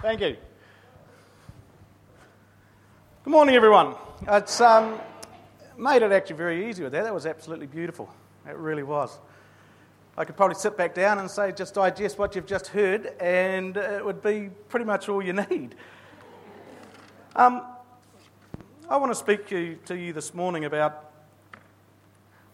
Thank 0.00 0.20
you. 0.20 0.36
Good 3.24 3.30
morning, 3.30 3.56
everyone. 3.56 3.96
It's 4.28 4.60
um, 4.60 5.00
made 5.76 6.02
it 6.02 6.12
actually 6.12 6.36
very 6.36 6.70
easy 6.70 6.84
with 6.84 6.92
that. 6.92 7.02
That 7.02 7.12
was 7.12 7.26
absolutely 7.26 7.66
beautiful. 7.66 8.08
It 8.48 8.54
really 8.54 8.84
was. 8.84 9.18
I 10.16 10.24
could 10.24 10.36
probably 10.36 10.54
sit 10.54 10.76
back 10.76 10.94
down 10.94 11.18
and 11.18 11.28
say, 11.28 11.50
just 11.50 11.74
digest 11.74 12.16
what 12.16 12.36
you've 12.36 12.46
just 12.46 12.68
heard, 12.68 13.06
and 13.18 13.76
it 13.76 14.04
would 14.04 14.22
be 14.22 14.50
pretty 14.68 14.84
much 14.86 15.08
all 15.08 15.20
you 15.20 15.32
need. 15.32 15.74
Um, 17.34 17.62
I 18.88 18.98
want 18.98 19.10
to 19.10 19.18
speak 19.18 19.48
to 19.48 19.58
you, 19.58 19.78
to 19.86 19.96
you 19.96 20.12
this 20.12 20.32
morning 20.32 20.64
about, 20.64 21.10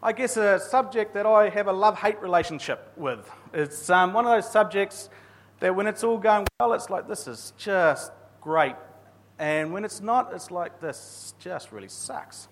I 0.03 0.13
guess, 0.13 0.39
a 0.39 0.59
subject 0.59 1.13
that 1.13 1.27
I 1.27 1.51
have 1.51 1.67
a 1.67 1.75
love 1.75 1.99
hate 1.99 2.23
relationship 2.23 2.91
with. 2.97 3.31
It's 3.53 3.91
um, 3.91 4.15
one 4.15 4.25
of 4.25 4.31
those 4.31 4.51
subjects 4.51 5.11
that 5.61 5.75
when 5.75 5.87
it's 5.87 6.05
all 6.05 6.19
going 6.19 6.47
well, 6.61 6.73
it's 6.73 6.91
like, 6.91 7.09
this 7.09 7.27
is 7.27 7.53
just 7.57 8.13
great. 8.41 8.77
And 9.39 9.73
when 9.73 9.85
it's 9.85 10.01
not, 10.01 10.33
it's 10.33 10.51
like, 10.51 10.81
this 10.81 11.35
just 11.39 11.73
really 11.73 11.89
sucks. 11.89 12.49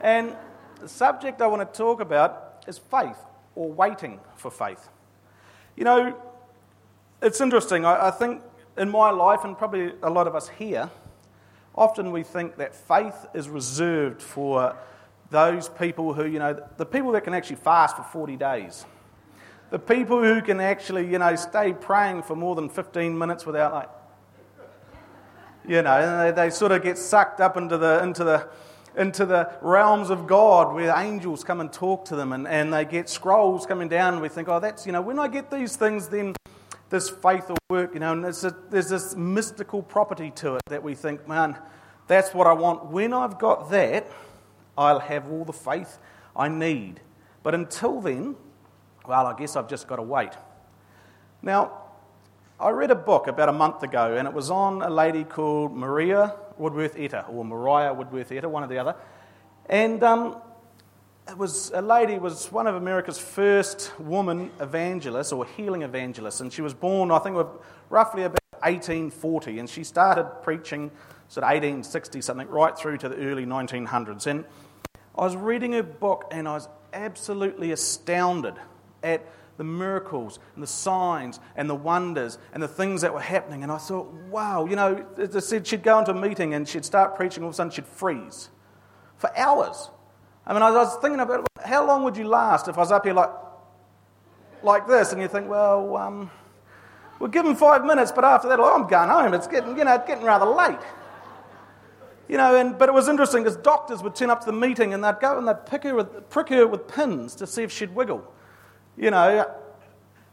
And 0.00 0.36
the 0.80 0.88
subject 0.88 1.40
I 1.40 1.46
want 1.46 1.72
to 1.72 1.78
talk 1.78 2.00
about 2.00 2.64
is 2.66 2.78
faith 2.78 3.18
or 3.54 3.70
waiting 3.70 4.20
for 4.36 4.50
faith. 4.50 4.88
You 5.76 5.84
know, 5.84 6.20
it's 7.22 7.40
interesting. 7.40 7.84
I, 7.84 8.08
I 8.08 8.10
think 8.10 8.42
in 8.76 8.90
my 8.90 9.10
life, 9.10 9.44
and 9.44 9.56
probably 9.56 9.92
a 10.02 10.10
lot 10.10 10.26
of 10.26 10.34
us 10.34 10.48
here, 10.48 10.90
often 11.74 12.10
we 12.10 12.22
think 12.22 12.56
that 12.56 12.74
faith 12.74 13.26
is 13.34 13.48
reserved 13.48 14.20
for 14.20 14.76
those 15.30 15.68
people 15.68 16.12
who, 16.12 16.26
you 16.26 16.38
know, 16.38 16.60
the 16.76 16.86
people 16.86 17.12
that 17.12 17.24
can 17.24 17.32
actually 17.32 17.56
fast 17.56 17.96
for 17.96 18.02
40 18.02 18.36
days. 18.36 18.84
The 19.72 19.78
people 19.78 20.22
who 20.22 20.42
can 20.42 20.60
actually, 20.60 21.10
you 21.10 21.18
know, 21.18 21.34
stay 21.34 21.72
praying 21.72 22.24
for 22.24 22.36
more 22.36 22.54
than 22.54 22.68
15 22.68 23.16
minutes 23.16 23.46
without, 23.46 23.72
like, 23.72 23.88
you 25.66 25.80
know, 25.80 26.24
they, 26.24 26.30
they 26.30 26.50
sort 26.50 26.72
of 26.72 26.82
get 26.82 26.98
sucked 26.98 27.40
up 27.40 27.56
into 27.56 27.78
the, 27.78 28.02
into 28.02 28.22
the, 28.22 28.50
into 28.98 29.24
the 29.24 29.50
realms 29.62 30.10
of 30.10 30.26
God 30.26 30.74
where 30.74 30.94
angels 30.94 31.42
come 31.42 31.58
and 31.62 31.72
talk 31.72 32.04
to 32.04 32.16
them 32.16 32.34
and, 32.34 32.46
and 32.46 32.70
they 32.70 32.84
get 32.84 33.08
scrolls 33.08 33.64
coming 33.64 33.88
down. 33.88 34.12
And 34.12 34.20
we 34.20 34.28
think, 34.28 34.46
oh, 34.46 34.60
that's, 34.60 34.84
you 34.84 34.92
know, 34.92 35.00
when 35.00 35.18
I 35.18 35.26
get 35.26 35.50
these 35.50 35.74
things, 35.74 36.06
then 36.06 36.34
this 36.90 37.08
faith 37.08 37.48
will 37.48 37.56
work, 37.70 37.94
you 37.94 38.00
know, 38.00 38.12
and 38.12 38.22
there's, 38.22 38.44
a, 38.44 38.54
there's 38.68 38.90
this 38.90 39.16
mystical 39.16 39.82
property 39.82 40.32
to 40.32 40.56
it 40.56 40.62
that 40.66 40.82
we 40.82 40.94
think, 40.94 41.26
man, 41.26 41.56
that's 42.08 42.34
what 42.34 42.46
I 42.46 42.52
want. 42.52 42.88
When 42.88 43.14
I've 43.14 43.38
got 43.38 43.70
that, 43.70 44.06
I'll 44.76 45.00
have 45.00 45.30
all 45.30 45.46
the 45.46 45.54
faith 45.54 45.96
I 46.36 46.48
need. 46.48 47.00
But 47.42 47.54
until 47.54 48.02
then, 48.02 48.36
well, 49.06 49.26
I 49.26 49.36
guess 49.36 49.56
I've 49.56 49.68
just 49.68 49.88
got 49.88 49.96
to 49.96 50.02
wait. 50.02 50.32
Now, 51.42 51.72
I 52.60 52.70
read 52.70 52.92
a 52.92 52.96
book 52.96 53.26
about 53.26 53.48
a 53.48 53.52
month 53.52 53.82
ago, 53.82 54.14
and 54.16 54.28
it 54.28 54.32
was 54.32 54.50
on 54.50 54.82
a 54.82 54.90
lady 54.90 55.24
called 55.24 55.76
Maria 55.76 56.36
Woodworth 56.56 56.96
Etter, 56.96 57.28
or 57.28 57.44
Mariah 57.44 57.92
Woodworth 57.92 58.30
Etter, 58.30 58.46
one 58.46 58.62
or 58.62 58.68
the 58.68 58.78
other. 58.78 58.94
And 59.66 60.02
um, 60.04 60.36
it 61.28 61.36
was 61.36 61.72
a 61.74 61.82
lady 61.82 62.18
was 62.18 62.52
one 62.52 62.68
of 62.68 62.76
America's 62.76 63.18
first 63.18 63.92
woman 63.98 64.50
evangelists 64.60 65.32
or 65.32 65.44
healing 65.44 65.82
evangelists, 65.82 66.40
and 66.40 66.52
she 66.52 66.62
was 66.62 66.74
born, 66.74 67.10
I 67.10 67.18
think, 67.18 67.36
roughly 67.90 68.22
about 68.22 68.38
1840, 68.60 69.58
and 69.58 69.68
she 69.68 69.82
started 69.82 70.24
preaching 70.42 70.92
sort 71.26 71.42
of 71.42 71.48
1860 71.50 72.20
something 72.20 72.48
right 72.48 72.78
through 72.78 72.98
to 72.98 73.08
the 73.08 73.16
early 73.16 73.46
1900s. 73.46 74.26
And 74.26 74.44
I 75.16 75.22
was 75.22 75.34
reading 75.34 75.72
her 75.72 75.82
book, 75.82 76.28
and 76.30 76.46
I 76.46 76.54
was 76.54 76.68
absolutely 76.92 77.72
astounded 77.72 78.54
at 79.02 79.26
the 79.56 79.64
miracles 79.64 80.38
and 80.54 80.62
the 80.62 80.66
signs 80.66 81.38
and 81.56 81.68
the 81.68 81.74
wonders 81.74 82.38
and 82.52 82.62
the 82.62 82.68
things 82.68 83.02
that 83.02 83.12
were 83.12 83.20
happening. 83.20 83.62
And 83.62 83.70
I 83.70 83.78
thought, 83.78 84.10
wow, 84.28 84.66
you 84.66 84.76
know, 84.76 85.06
she'd 85.64 85.82
go 85.82 85.98
into 85.98 86.12
a 86.12 86.14
meeting 86.14 86.54
and 86.54 86.68
she'd 86.68 86.84
start 86.84 87.16
preaching, 87.16 87.42
all 87.42 87.50
of 87.50 87.54
a 87.54 87.56
sudden 87.56 87.70
she'd 87.70 87.86
freeze 87.86 88.48
for 89.16 89.36
hours. 89.38 89.90
I 90.46 90.52
mean, 90.52 90.62
I 90.62 90.70
was 90.70 90.96
thinking 90.96 91.20
about 91.20 91.46
how 91.64 91.86
long 91.86 92.02
would 92.04 92.16
you 92.16 92.24
last 92.24 92.66
if 92.68 92.76
I 92.76 92.80
was 92.80 92.90
up 92.90 93.04
here 93.04 93.14
like, 93.14 93.30
like 94.62 94.88
this? 94.88 95.12
And 95.12 95.20
you 95.20 95.28
think, 95.28 95.48
well, 95.48 95.96
um, 95.96 96.30
we'll 97.20 97.30
give 97.30 97.44
them 97.44 97.54
five 97.54 97.84
minutes, 97.84 98.10
but 98.10 98.24
after 98.24 98.48
that, 98.48 98.58
oh, 98.58 98.74
I'm 98.74 98.88
going 98.88 99.08
home. 99.08 99.34
It's 99.34 99.46
getting, 99.46 99.76
you 99.78 99.84
know, 99.84 99.94
it's 99.94 100.06
getting 100.08 100.24
rather 100.24 100.46
late. 100.46 100.80
You 102.28 102.38
know, 102.38 102.56
and, 102.56 102.78
but 102.78 102.88
it 102.88 102.92
was 102.92 103.08
interesting 103.08 103.44
because 103.44 103.58
doctors 103.58 104.02
would 104.02 104.14
turn 104.14 104.30
up 104.30 104.40
to 104.40 104.46
the 104.46 104.52
meeting 104.52 104.94
and 104.94 105.04
they'd 105.04 105.20
go 105.20 105.36
and 105.36 105.46
they'd 105.46 105.66
pick 105.66 105.84
her 105.84 105.94
with, 105.94 106.30
prick 106.30 106.48
her 106.48 106.66
with 106.66 106.88
pins 106.88 107.34
to 107.36 107.46
see 107.46 107.62
if 107.62 107.70
she'd 107.70 107.94
wiggle 107.94 108.26
you 108.96 109.10
know. 109.10 109.50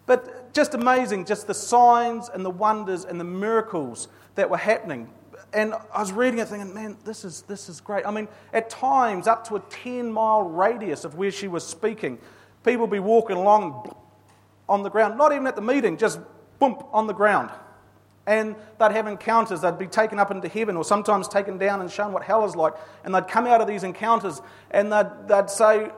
But 0.06 0.53
just 0.53 0.74
amazing, 0.74 1.25
just 1.25 1.47
the 1.47 1.53
signs 1.53 2.30
and 2.30 2.44
the 2.44 2.50
wonders 2.50 3.06
and 3.06 3.20
the 3.20 3.25
miracles 3.25 4.08
that 4.36 4.50
were 4.50 4.58
happening. 4.58 5.09
And 5.53 5.74
I 5.94 6.00
was 6.00 6.12
reading 6.12 6.40
it 6.40 6.47
thinking, 6.47 6.74
man, 6.74 6.98
this 7.06 7.24
is, 7.24 7.44
this 7.44 7.69
is 7.69 7.81
great. 7.81 8.06
I 8.06 8.12
mean, 8.12 8.28
at 8.53 8.69
times, 8.69 9.28
up 9.28 9.48
to 9.48 9.56
a 9.56 9.59
10 9.59 10.12
mile 10.12 10.44
radius 10.44 11.06
of 11.06 11.16
where 11.16 11.31
she 11.31 11.48
was 11.48 11.66
speaking, 11.66 12.19
people 12.64 12.81
would 12.81 12.92
be 12.92 13.00
walking 13.00 13.38
along 13.38 13.96
on 14.68 14.84
the 14.84 14.90
ground, 14.90 15.18
not 15.18 15.31
even 15.31 15.48
at 15.48 15.56
the 15.56 15.62
meeting, 15.62 15.98
just 15.98 16.19
bump 16.59 16.84
on 16.92 17.08
the 17.08 17.14
ground. 17.14 17.50
And 18.28 18.56
they'd 18.80 18.92
have 18.92 19.08
encounters. 19.08 19.62
They'd 19.62 19.80
be 19.80 19.88
taken 19.88 20.19
up 20.19 20.30
into 20.30 20.48
heaven 20.48 20.78
or 20.78 20.84
sometimes 20.84 21.28
taken 21.28 21.58
down 21.58 21.81
and 21.81 21.90
shown 21.90 22.14
what 22.14 22.22
hell 22.22 22.46
is 22.46 22.56
like. 22.56 22.74
And 23.03 23.16
they'd 23.16 23.28
come 23.28 23.48
out 23.48 23.59
of 23.59 23.68
these 23.68 23.84
encounters 23.84 24.40
and 24.69 24.94
they'd, 24.94 25.09
they'd 25.28 25.50
say, 25.50 25.90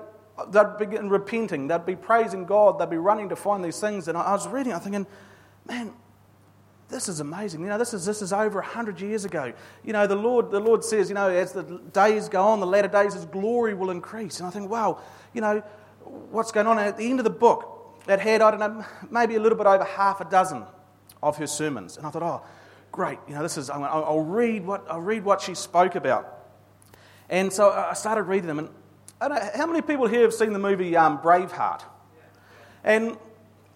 they'd 0.50 0.78
begin 0.78 1.10
repenting, 1.10 1.68
they'd 1.68 1.86
be 1.86 1.96
praising 1.96 2.46
God, 2.46 2.80
they'd 2.80 2.90
be 2.90 2.98
running 2.98 3.30
to 3.30 3.36
find 3.36 3.64
these 3.64 3.80
things. 3.80 4.08
And 4.08 4.18
I 4.18 4.32
was 4.32 4.48
reading, 4.48 4.74
I'm 4.74 4.80
thinking, 4.80 5.08
man, 5.68 5.94
this 6.90 7.08
is 7.08 7.20
amazing. 7.20 7.62
You 7.62 7.68
know, 7.68 7.78
this 7.78 7.94
is, 7.94 8.06
this 8.06 8.22
is 8.22 8.34
over 8.34 8.60
100 8.60 9.00
years 9.00 9.26
ago. 9.26 9.54
You 9.84 9.94
know, 9.94 10.06
the 10.06 10.16
Lord, 10.16 10.52
the 10.52 10.60
Lord 10.60 10.84
says, 10.84 11.10
you 11.10 11.16
know, 11.16 11.30
as 11.30 11.54
the 11.54 11.64
days 11.94 12.30
go 12.30 12.44
on, 12.44 12.60
the 12.60 12.68
latter 12.68 12.88
days, 12.88 13.14
His 13.14 13.26
glory 13.26 13.74
will 13.74 13.90
increase. 13.90 14.40
And 14.40 14.48
I 14.48 14.52
think, 14.52 14.70
wow, 14.70 15.00
you 15.34 15.42
know, 15.42 15.64
what's 16.04 16.52
going 16.52 16.68
on? 16.68 16.78
And 16.78 16.88
at 16.88 16.98
the 16.98 17.10
end 17.10 17.20
of 17.20 17.24
the 17.24 17.30
book, 17.30 17.98
it 18.08 18.20
had, 18.20 18.42
I 18.42 18.52
don't 18.52 18.60
know, 18.60 18.86
maybe 19.10 19.36
a 19.36 19.40
little 19.40 19.58
bit 19.58 19.68
over 19.68 19.84
half 19.84 20.22
a 20.22 20.26
dozen 20.26 20.64
of 21.24 21.38
her 21.38 21.48
sermons. 21.48 21.98
And 21.98 22.06
I 22.06 22.10
thought, 22.10 22.24
oh, 22.24 22.42
great. 22.92 23.20
You 23.28 23.36
know, 23.36 23.42
this 23.42 23.58
is, 23.58 23.70
I'll 23.70 24.20
read 24.20 24.66
what, 24.66 24.86
I'll 24.90 25.02
read 25.02 25.24
what 25.24 25.42
she 25.42 25.56
spoke 25.56 25.96
about. 25.96 26.40
And 27.30 27.54
so 27.54 27.72
I 27.72 27.94
started 27.94 28.24
reading 28.24 28.48
them, 28.48 28.60
and 28.60 28.70
how 29.22 29.68
many 29.68 29.82
people 29.82 30.08
here 30.08 30.22
have 30.22 30.34
seen 30.34 30.54
the 30.54 30.60
movie 30.60 30.96
um, 30.96 31.20
Braveheart? 31.20 31.84
And 32.84 33.18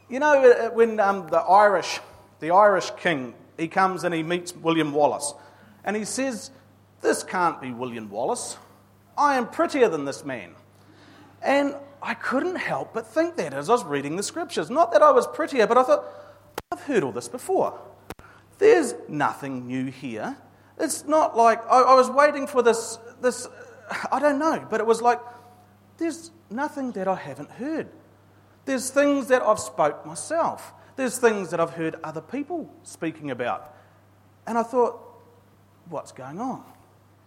you 0.09 0.19
know 0.19 0.44
uh, 0.44 0.66
uh, 0.66 0.69
when 0.72 1.00
um, 1.00 1.28
the 1.28 1.39
Irish, 1.39 2.00
the 2.39 2.51
Irish 2.51 2.91
king, 2.97 3.35
he 3.57 3.67
comes 3.67 4.03
and 4.03 4.13
he 4.13 4.23
meets 4.23 4.56
William 4.56 4.91
Wallace, 4.91 5.33
and 5.83 5.95
he 5.95 6.03
says, 6.03 6.50
"This 7.01 7.23
can't 7.23 7.61
be 7.61 7.72
William 7.72 8.09
Wallace. 8.09 8.57
I 9.17 9.35
am 9.35 9.47
prettier 9.47 9.88
than 9.88 10.06
this 10.06 10.25
man." 10.25 10.56
And 11.44 11.75
I 12.01 12.16
couldn't 12.16 12.56
help 12.56 12.94
but 12.94 13.06
think 13.06 13.35
that 13.35 13.53
as 13.53 13.69
I 13.69 13.73
was 13.73 13.83
reading 13.83 14.16
the 14.16 14.23
scriptures. 14.23 14.72
Not 14.72 14.91
that 14.94 15.03
I 15.03 15.12
was 15.12 15.27
prettier, 15.27 15.67
but 15.67 15.77
I 15.77 15.83
thought, 15.83 16.06
I've 16.72 16.81
heard 16.81 17.03
all 17.03 17.12
this 17.12 17.27
before. 17.27 17.79
There's 18.57 18.95
nothing 19.07 19.67
new 19.67 19.91
here. 19.91 20.38
It's 20.79 21.06
not 21.06 21.38
like 21.38 21.63
I, 21.66 21.81
I 21.81 21.94
was 21.94 22.09
waiting 22.09 22.47
for 22.47 22.63
this, 22.63 22.97
this, 23.22 23.47
I 24.12 24.19
don't 24.19 24.39
know, 24.39 24.66
but 24.69 24.79
it 24.79 24.88
was 24.88 25.01
like 25.01 25.19
there's 25.97 26.31
nothing 26.50 26.91
that 26.94 27.07
I 27.07 27.16
haven't 27.16 27.51
heard. 27.51 27.88
There's 28.66 28.89
things 28.89 29.28
that 29.28 29.41
I've 29.41 29.59
spoke 29.59 30.06
myself. 30.06 30.73
There's 30.95 31.17
things 31.17 31.51
that 31.51 31.59
I've 31.59 31.72
heard 31.72 31.95
other 32.03 32.22
people 32.22 32.69
speaking 32.83 33.31
about. 33.31 33.75
And 34.47 34.57
I 34.57 34.63
thought, 34.63 35.00
what's 35.89 36.11
going 36.11 36.39
on? 36.39 36.63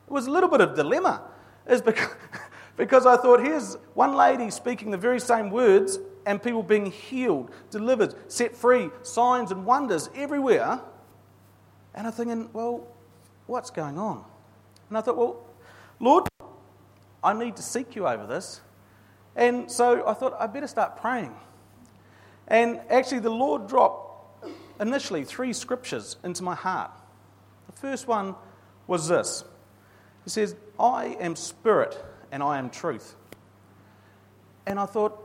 It 0.07 0.13
was 0.13 0.27
a 0.27 0.31
little 0.31 0.49
bit 0.49 0.61
of 0.61 0.75
dilemma. 0.75 1.23
Is 1.67 1.83
because, 1.83 2.11
because 2.77 3.07
I 3.07 3.17
thought, 3.17 3.41
here's 3.41 3.77
one 3.95 4.15
lady 4.15 4.51
speaking 4.51 4.91
the 4.91 4.97
very 4.97 5.21
same 5.21 5.51
words 5.51 5.99
and 6.27 6.43
people 6.43 6.63
being 6.63 6.91
healed, 6.91 7.51
delivered, 7.71 8.15
set 8.31 8.57
free, 8.57 8.91
signs 9.03 9.51
and 9.51 9.65
wonders 9.65 10.11
everywhere. 10.15 10.81
And 11.95 12.07
I'm 12.07 12.13
thinking, 12.13 12.51
well, 12.53 12.87
what's 13.47 13.71
going 13.71 13.99
on? 13.99 14.25
And 14.89 14.99
I 14.99 15.01
thought, 15.01 15.17
well, 15.17 15.45
Lord, 16.01 16.28
I 17.23 17.33
need 17.33 17.57
to 17.57 17.63
seek 17.63 17.97
you 17.97 18.07
over 18.07 18.27
this. 18.27 18.61
And 19.37 19.71
so 19.71 20.07
I 20.07 20.15
thought, 20.15 20.37
I 20.39 20.47
better 20.47 20.67
start 20.67 21.01
praying. 21.01 21.35
And 22.47 22.81
actually, 22.91 23.21
the 23.21 23.31
Lord 23.31 23.69
dropped 23.69 24.47
initially 24.81 25.25
three 25.25 25.53
scriptures 25.53 26.17
into 26.25 26.43
my 26.43 26.55
heart. 26.55 26.91
The 27.67 27.73
first 27.73 28.09
one 28.09 28.35
was 28.87 29.09
this 29.09 29.45
He 30.25 30.31
says, 30.31 30.57
I 30.79 31.17
am 31.21 31.37
spirit 31.37 32.03
and 32.33 32.43
I 32.43 32.59
am 32.59 32.71
truth. 32.71 33.15
And 34.67 34.79
I 34.79 34.87
thought, 34.87 35.25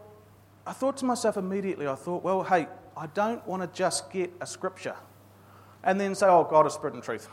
I 0.65 0.73
thought 0.73 0.97
to 0.97 1.05
myself 1.05 1.37
immediately, 1.37 1.87
I 1.87 1.95
thought, 1.95 2.23
well, 2.23 2.43
hey, 2.43 2.67
I 2.95 3.07
don't 3.07 3.45
want 3.47 3.61
to 3.61 3.77
just 3.77 4.11
get 4.11 4.31
a 4.39 4.47
scripture 4.47 4.95
and 5.83 5.99
then 5.99 6.15
say, 6.15 6.27
oh, 6.27 6.47
God 6.49 6.65
is 6.65 6.73
spirit 6.73 6.93
and 6.93 7.03
truth. 7.03 7.27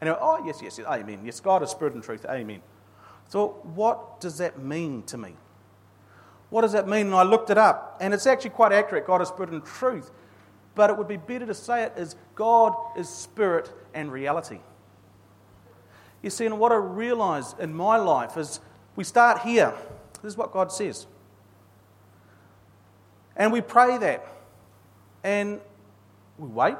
And 0.00 0.08
I 0.08 0.12
went, 0.12 0.22
oh, 0.22 0.46
yes, 0.46 0.60
yes, 0.62 0.78
yes, 0.78 0.86
amen. 0.86 1.20
Yes, 1.24 1.40
God 1.40 1.62
is 1.62 1.70
spirit 1.70 1.94
and 1.94 2.02
truth, 2.02 2.24
amen. 2.28 2.62
So, 3.28 3.60
what 3.74 4.20
does 4.20 4.38
that 4.38 4.58
mean 4.58 5.02
to 5.04 5.18
me? 5.18 5.34
What 6.50 6.62
does 6.62 6.72
that 6.72 6.88
mean? 6.88 7.06
And 7.06 7.14
I 7.14 7.22
looked 7.22 7.50
it 7.50 7.58
up, 7.58 7.98
and 8.00 8.14
it's 8.14 8.26
actually 8.26 8.50
quite 8.50 8.72
accurate 8.72 9.06
God 9.06 9.20
is 9.20 9.28
spirit 9.28 9.50
and 9.50 9.64
truth. 9.64 10.10
but 10.74 10.90
it 10.90 10.96
would 10.96 11.08
be 11.08 11.16
better 11.16 11.44
to 11.44 11.54
say 11.54 11.82
it 11.82 11.92
as 11.96 12.14
God 12.36 12.72
is 12.96 13.08
spirit 13.08 13.70
and 13.94 14.12
reality. 14.12 14.60
You 16.22 16.30
see, 16.30 16.46
and 16.46 16.58
what 16.58 16.70
I 16.70 16.76
realize 16.76 17.54
in 17.58 17.74
my 17.74 17.96
life 17.96 18.36
is 18.36 18.60
we 18.94 19.04
start 19.04 19.40
here. 19.40 19.74
This 20.22 20.32
is 20.32 20.36
what 20.36 20.52
God 20.52 20.70
says. 20.70 21.06
And 23.36 23.52
we 23.52 23.60
pray 23.60 23.98
that. 23.98 24.24
And 25.22 25.60
we 26.38 26.48
wait. 26.48 26.76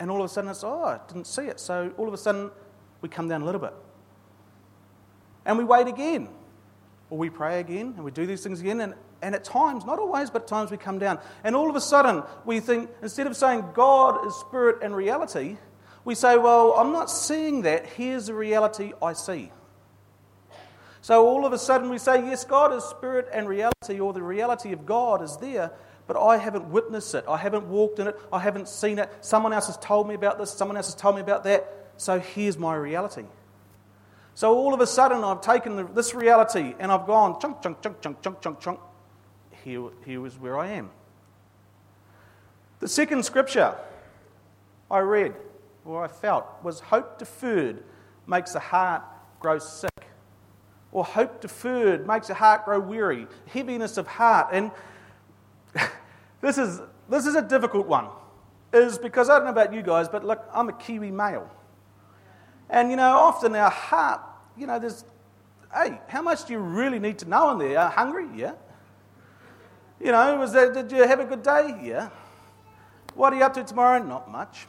And 0.00 0.10
all 0.10 0.18
of 0.18 0.24
a 0.24 0.28
sudden 0.28 0.50
it's, 0.50 0.64
oh, 0.64 0.82
I 0.82 0.98
didn't 1.06 1.26
see 1.26 1.42
it. 1.42 1.60
So 1.60 1.92
all 1.96 2.08
of 2.08 2.14
a 2.14 2.18
sudden 2.18 2.50
we 3.00 3.08
come 3.08 3.28
down 3.28 3.42
a 3.42 3.44
little 3.44 3.60
bit. 3.60 3.72
And 5.46 5.56
we 5.56 5.64
wait 5.64 5.86
again. 5.86 6.28
Or 7.08 7.16
we 7.16 7.30
pray 7.30 7.60
again 7.60 7.94
and 7.96 8.04
we 8.04 8.10
do 8.10 8.26
these 8.26 8.42
things 8.42 8.60
again. 8.60 8.80
And, 8.80 8.94
and 9.22 9.34
at 9.34 9.44
times, 9.44 9.84
not 9.84 9.98
always, 9.98 10.28
but 10.28 10.42
at 10.42 10.48
times 10.48 10.70
we 10.70 10.76
come 10.76 10.98
down. 10.98 11.20
And 11.44 11.56
all 11.56 11.70
of 11.70 11.76
a 11.76 11.80
sudden 11.80 12.24
we 12.44 12.60
think, 12.60 12.90
instead 13.00 13.26
of 13.26 13.36
saying 13.36 13.64
God 13.72 14.26
is 14.26 14.34
spirit 14.34 14.82
and 14.82 14.94
reality, 14.94 15.56
we 16.04 16.14
say, 16.14 16.36
well, 16.36 16.72
I'm 16.72 16.92
not 16.92 17.10
seeing 17.10 17.62
that. 17.62 17.86
Here's 17.86 18.26
the 18.26 18.34
reality 18.34 18.92
I 19.00 19.12
see. 19.12 19.50
So 21.00 21.24
all 21.26 21.46
of 21.46 21.52
a 21.52 21.58
sudden 21.58 21.88
we 21.90 21.98
say, 21.98 22.24
yes, 22.26 22.44
God 22.44 22.72
is 22.72 22.82
spirit 22.82 23.28
and 23.32 23.48
reality, 23.48 24.00
or 24.00 24.12
the 24.12 24.22
reality 24.22 24.72
of 24.72 24.84
God 24.84 25.22
is 25.22 25.36
there, 25.36 25.70
but 26.08 26.16
I 26.16 26.36
haven't 26.36 26.68
witnessed 26.70 27.14
it. 27.14 27.24
I 27.28 27.36
haven't 27.36 27.68
walked 27.68 28.00
in 28.00 28.08
it. 28.08 28.16
I 28.32 28.40
haven't 28.40 28.68
seen 28.68 28.98
it. 28.98 29.12
Someone 29.20 29.52
else 29.52 29.68
has 29.68 29.76
told 29.76 30.08
me 30.08 30.14
about 30.14 30.38
this. 30.38 30.50
Someone 30.50 30.76
else 30.76 30.86
has 30.86 30.96
told 30.96 31.14
me 31.14 31.20
about 31.20 31.44
that. 31.44 31.92
So 31.96 32.18
here's 32.18 32.58
my 32.58 32.74
reality. 32.74 33.24
So 34.36 34.54
all 34.54 34.74
of 34.74 34.82
a 34.82 34.86
sudden 34.86 35.24
I've 35.24 35.40
taken 35.40 35.94
this 35.94 36.14
reality 36.14 36.74
and 36.78 36.92
I've 36.92 37.06
gone 37.06 37.40
chunk, 37.40 37.62
chunk, 37.62 37.80
chunk, 37.80 38.02
chunk, 38.02 38.20
chunk, 38.20 38.42
chunk, 38.42 38.60
chunk. 38.60 38.80
Here, 39.64 39.88
here 40.04 40.26
is 40.26 40.38
where 40.38 40.58
I 40.58 40.66
am. 40.72 40.90
The 42.80 42.86
second 42.86 43.24
scripture 43.24 43.74
I 44.90 44.98
read 44.98 45.32
or 45.86 46.04
I 46.04 46.08
felt 46.08 46.44
was 46.62 46.80
hope 46.80 47.18
deferred 47.18 47.82
makes 48.26 48.52
the 48.52 48.60
heart 48.60 49.02
grow 49.40 49.58
sick. 49.58 50.06
Or 50.92 51.02
hope 51.02 51.40
deferred 51.40 52.06
makes 52.06 52.26
the 52.26 52.34
heart 52.34 52.66
grow 52.66 52.78
weary, 52.78 53.26
heaviness 53.46 53.96
of 53.96 54.06
heart. 54.06 54.48
And 54.52 54.70
this 56.42 56.58
is, 56.58 56.82
this 57.08 57.24
is 57.24 57.36
a 57.36 57.42
difficult 57.42 57.86
one, 57.86 58.08
is 58.74 58.98
because 58.98 59.30
I 59.30 59.36
don't 59.36 59.44
know 59.44 59.50
about 59.52 59.72
you 59.72 59.80
guys, 59.80 60.10
but 60.10 60.26
look, 60.26 60.46
I'm 60.52 60.68
a 60.68 60.74
Kiwi 60.74 61.10
male. 61.10 61.50
And 62.68 62.90
you 62.90 62.96
know, 62.96 63.16
often 63.16 63.54
our 63.54 63.70
heart, 63.70 64.20
you 64.56 64.66
know, 64.66 64.78
there's, 64.78 65.04
hey, 65.72 66.00
how 66.08 66.22
much 66.22 66.46
do 66.46 66.52
you 66.52 66.58
really 66.58 66.98
need 66.98 67.18
to 67.18 67.28
know 67.28 67.50
in 67.50 67.58
there? 67.58 67.78
Are 67.78 67.90
hungry? 67.90 68.26
Yeah. 68.34 68.54
You 70.00 70.12
know, 70.12 70.36
was 70.36 70.52
that, 70.52 70.74
did 70.74 70.92
you 70.92 71.06
have 71.06 71.20
a 71.20 71.24
good 71.24 71.42
day? 71.42 71.78
Yeah. 71.82 72.10
What 73.14 73.32
are 73.32 73.36
you 73.36 73.44
up 73.44 73.54
to 73.54 73.64
tomorrow? 73.64 74.02
Not 74.02 74.30
much. 74.30 74.66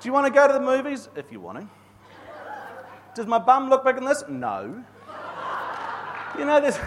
Do 0.00 0.08
you 0.08 0.12
want 0.12 0.26
to 0.26 0.32
go 0.32 0.46
to 0.46 0.52
the 0.52 0.60
movies? 0.60 1.08
If 1.16 1.32
you 1.32 1.40
want 1.40 1.60
to. 1.60 1.68
Does 3.14 3.26
my 3.26 3.38
bum 3.38 3.68
look 3.68 3.84
big 3.84 3.96
in 3.96 4.04
this? 4.04 4.24
No. 4.28 4.84
You 6.38 6.44
know, 6.44 6.60
there's, 6.60 6.78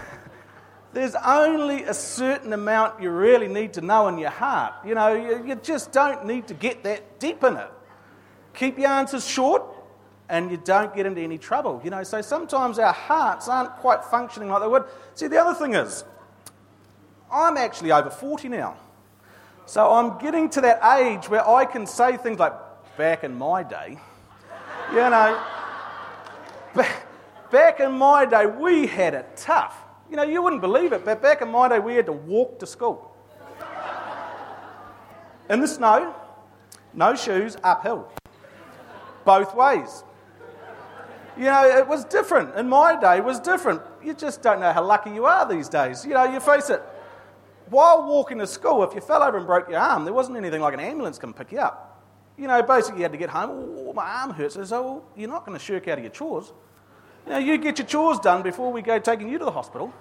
there's 0.93 1.15
only 1.15 1.83
a 1.83 1.93
certain 1.93 2.53
amount 2.53 3.01
you 3.01 3.11
really 3.11 3.47
need 3.47 3.73
to 3.73 3.81
know 3.81 4.07
in 4.07 4.17
your 4.17 4.31
heart. 4.31 4.73
You 4.85 4.95
know, 4.95 5.13
you, 5.13 5.45
you 5.45 5.55
just 5.55 5.91
don't 5.91 6.25
need 6.25 6.47
to 6.47 6.53
get 6.53 6.83
that 6.83 7.19
deep 7.19 7.43
in 7.43 7.57
it. 7.57 7.71
Keep 8.55 8.79
your 8.79 8.89
answers 8.89 9.27
short 9.27 9.63
and 10.29 10.49
you 10.49 10.57
don't 10.57 10.95
get 10.95 11.05
into 11.05 11.21
any 11.21 11.37
trouble. 11.37 11.81
You 11.83 11.89
know, 11.89 12.03
so 12.03 12.21
sometimes 12.21 12.79
our 12.79 12.93
hearts 12.93 13.47
aren't 13.47 13.71
quite 13.77 14.03
functioning 14.03 14.49
like 14.49 14.61
they 14.61 14.67
would. 14.67 14.85
See, 15.13 15.27
the 15.27 15.37
other 15.37 15.53
thing 15.53 15.75
is, 15.75 16.03
I'm 17.31 17.57
actually 17.57 17.91
over 17.91 18.09
40 18.09 18.49
now. 18.49 18.77
So 19.65 19.91
I'm 19.91 20.17
getting 20.19 20.49
to 20.51 20.61
that 20.61 20.99
age 20.99 21.29
where 21.29 21.47
I 21.47 21.65
can 21.65 21.85
say 21.85 22.17
things 22.17 22.39
like, 22.39 22.53
back 22.97 23.23
in 23.23 23.37
my 23.37 23.63
day. 23.63 23.99
You 24.91 25.09
know, 25.09 25.43
back 27.51 27.79
in 27.79 27.91
my 27.91 28.25
day, 28.25 28.45
we 28.45 28.87
had 28.87 29.13
it 29.13 29.35
tough. 29.35 29.75
You 30.09 30.17
know, 30.17 30.23
you 30.23 30.41
wouldn't 30.41 30.61
believe 30.61 30.93
it, 30.93 31.03
but 31.03 31.21
back 31.21 31.41
in 31.41 31.49
my 31.49 31.67
day, 31.67 31.79
we 31.79 31.95
had 31.95 32.05
to 32.05 32.11
walk 32.11 32.59
to 32.59 32.67
school. 32.67 33.11
In 35.49 35.59
the 35.59 35.67
snow, 35.67 36.15
no 36.93 37.15
shoes, 37.15 37.57
uphill. 37.63 38.11
Both 39.25 39.55
ways. 39.55 40.03
You 41.37 41.45
know, 41.45 41.65
it 41.65 41.85
was 41.85 42.05
different. 42.05 42.55
In 42.55 42.69
my 42.69 42.99
day, 42.99 43.17
it 43.17 43.23
was 43.23 43.39
different. 43.39 43.81
You 44.03 44.13
just 44.13 44.41
don't 44.41 44.61
know 44.61 44.71
how 44.71 44.83
lucky 44.83 45.09
you 45.09 45.25
are 45.25 45.47
these 45.47 45.67
days. 45.67 46.05
You 46.05 46.13
know, 46.13 46.23
you 46.23 46.39
face 46.39 46.69
it. 46.69 46.81
While 47.69 48.07
walking 48.07 48.37
to 48.37 48.47
school, 48.47 48.83
if 48.83 48.93
you 48.93 49.01
fell 49.01 49.21
over 49.21 49.37
and 49.37 49.45
broke 49.45 49.69
your 49.69 49.79
arm, 49.79 50.05
there 50.05 50.13
wasn't 50.13 50.37
anything 50.37 50.61
like 50.61 50.73
an 50.73 50.79
ambulance 50.79 51.17
can 51.17 51.33
pick 51.33 51.51
you 51.51 51.59
up. 51.59 52.03
You 52.37 52.47
know, 52.47 52.61
basically, 52.63 52.99
you 52.99 53.03
had 53.03 53.11
to 53.11 53.17
get 53.17 53.29
home. 53.29 53.75
Oh, 53.77 53.93
my 53.93 54.05
arm 54.05 54.31
hurts. 54.31 54.53
So, 54.53 54.81
well, 54.81 55.03
you're 55.15 55.29
not 55.29 55.45
going 55.45 55.57
to 55.57 55.63
shirk 55.63 55.87
out 55.87 55.97
of 55.97 56.03
your 56.03 56.11
chores. 56.11 56.53
You 57.25 57.33
know, 57.33 57.37
you 57.39 57.57
get 57.57 57.79
your 57.79 57.87
chores 57.87 58.19
done 58.19 58.41
before 58.43 58.71
we 58.71 58.81
go 58.81 58.99
taking 58.99 59.27
you 59.27 59.37
to 59.39 59.45
the 59.45 59.51
hospital. 59.51 59.91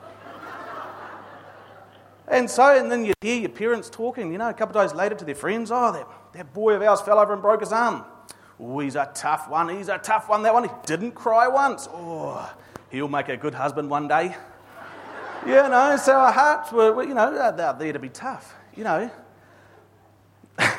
and 2.28 2.48
so, 2.48 2.76
and 2.76 2.92
then 2.92 3.04
you 3.04 3.14
hear 3.20 3.40
your 3.40 3.50
parents 3.50 3.88
talking, 3.88 4.30
you 4.30 4.38
know, 4.38 4.50
a 4.50 4.54
couple 4.54 4.78
of 4.78 4.86
days 4.88 4.94
later 4.94 5.14
to 5.14 5.24
their 5.24 5.34
friends, 5.34 5.70
oh, 5.72 5.92
that, 5.92 6.06
that 6.34 6.52
boy 6.52 6.74
of 6.74 6.82
ours 6.82 7.00
fell 7.00 7.18
over 7.18 7.32
and 7.32 7.40
broke 7.40 7.60
his 7.60 7.72
arm. 7.72 8.04
Oh, 8.60 8.78
he's 8.78 8.96
a 8.96 9.10
tough 9.14 9.48
one. 9.48 9.68
He's 9.68 9.88
a 9.88 9.98
tough 9.98 10.28
one, 10.28 10.42
that 10.42 10.54
one. 10.54 10.64
He 10.64 10.70
didn't 10.86 11.12
cry 11.12 11.48
once. 11.48 11.88
Oh, 11.90 12.52
he'll 12.90 13.08
make 13.08 13.28
a 13.28 13.36
good 13.36 13.54
husband 13.54 13.90
one 13.90 14.08
day. 14.08 14.36
you 15.46 15.54
know, 15.54 15.96
so 16.00 16.14
our 16.14 16.32
hearts 16.32 16.72
were, 16.72 17.02
you 17.02 17.14
know, 17.14 17.52
they're 17.52 17.72
there 17.72 17.92
to 17.92 17.98
be 17.98 18.08
tough, 18.08 18.54
you 18.74 18.84
know. 18.84 19.10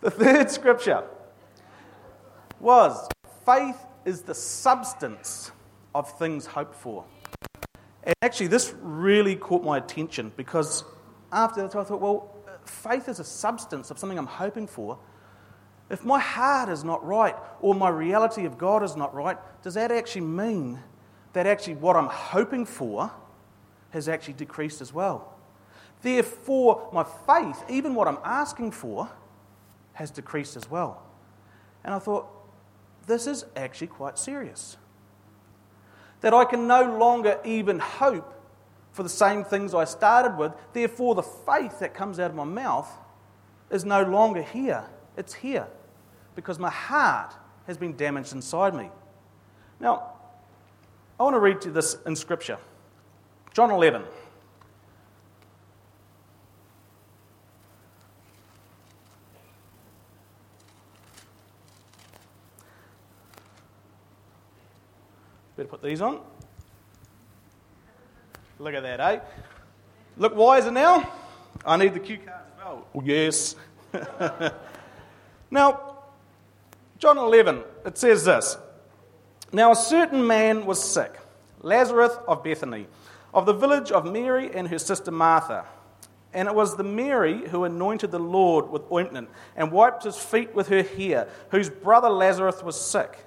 The 0.00 0.12
third 0.12 0.48
scripture 0.48 1.02
was 2.60 3.08
faith 3.44 3.84
is 4.04 4.22
the 4.22 4.34
substance 4.34 5.50
of 5.94 6.16
things 6.18 6.46
hoped 6.46 6.76
for. 6.76 7.04
And 8.04 8.14
actually, 8.22 8.46
this 8.46 8.74
really 8.80 9.34
caught 9.34 9.64
my 9.64 9.76
attention 9.78 10.32
because 10.36 10.84
after 11.32 11.62
that, 11.62 11.74
I 11.74 11.82
thought, 11.82 12.00
well, 12.00 12.34
faith 12.64 13.08
is 13.08 13.18
a 13.18 13.24
substance 13.24 13.90
of 13.90 13.98
something 13.98 14.18
I'm 14.18 14.26
hoping 14.26 14.68
for. 14.68 14.98
If 15.90 16.04
my 16.04 16.18
heart 16.18 16.68
is 16.68 16.84
not 16.84 17.04
right 17.04 17.34
or 17.60 17.74
my 17.74 17.88
reality 17.88 18.44
of 18.44 18.58
God 18.58 18.82
is 18.82 18.96
not 18.96 19.14
right, 19.14 19.38
does 19.62 19.74
that 19.74 19.90
actually 19.90 20.22
mean 20.22 20.80
that 21.32 21.46
actually 21.46 21.74
what 21.74 21.96
I'm 21.96 22.08
hoping 22.08 22.66
for 22.66 23.10
has 23.90 24.08
actually 24.08 24.34
decreased 24.34 24.80
as 24.80 24.92
well? 24.92 25.34
Therefore, 26.02 26.88
my 26.92 27.04
faith, 27.26 27.64
even 27.68 27.94
what 27.94 28.06
I'm 28.06 28.18
asking 28.22 28.72
for, 28.72 29.08
has 29.94 30.10
decreased 30.10 30.56
as 30.56 30.70
well. 30.70 31.02
And 31.84 31.94
I 31.94 31.98
thought, 31.98 32.28
this 33.06 33.26
is 33.26 33.46
actually 33.56 33.88
quite 33.88 34.18
serious. 34.18 34.76
That 36.20 36.34
I 36.34 36.44
can 36.44 36.66
no 36.66 36.98
longer 36.98 37.40
even 37.44 37.78
hope 37.78 38.34
for 38.92 39.02
the 39.02 39.08
same 39.08 39.42
things 39.42 39.74
I 39.74 39.84
started 39.84 40.36
with. 40.36 40.52
Therefore, 40.72 41.14
the 41.14 41.22
faith 41.22 41.80
that 41.80 41.94
comes 41.94 42.20
out 42.20 42.30
of 42.30 42.36
my 42.36 42.44
mouth 42.44 42.90
is 43.70 43.84
no 43.84 44.02
longer 44.02 44.42
here. 44.42 44.84
It's 45.18 45.34
here 45.34 45.66
because 46.36 46.60
my 46.60 46.70
heart 46.70 47.34
has 47.66 47.76
been 47.76 47.96
damaged 47.96 48.32
inside 48.32 48.72
me. 48.72 48.88
Now, 49.80 50.12
I 51.18 51.24
want 51.24 51.34
to 51.34 51.40
read 51.40 51.60
to 51.62 51.68
you 51.68 51.74
this 51.74 51.98
in 52.06 52.14
Scripture 52.14 52.56
John 53.52 53.72
11. 53.72 54.04
Better 65.56 65.68
put 65.68 65.82
these 65.82 66.00
on. 66.00 66.20
Look 68.60 68.74
at 68.74 68.84
that, 68.84 69.00
eh? 69.00 69.18
Look 70.16 70.36
wiser 70.36 70.70
now. 70.70 71.10
I 71.64 71.76
need 71.76 71.94
the 71.94 72.00
cue 72.00 72.18
card 72.18 72.42
as 72.52 72.64
well. 72.64 72.86
Oh, 72.94 73.02
yes. 73.04 73.56
now, 75.50 75.96
John 76.98 77.18
11, 77.18 77.62
it 77.86 77.96
says 77.96 78.24
this 78.24 78.56
Now 79.52 79.72
a 79.72 79.76
certain 79.76 80.26
man 80.26 80.66
was 80.66 80.82
sick, 80.82 81.14
Lazarus 81.62 82.16
of 82.26 82.42
Bethany, 82.42 82.86
of 83.32 83.46
the 83.46 83.52
village 83.52 83.90
of 83.90 84.04
Mary 84.04 84.50
and 84.52 84.68
her 84.68 84.78
sister 84.78 85.10
Martha. 85.10 85.64
And 86.34 86.46
it 86.46 86.54
was 86.54 86.76
the 86.76 86.84
Mary 86.84 87.48
who 87.48 87.64
anointed 87.64 88.10
the 88.10 88.18
Lord 88.18 88.68
with 88.68 88.82
ointment 88.92 89.30
and 89.56 89.72
wiped 89.72 90.04
his 90.04 90.16
feet 90.16 90.54
with 90.54 90.68
her 90.68 90.82
hair, 90.82 91.28
whose 91.50 91.70
brother 91.70 92.10
Lazarus 92.10 92.62
was 92.62 92.78
sick. 92.78 93.24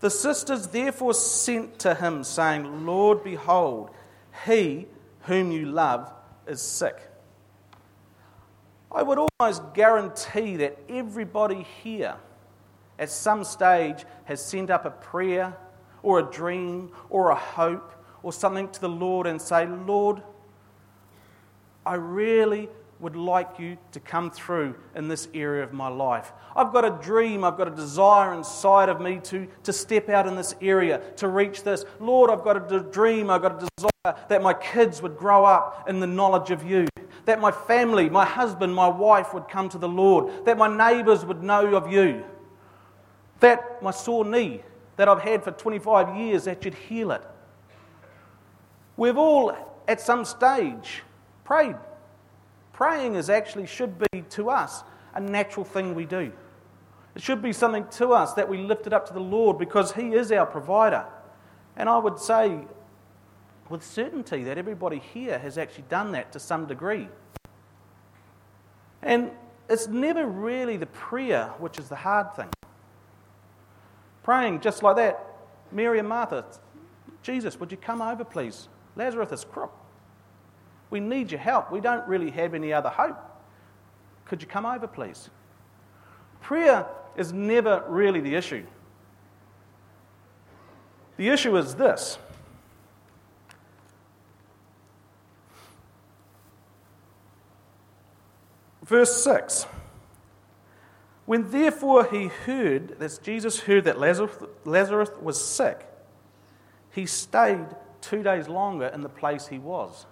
The 0.00 0.08
sisters 0.10 0.68
therefore 0.68 1.12
sent 1.12 1.78
to 1.80 1.94
him, 1.94 2.24
saying, 2.24 2.86
Lord, 2.86 3.22
behold, 3.22 3.90
he 4.46 4.86
whom 5.22 5.52
you 5.52 5.66
love 5.66 6.10
is 6.46 6.62
sick. 6.62 7.09
I 8.92 9.02
would 9.02 9.18
almost 9.18 9.74
guarantee 9.74 10.56
that 10.56 10.78
everybody 10.88 11.66
here 11.82 12.16
at 12.98 13.10
some 13.10 13.44
stage 13.44 14.04
has 14.24 14.44
sent 14.44 14.70
up 14.70 14.84
a 14.84 14.90
prayer 14.90 15.56
or 16.02 16.18
a 16.18 16.22
dream 16.22 16.90
or 17.08 17.30
a 17.30 17.36
hope 17.36 17.92
or 18.22 18.32
something 18.32 18.68
to 18.68 18.80
the 18.80 18.88
Lord 18.88 19.26
and 19.26 19.40
say, 19.40 19.66
Lord, 19.66 20.22
I 21.86 21.94
really 21.94 22.68
would 22.98 23.16
like 23.16 23.58
you 23.58 23.78
to 23.92 24.00
come 24.00 24.30
through 24.30 24.74
in 24.94 25.08
this 25.08 25.28
area 25.32 25.62
of 25.62 25.72
my 25.72 25.88
life. 25.88 26.32
I've 26.54 26.72
got 26.72 26.84
a 26.84 27.02
dream, 27.02 27.44
I've 27.44 27.56
got 27.56 27.68
a 27.68 27.74
desire 27.74 28.34
inside 28.34 28.88
of 28.90 29.00
me 29.00 29.20
to, 29.24 29.48
to 29.62 29.72
step 29.72 30.10
out 30.10 30.26
in 30.26 30.36
this 30.36 30.54
area, 30.60 31.00
to 31.16 31.28
reach 31.28 31.62
this. 31.62 31.84
Lord, 31.98 32.30
I've 32.30 32.44
got 32.44 32.72
a 32.72 32.80
dream, 32.80 33.30
I've 33.30 33.40
got 33.40 33.62
a 33.62 33.66
desire 33.66 33.89
that 34.04 34.40
my 34.40 34.54
kids 34.54 35.02
would 35.02 35.18
grow 35.18 35.44
up 35.44 35.86
in 35.86 36.00
the 36.00 36.06
knowledge 36.06 36.50
of 36.50 36.64
you, 36.64 36.88
that 37.26 37.38
my 37.38 37.52
family, 37.52 38.08
my 38.08 38.24
husband, 38.24 38.74
my 38.74 38.88
wife 38.88 39.34
would 39.34 39.46
come 39.46 39.68
to 39.68 39.76
the 39.76 39.88
Lord, 39.88 40.46
that 40.46 40.56
my 40.56 40.74
neighbours 40.74 41.22
would 41.22 41.42
know 41.42 41.76
of 41.76 41.92
you, 41.92 42.24
that 43.40 43.82
my 43.82 43.90
sore 43.90 44.24
knee 44.24 44.62
that 44.96 45.06
I've 45.06 45.20
had 45.20 45.44
for 45.44 45.50
25 45.50 46.16
years, 46.16 46.44
that 46.44 46.64
you'd 46.64 46.74
heal 46.74 47.10
it. 47.10 47.22
We've 48.96 49.18
all, 49.18 49.54
at 49.86 50.00
some 50.00 50.24
stage, 50.24 51.02
prayed 51.44 51.76
Praying 52.72 53.16
is 53.16 53.28
actually 53.28 53.66
should 53.66 53.98
be 54.10 54.22
to 54.30 54.48
us 54.48 54.82
a 55.12 55.20
natural 55.20 55.64
thing 55.64 55.94
we 55.94 56.06
do. 56.06 56.32
It 57.14 57.20
should 57.20 57.42
be 57.42 57.52
something 57.52 57.86
to 57.98 58.14
us 58.14 58.32
that 58.32 58.48
we 58.48 58.56
lift 58.56 58.86
it 58.86 58.94
up 58.94 59.06
to 59.08 59.12
the 59.12 59.20
Lord 59.20 59.58
because 59.58 59.92
He 59.92 60.14
is 60.14 60.32
our 60.32 60.46
provider. 60.46 61.04
And 61.76 61.90
I 61.90 61.98
would 61.98 62.18
say 62.18 62.60
with 63.70 63.84
certainty 63.84 64.42
that 64.44 64.58
everybody 64.58 64.98
here 64.98 65.38
has 65.38 65.56
actually 65.56 65.84
done 65.88 66.12
that 66.12 66.32
to 66.32 66.40
some 66.40 66.66
degree. 66.66 67.08
And 69.00 69.30
it's 69.68 69.86
never 69.86 70.26
really 70.26 70.76
the 70.76 70.86
prayer 70.86 71.52
which 71.58 71.78
is 71.78 71.88
the 71.88 71.96
hard 71.96 72.34
thing. 72.34 72.50
Praying 74.24 74.60
just 74.60 74.82
like 74.82 74.96
that, 74.96 75.24
Mary 75.72 76.00
and 76.00 76.08
Martha, 76.08 76.44
Jesus, 77.22 77.58
would 77.60 77.70
you 77.70 77.78
come 77.78 78.02
over, 78.02 78.24
please? 78.24 78.68
Lazarus 78.96 79.32
is 79.32 79.44
crook. 79.44 79.72
We 80.90 80.98
need 80.98 81.30
your 81.30 81.40
help. 81.40 81.70
We 81.70 81.80
don't 81.80 82.06
really 82.08 82.30
have 82.30 82.52
any 82.52 82.72
other 82.72 82.88
hope. 82.88 83.16
Could 84.24 84.42
you 84.42 84.48
come 84.48 84.66
over, 84.66 84.88
please? 84.88 85.30
Prayer 86.40 86.86
is 87.16 87.32
never 87.32 87.84
really 87.88 88.20
the 88.20 88.34
issue. 88.34 88.66
The 91.16 91.28
issue 91.28 91.56
is 91.56 91.74
this. 91.76 92.18
Verse 98.90 99.22
6. 99.22 99.66
When 101.24 101.48
therefore 101.48 102.06
he 102.06 102.26
heard, 102.26 102.96
that's 102.98 103.18
Jesus 103.18 103.60
heard 103.60 103.84
that 103.84 104.00
Lazarus 104.00 105.10
was 105.22 105.42
sick, 105.42 105.86
he 106.90 107.06
stayed 107.06 107.66
two 108.00 108.24
days 108.24 108.48
longer 108.48 108.86
in 108.86 109.02
the 109.02 109.08
place 109.08 109.46
he 109.46 109.60
was. 109.60 110.06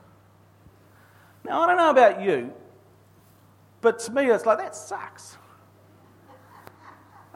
Now, 1.45 1.63
I 1.63 1.67
don't 1.67 1.77
know 1.77 1.91
about 1.91 2.23
you, 2.23 2.53
but 3.81 3.99
to 3.99 4.13
me, 4.13 4.31
it's 4.31 4.47
like, 4.47 4.59
that 4.59 4.77
sucks. 4.77 5.37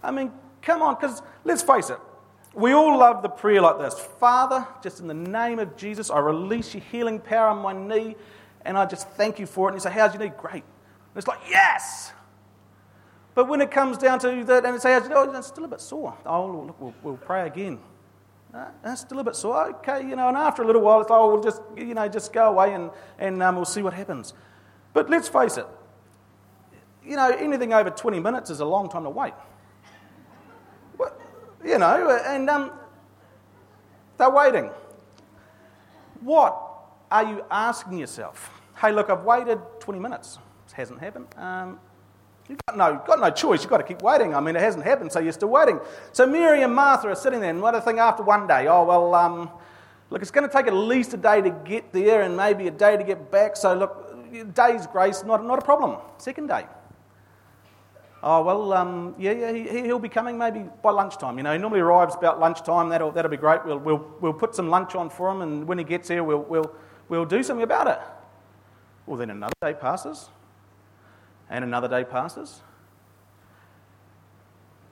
I 0.01 0.13
mean, 0.13 0.31
come 0.61 0.81
on, 0.81 0.95
because 0.95 1.23
let's 1.43 1.63
face 1.63 1.91
it, 1.91 1.99
we 2.55 2.71
all 2.71 2.97
love 2.97 3.21
the 3.21 3.29
prayer 3.29 3.61
like 3.61 3.79
this 3.79 3.99
Father, 4.21 4.65
just 4.81 5.01
in 5.01 5.09
the 5.09 5.15
name 5.15 5.59
of 5.59 5.77
Jesus, 5.77 6.09
I 6.09 6.21
release 6.21 6.73
your 6.73 6.85
healing 6.85 7.19
power 7.19 7.49
on 7.49 7.59
my 7.59 7.73
knee, 7.73 8.15
and 8.65 8.79
I 8.79 8.87
just 8.87 9.09
thank 9.11 9.41
you 9.41 9.47
for 9.47 9.67
it. 9.69 9.73
And 9.73 9.81
you 9.81 9.81
say, 9.81 9.91
How's 9.91 10.15
your 10.15 10.23
knee? 10.23 10.33
Great. 10.39 10.63
It's 11.17 11.27
like, 11.27 11.41
Yes! 11.49 12.13
But 13.35 13.49
when 13.49 13.61
it 13.63 13.71
comes 13.71 13.97
down 13.97 14.19
to 14.21 14.45
that, 14.45 14.65
and 14.67 14.77
it 14.77 14.83
says, 14.83 15.09
Oh, 15.13 15.31
it's 15.33 15.47
still 15.47 15.65
a 15.65 15.69
bit 15.69 15.81
sore. 15.81 16.17
Oh, 16.27 16.65
look, 16.67 16.81
we'll, 16.81 16.95
we'll 17.03 17.17
pray 17.17 17.47
again. 17.47 17.79
Uh, 18.53 18.67
that's 18.85 19.01
still 19.01 19.19
a 19.19 19.25
bit 19.25 19.35
sore. 19.35 19.71
Okay, 19.77 20.07
you 20.07 20.15
know, 20.15 20.29
and 20.29 20.37
after 20.37 20.63
a 20.63 20.67
little 20.67 20.83
while, 20.83 21.01
it's 21.01 21.09
like, 21.09 21.19
oh, 21.19 21.33
we'll 21.33 21.43
just, 21.43 21.63
you 21.75 21.95
know, 21.95 22.07
just 22.07 22.35
go 22.35 22.51
away 22.51 22.75
and, 22.75 22.91
and 23.19 23.43
um, 23.43 23.57
we'll 23.57 23.65
see 23.65 23.81
what 23.81 23.95
happens. 23.95 24.35
But 24.93 25.09
let's 25.09 25.27
face 25.27 25.57
it, 25.57 25.67
you 27.03 27.17
know, 27.17 27.31
anything 27.31 27.73
over 27.73 27.89
20 27.89 28.21
minutes 28.21 28.51
is 28.51 28.61
a 28.61 28.65
long 28.65 28.91
time 28.91 29.05
to 29.05 29.11
wait. 29.11 29.33
You 31.65 31.79
know, 31.79 32.21
and 32.27 32.51
um, 32.51 32.73
they're 34.19 34.31
waiting. 34.31 34.71
What 36.21 36.61
are 37.11 37.25
you 37.25 37.45
asking 37.51 37.99
yourself? 37.99 38.51
Hey, 38.77 38.93
look, 38.93 39.11
I've 39.11 39.23
waited 39.23 39.61
20 39.79 40.01
minutes. 40.01 40.39
Hasn't 40.73 41.01
happened. 41.01 41.27
Um, 41.37 41.79
You've 42.49 42.59
got 42.67 42.77
no, 42.77 43.03
got 43.07 43.21
no 43.21 43.31
choice. 43.31 43.63
You've 43.63 43.71
got 43.71 43.79
to 43.79 43.85
keep 43.85 44.03
waiting. 44.03 44.35
I 44.35 44.41
mean, 44.41 44.57
it 44.57 44.63
hasn't 44.63 44.85
happened, 44.85 45.13
so 45.13 45.21
you're 45.21 45.33
still 45.33 45.49
waiting. 45.49 45.79
So 46.13 46.27
Mary 46.27 46.63
and 46.63 46.75
Martha 46.75 47.09
are 47.09 47.15
sitting 47.15 47.41
there, 47.41 47.51
and 47.51 47.63
what 47.63 47.73
do 47.73 47.79
they 47.79 47.85
think 47.85 47.99
after 47.99 48.23
one 48.23 48.47
day? 48.47 48.67
Oh, 48.67 48.85
well, 48.85 49.15
um, 49.15 49.51
look, 50.11 50.23
it's 50.23 50.31
going 50.31 50.47
to 50.47 50.53
take 50.53 50.67
at 50.67 50.75
least 50.75 51.15
a 51.15 51.17
day 51.17 51.41
to 51.41 51.51
get 51.51 51.93
there 51.93 52.23
and 52.23 52.37
maybe 52.37 52.67
a 52.67 52.71
day 52.71 52.97
to 52.97 53.05
get 53.05 53.31
back. 53.31 53.57
So, 53.57 53.75
look, 53.75 54.55
day's 54.55 54.87
grace, 54.87 55.23
not, 55.25 55.45
not 55.45 55.61
a 55.61 55.63
problem. 55.63 55.99
Second 56.19 56.49
day. 56.49 56.67
Oh, 58.25 58.43
well, 58.43 58.73
um, 58.73 59.15
yeah, 59.19 59.33
yeah, 59.33 59.53
he, 59.53 59.83
he'll 59.83 59.99
be 59.99 60.09
coming 60.09 60.37
maybe 60.37 60.65
by 60.83 60.91
lunchtime. 60.91 61.39
You 61.39 61.45
know, 61.45 61.53
he 61.53 61.59
normally 61.59 61.81
arrives 61.81 62.15
about 62.15 62.39
lunchtime. 62.39 62.89
That'll, 62.89 63.13
that'll 63.13 63.31
be 63.31 63.37
great. 63.37 63.65
We'll, 63.65 63.79
we'll, 63.79 64.07
we'll 64.21 64.33
put 64.33 64.55
some 64.55 64.69
lunch 64.69 64.95
on 64.95 65.11
for 65.11 65.31
him, 65.31 65.43
and 65.43 65.67
when 65.67 65.79
he 65.79 65.85
gets 65.85 66.09
here, 66.09 66.23
we'll, 66.23 66.43
we'll, 66.43 66.73
we'll 67.09 67.25
do 67.25 67.43
something 67.43 67.65
about 67.65 67.87
it. 67.87 68.01
Well, 69.07 69.17
then 69.17 69.31
another 69.31 69.55
day 69.63 69.75
passes 69.75 70.29
and 71.51 71.65
another 71.65 71.89
day 71.89 72.05
passes. 72.05 72.63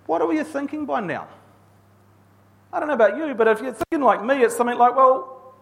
What 0.06 0.22
are 0.22 0.32
you 0.32 0.44
thinking 0.44 0.86
by 0.86 1.00
now? 1.00 1.28
I 2.72 2.78
don't 2.78 2.88
know 2.88 2.94
about 2.94 3.16
you, 3.16 3.34
but 3.34 3.48
if 3.48 3.60
you're 3.60 3.72
thinking 3.72 4.04
like 4.04 4.24
me, 4.24 4.42
it's 4.42 4.56
something 4.56 4.78
like, 4.78 4.94
well, 4.94 5.54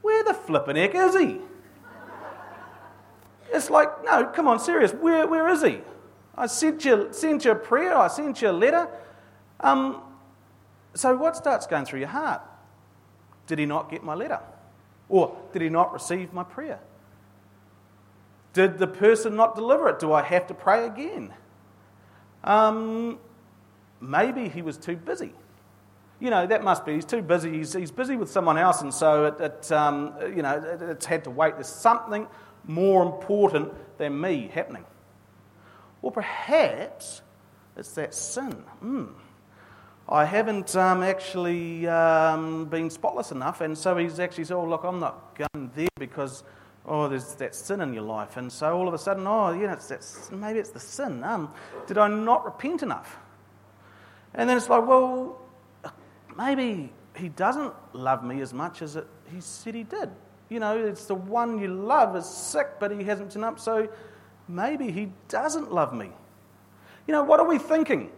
where 0.00 0.24
the 0.24 0.34
flippin' 0.34 0.76
heck 0.76 0.94
is 0.94 1.16
he? 1.16 1.38
It's 3.52 3.68
like, 3.68 4.04
no, 4.04 4.26
come 4.26 4.48
on, 4.48 4.58
serious, 4.58 4.92
where, 4.92 5.26
where 5.26 5.48
is 5.48 5.62
he? 5.62 5.80
I 6.34 6.46
sent 6.46 6.84
you, 6.84 7.08
sent 7.10 7.44
you 7.44 7.50
a 7.50 7.54
prayer, 7.54 7.96
I 7.96 8.08
sent 8.08 8.40
you 8.40 8.48
a 8.48 8.52
letter. 8.52 8.88
Um, 9.60 10.02
so 10.94 11.16
what 11.16 11.36
starts 11.36 11.66
going 11.66 11.84
through 11.84 12.00
your 12.00 12.08
heart? 12.08 12.40
Did 13.46 13.58
he 13.58 13.66
not 13.66 13.90
get 13.90 14.02
my 14.02 14.14
letter? 14.14 14.40
Or 15.08 15.36
did 15.52 15.62
he 15.62 15.68
not 15.68 15.92
receive 15.92 16.32
my 16.32 16.44
prayer? 16.44 16.80
Did 18.52 18.78
the 18.78 18.86
person 18.86 19.36
not 19.36 19.54
deliver 19.54 19.88
it? 19.88 19.98
Do 19.98 20.12
I 20.12 20.22
have 20.22 20.46
to 20.48 20.54
pray 20.54 20.86
again? 20.86 21.32
Um, 22.44 23.18
maybe 24.00 24.48
he 24.48 24.62
was 24.62 24.76
too 24.76 24.96
busy. 24.96 25.32
You 26.20 26.30
know, 26.30 26.46
that 26.46 26.62
must 26.62 26.84
be. 26.84 26.94
He's 26.94 27.04
too 27.04 27.22
busy. 27.22 27.50
He's, 27.50 27.72
he's 27.72 27.90
busy 27.90 28.16
with 28.16 28.30
someone 28.30 28.58
else, 28.58 28.82
and 28.82 28.92
so 28.92 29.26
it, 29.26 29.40
it 29.40 29.72
um, 29.72 30.14
you 30.22 30.42
know, 30.42 30.56
it, 30.56 30.82
it's 30.82 31.06
had 31.06 31.24
to 31.24 31.30
wait. 31.30 31.54
There's 31.54 31.66
something 31.66 32.28
more 32.64 33.02
important 33.02 33.72
than 33.98 34.20
me 34.20 34.50
happening. 34.52 34.84
Or 36.00 36.12
perhaps 36.12 37.22
it's 37.76 37.92
that 37.92 38.14
sin. 38.14 38.64
Mm. 38.84 39.12
I 40.08 40.24
haven't 40.24 40.76
um, 40.76 41.02
actually 41.02 41.86
um, 41.86 42.66
been 42.66 42.90
spotless 42.90 43.32
enough, 43.32 43.60
and 43.60 43.76
so 43.76 43.96
he's 43.96 44.20
actually 44.20 44.44
said, 44.44 44.56
Oh, 44.56 44.64
look, 44.64 44.84
I'm 44.84 45.00
not 45.00 45.36
going 45.36 45.70
there 45.74 45.88
because 45.98 46.44
oh, 46.86 47.08
there's 47.08 47.34
that 47.36 47.54
sin 47.54 47.80
in 47.80 47.94
your 47.94 48.02
life. 48.02 48.36
And 48.36 48.50
so 48.50 48.76
all 48.76 48.88
of 48.88 48.94
a 48.94 48.98
sudden, 48.98 49.26
oh, 49.26 49.52
yeah, 49.52 49.72
it's 49.72 49.88
that, 49.88 50.36
maybe 50.36 50.58
it's 50.58 50.70
the 50.70 50.80
sin. 50.80 51.22
Um, 51.22 51.52
did 51.86 51.98
I 51.98 52.08
not 52.08 52.44
repent 52.44 52.82
enough? 52.82 53.18
And 54.34 54.48
then 54.48 54.56
it's 54.56 54.68
like, 54.68 54.86
well, 54.86 55.40
maybe 56.36 56.92
he 57.16 57.28
doesn't 57.28 57.74
love 57.92 58.24
me 58.24 58.40
as 58.40 58.52
much 58.52 58.82
as 58.82 58.96
it, 58.96 59.06
he 59.32 59.40
said 59.40 59.74
he 59.74 59.84
did. 59.84 60.10
You 60.48 60.60
know, 60.60 60.76
it's 60.76 61.06
the 61.06 61.14
one 61.14 61.58
you 61.58 61.68
love 61.68 62.16
is 62.16 62.26
sick, 62.26 62.78
but 62.80 62.90
he 62.90 63.04
hasn't 63.04 63.32
turned 63.32 63.44
up, 63.44 63.58
so 63.58 63.88
maybe 64.48 64.90
he 64.90 65.12
doesn't 65.28 65.72
love 65.72 65.94
me. 65.94 66.10
You 67.06 67.12
know, 67.12 67.24
what 67.24 67.40
are 67.40 67.46
we 67.46 67.58
thinking? 67.58 68.10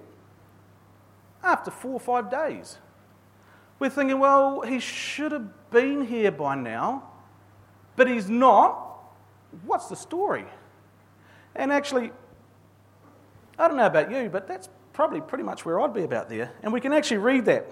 After 1.43 1.71
four 1.71 1.93
or 1.93 2.01
five 2.01 2.31
days, 2.31 2.79
we're 3.79 3.91
thinking, 3.91 4.19
well, 4.19 4.63
he 4.63 4.81
should 4.81 5.33
have 5.33 5.71
been 5.71 6.07
here 6.07 6.31
by 6.31 6.55
now 6.55 7.11
but 7.97 8.09
he's 8.09 8.29
not, 8.29 9.03
what's 9.65 9.89
the 9.89 9.97
story? 9.97 10.45
And 11.55 11.73
actually, 11.73 12.11
I 13.59 13.69
don't 13.69 13.77
know 13.77 13.87
about 13.87 14.11
you, 14.11 14.29
but 14.29 14.49
that's 14.49 14.69
probably 14.93 15.21
pretty 15.21 15.45
much 15.45 15.65
where 15.65 15.81
I'd 15.81 15.95
be 15.95 16.03
about 16.03 16.29
there. 16.29 16.53
And 16.63 16.73
we 16.73 16.81
can 16.81 16.93
actually 16.93 17.19
read 17.19 17.45
that. 17.45 17.71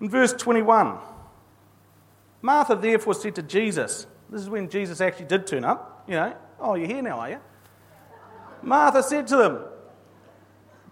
In 0.00 0.08
verse 0.08 0.32
21, 0.32 0.98
Martha 2.40 2.74
therefore 2.74 3.14
said 3.14 3.36
to 3.36 3.42
Jesus, 3.42 4.06
this 4.28 4.42
is 4.42 4.50
when 4.50 4.68
Jesus 4.68 5.00
actually 5.00 5.26
did 5.26 5.46
turn 5.46 5.64
up, 5.64 6.04
you 6.08 6.14
know, 6.14 6.34
oh, 6.58 6.74
you're 6.74 6.88
here 6.88 7.02
now, 7.02 7.20
are 7.20 7.30
you? 7.30 7.40
Martha 8.62 9.02
said 9.02 9.26
to 9.28 9.36
them, 9.36 9.60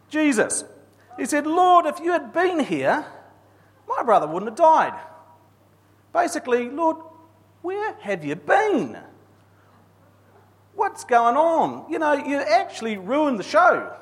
Jesus, 0.08 0.64
he 1.16 1.26
said, 1.26 1.46
Lord, 1.46 1.86
if 1.86 2.00
you 2.00 2.12
had 2.12 2.32
been 2.32 2.60
here, 2.60 3.04
my 3.88 4.02
brother 4.02 4.26
wouldn't 4.26 4.50
have 4.50 4.58
died. 4.58 4.98
Basically, 6.12 6.70
Lord, 6.70 6.96
where 7.62 7.94
have 8.00 8.24
you 8.24 8.36
been? 8.36 8.98
What's 10.74 11.04
going 11.04 11.36
on? 11.36 11.90
You 11.90 11.98
know, 11.98 12.12
you 12.12 12.36
actually 12.36 12.96
ruined 12.96 13.38
the 13.38 13.44
show. 13.44 13.94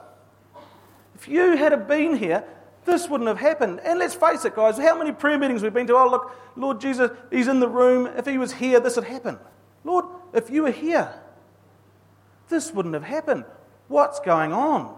If 1.14 1.26
you 1.28 1.56
had 1.56 1.88
been 1.88 2.16
here, 2.16 2.44
this 2.84 3.08
wouldn't 3.08 3.28
have 3.28 3.38
happened. 3.38 3.80
And 3.84 3.98
let's 3.98 4.14
face 4.14 4.44
it, 4.44 4.54
guys, 4.54 4.78
how 4.78 4.96
many 4.96 5.12
prayer 5.12 5.38
meetings 5.38 5.62
we've 5.62 5.74
been 5.74 5.86
to? 5.88 5.96
Oh, 5.96 6.08
look, 6.08 6.34
Lord 6.56 6.80
Jesus, 6.80 7.10
He's 7.30 7.48
in 7.48 7.60
the 7.60 7.68
room. 7.68 8.06
If 8.06 8.26
He 8.26 8.38
was 8.38 8.52
here, 8.52 8.80
this 8.80 8.96
would 8.96 9.04
happen. 9.04 9.38
Lord, 9.84 10.04
if 10.32 10.50
you 10.50 10.62
were 10.62 10.70
here, 10.70 11.12
this 12.48 12.72
wouldn't 12.72 12.94
have 12.94 13.04
happened. 13.04 13.44
What's 13.88 14.20
going 14.20 14.52
on? 14.52 14.96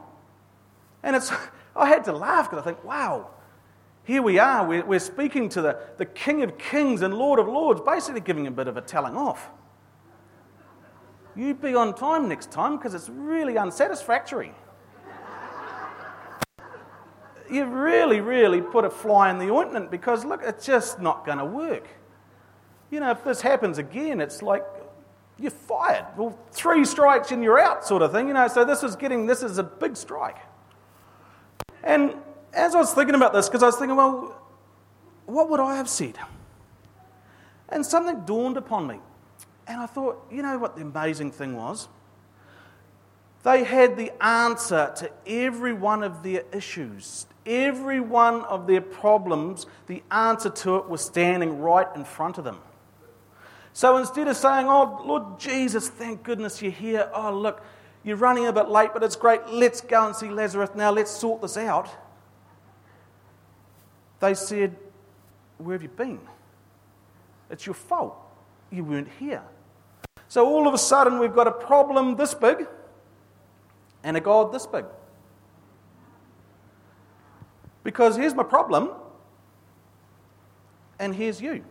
And 1.03 1.17
it's, 1.17 1.33
I 1.77 1.89
had 1.89 2.05
to 2.05 2.13
laugh 2.13 2.51
because 2.51 2.63
I 2.63 2.65
think, 2.65 2.85
wow, 2.85 3.31
here 4.11 4.23
we 4.23 4.41
are. 4.41 4.67
We're, 4.67 4.85
we're 4.85 4.99
speaking 4.99 5.49
to 5.51 5.63
the, 5.63 5.79
the 5.97 6.05
King 6.05 6.43
of 6.43 6.59
Kings 6.59 7.03
and 7.03 7.15
Lord 7.15 7.39
of 7.39 7.47
Lords, 7.47 7.81
basically 7.81 8.21
giving 8.21 8.49
a 8.49 8.51
bit 8.51 8.67
of 8.67 8.77
a 8.77 8.81
telling 8.81 9.17
off. 9.17 9.49
You'd 11.37 11.63
be 11.63 11.77
on 11.77 11.95
time 11.95 12.29
next 12.29 12.51
time 12.51 12.77
because 12.77 12.93
it's 12.93 13.09
really 13.09 13.57
unsatisfactory. 13.57 14.53
you 17.49 17.65
really, 17.67 18.21
really 18.21 18.61
put 18.61 18.85
a 18.85 18.91
fly 18.91 19.31
in 19.31 19.39
the 19.39 19.49
ointment 19.49 19.93
because, 19.93 20.25
look, 20.25 20.41
it's 20.43 20.67
just 20.67 21.01
not 21.01 21.25
going 21.25 21.39
to 21.39 21.45
work. 21.45 21.87
You 22.91 22.99
know, 22.99 23.13
if 23.13 23.23
this 23.23 23.41
happens 23.41 23.79
again, 23.79 24.21
it's 24.21 24.43
like 24.43 24.65
you're 25.39 25.53
fired. 25.53 26.07
Well, 26.17 26.37
three 26.51 26.85
strikes 26.85 27.31
and 27.31 27.45
you're 27.45 27.61
out, 27.61 27.87
sort 27.87 28.03
of 28.03 28.11
thing. 28.11 28.27
You 28.27 28.35
know, 28.35 28.49
so 28.49 28.65
this 28.65 28.83
is 28.83 28.97
getting, 28.97 29.27
this 29.27 29.45
is 29.45 29.59
a 29.59 29.63
big 29.63 29.97
strike. 29.97 30.39
And 31.85 32.17
as 32.53 32.75
I 32.75 32.79
was 32.79 32.93
thinking 32.93 33.15
about 33.15 33.33
this, 33.33 33.49
because 33.49 33.63
I 33.63 33.67
was 33.67 33.77
thinking, 33.77 33.97
well, 33.97 34.37
what 35.27 35.49
would 35.51 35.61
I 35.61 35.77
have 35.77 35.89
said? 35.89 36.19
And 37.69 37.85
something 37.87 38.25
dawned 38.25 38.57
upon 38.57 38.87
me. 38.87 38.99
And 39.67 39.81
I 39.81 39.87
thought, 39.87 40.27
you 40.31 40.43
know 40.43 40.59
what 40.59 40.75
the 40.75 40.83
amazing 40.83 41.31
thing 41.31 41.57
was? 41.57 41.89
They 43.43 43.65
had 43.65 43.97
the 43.97 44.13
answer 44.23 44.93
to 44.97 45.11
every 45.27 45.73
one 45.73 46.03
of 46.03 46.23
their 46.23 46.45
issues, 46.53 47.27
every 47.47 48.01
one 48.01 48.43
of 48.43 48.67
their 48.67 48.83
problems, 48.83 49.67
the 49.87 50.03
answer 50.11 50.51
to 50.51 50.77
it 50.77 50.89
was 50.89 51.01
standing 51.01 51.61
right 51.61 51.87
in 51.95 52.05
front 52.05 52.37
of 52.37 52.45
them. 52.45 52.59
So 53.73 53.97
instead 53.97 54.29
of 54.29 54.37
saying, 54.37 54.67
Oh, 54.67 55.03
Lord 55.07 55.39
Jesus, 55.39 55.89
thank 55.89 56.23
goodness 56.23 56.61
you're 56.61 56.73
here. 56.73 57.09
Oh, 57.15 57.33
look, 57.33 57.65
you're 58.03 58.17
running 58.17 58.47
a 58.47 58.53
bit 58.53 58.69
late, 58.69 58.91
but 58.93 59.03
it's 59.03 59.17
great. 59.17 59.47
Let's 59.49 59.81
go 59.81 60.07
and 60.07 60.17
see 60.17 60.29
Lazarus 60.29 60.71
now. 60.75 60.91
Let's 60.91 61.11
sort 61.11 61.41
this 61.41 61.57
out. 61.57 61.89
They 64.21 64.35
said, 64.35 64.77
Where 65.59 65.75
have 65.75 65.83
you 65.83 65.89
been? 65.89 66.21
It's 67.51 67.67
your 67.67 67.75
fault. 67.75 68.17
You 68.71 68.85
weren't 68.85 69.09
here. 69.19 69.43
So 70.29 70.47
all 70.47 70.69
of 70.69 70.75
a 70.75 70.79
sudden, 70.79 71.19
we've 71.19 71.35
got 71.35 71.49
a 71.49 71.53
problem 71.53 72.17
this 72.17 72.35
big 72.35 72.69
and 74.05 74.17
a 74.17 74.21
God 74.21 74.53
this 74.53 74.67
big. 74.67 74.85
Because 77.83 78.17
here's 78.17 78.35
my 78.35 78.43
problem, 78.43 78.91
and 80.99 81.15
here's 81.15 81.41
you. 81.41 81.65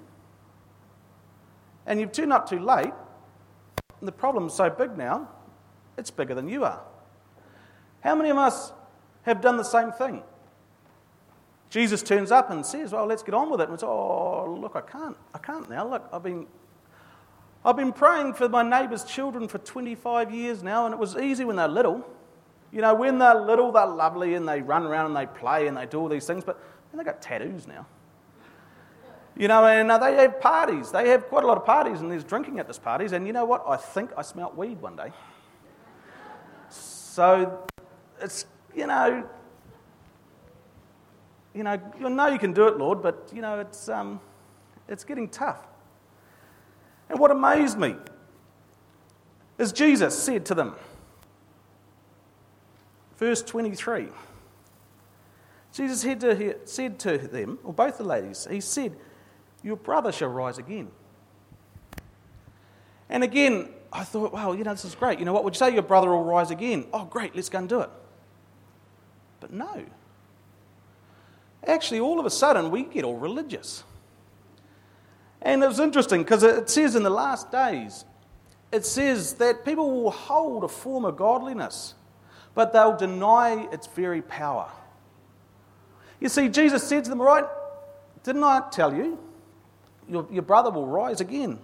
And 1.86 2.00
you've 2.00 2.12
turned 2.12 2.34
up 2.34 2.50
too 2.50 2.60
late, 2.60 2.92
and 4.00 4.08
the 4.08 4.12
problem's 4.12 4.54
so 4.54 4.70
big 4.70 4.98
now, 4.98 5.30
it's 5.98 6.12
bigger 6.12 6.34
than 6.34 6.50
you 6.50 6.66
are. 6.66 6.82
How 8.02 8.16
many 8.16 8.30
of 8.30 8.38
us 8.38 8.74
have 9.24 9.40
done 9.42 9.58
the 9.58 9.64
same 9.64 9.92
thing? 9.92 10.24
Jesus 11.70 12.02
turns 12.02 12.32
up 12.32 12.50
and 12.50 12.66
says, 12.66 12.92
Well, 12.92 13.06
let's 13.06 13.24
get 13.24 13.34
on 13.34 13.50
with 13.50 13.62
it. 13.62 13.66
And 13.66 13.74
it's, 13.74 13.84
Oh, 13.84 14.58
look, 14.60 14.76
I 14.76 14.82
can't. 14.82 15.18
I 15.34 15.38
can't 15.38 15.70
now. 15.70 15.88
Look, 15.88 16.08
I've 16.12 16.24
been, 16.24 16.48
I've 17.64 17.76
been 17.76 17.94
praying 17.94 18.34
for 18.34 18.50
my 18.50 18.64
neighbour's 18.64 19.04
children 19.04 19.48
for 19.48 19.60
25 19.60 20.34
years 20.34 20.64
now, 20.64 20.86
and 20.86 20.94
it 20.94 21.00
was 21.00 21.16
easy 21.16 21.46
when 21.46 21.58
they're 21.58 21.68
little. 21.68 22.06
You 22.72 22.82
know, 22.82 22.94
when 22.94 23.20
they're 23.20 23.40
little, 23.40 23.72
they're 23.72 23.86
lovely 23.86 24.36
and 24.36 24.48
they 24.48 24.62
run 24.62 24.86
around 24.86 25.08
and 25.08 25.16
they 25.16 25.26
play 25.26 25.68
and 25.68 25.76
they 25.76 25.86
do 25.86 26.00
all 26.00 26.10
these 26.10 26.26
things, 26.26 26.44
but 26.44 26.62
they've 26.94 27.06
got 27.06 27.22
tattoos 27.22 27.68
now. 27.68 27.86
You 29.36 29.48
know, 29.48 29.66
and 29.66 29.90
uh, 29.90 29.98
they 29.98 30.16
have 30.16 30.42
parties. 30.42 30.92
They 30.92 31.10
have 31.10 31.28
quite 31.28 31.44
a 31.44 31.48
lot 31.48 31.58
of 31.58 31.66
parties, 31.66 32.02
and 32.02 32.12
there's 32.12 32.24
drinking 32.24 32.60
at 32.60 32.68
these 32.68 32.80
parties. 32.80 33.14
And 33.14 33.26
you 33.26 33.34
know 33.34 33.46
what? 33.46 33.64
I 33.68 33.78
think 33.78 34.12
I 34.18 34.22
smelt 34.22 34.56
weed 34.56 34.82
one 34.82 34.96
day. 34.96 35.12
So 36.70 37.66
it's, 38.22 38.46
you 38.76 38.86
know, 38.86 39.28
you 41.60 41.64
know, 41.64 41.78
you 42.00 42.10
know 42.10 42.28
you 42.28 42.40
can 42.40 42.54
do 42.54 42.70
it, 42.70 42.78
Lord, 42.78 43.04
but, 43.04 43.30
you 43.34 43.42
know, 43.42 43.60
it's, 43.60 43.90
um, 43.90 44.22
it's 44.88 45.04
getting 45.04 45.28
tough. 45.28 45.68
And 47.10 47.20
what 47.20 47.32
amazed 47.32 47.78
me 47.78 47.98
is 49.58 49.74
Jesus 49.74 50.18
said 50.18 50.46
to 50.46 50.56
them, 50.56 50.74
verse 53.18 53.42
23, 53.42 54.08
Jesus 55.74 56.00
said 56.00 56.22
to, 56.22 56.56
said 56.64 56.98
to 57.00 57.18
them, 57.18 57.60
or 57.66 57.74
both 57.74 57.98
the 57.98 58.06
ladies, 58.06 58.48
He 58.50 58.62
said, 58.62 58.96
Your 59.62 59.76
brother 59.76 60.14
shall 60.14 60.30
rise 60.30 60.60
again. 60.60 60.90
And 63.10 63.22
again, 63.22 63.68
I 63.92 64.06
thought, 64.06 64.32
wow, 64.32 64.54
you 64.54 64.64
know, 64.64 64.72
this 64.72 64.86
is 64.86 64.96
great. 64.96 65.20
You 65.20 65.26
know 65.26 65.34
what? 65.34 65.44
Would 65.44 65.56
you 65.56 65.60
say 65.60 65.74
your 65.74 65.84
brother 65.84 66.08
will 66.08 66.24
rise 66.24 66.52
again? 66.52 66.86
Oh, 66.94 67.04
great, 67.04 67.36
let's 67.36 67.50
go 67.50 67.58
and 67.58 67.68
do 67.68 67.82
it. 67.82 67.90
But 69.42 69.52
no. 69.52 69.86
Actually, 71.66 72.00
all 72.00 72.20
of 72.20 72.26
a 72.26 72.30
sudden, 72.30 72.72
we 72.72 72.84
get 72.84 73.04
all 73.04 73.18
religious. 73.18 73.84
And 75.42 75.64
it 75.64 75.68
was 75.68 75.80
interesting 75.80 76.24
because 76.24 76.44
it 76.44 76.70
says 76.70 76.96
in 76.96 77.04
the 77.04 77.10
last 77.10 77.52
days, 77.52 78.06
it 78.72 78.86
says 78.86 79.34
that 79.36 79.66
people 79.66 80.04
will 80.04 80.12
hold 80.12 80.64
a 80.64 80.68
form 80.68 81.06
of 81.06 81.18
godliness, 81.18 81.96
but 82.54 82.74
they'll 82.74 82.98
deny 82.98 83.68
its 83.72 83.88
very 83.88 84.22
power. 84.22 84.70
You 86.20 86.30
see, 86.30 86.50
Jesus 86.50 86.84
said 86.84 87.06
to 87.06 87.10
them, 87.10 87.22
Right, 87.22 87.46
didn't 88.24 88.44
I 88.44 88.62
tell 88.72 88.94
you? 88.94 89.18
Your, 90.08 90.28
your 90.30 90.44
brother 90.44 90.70
will 90.70 90.88
rise 90.88 91.22
again. 91.22 91.60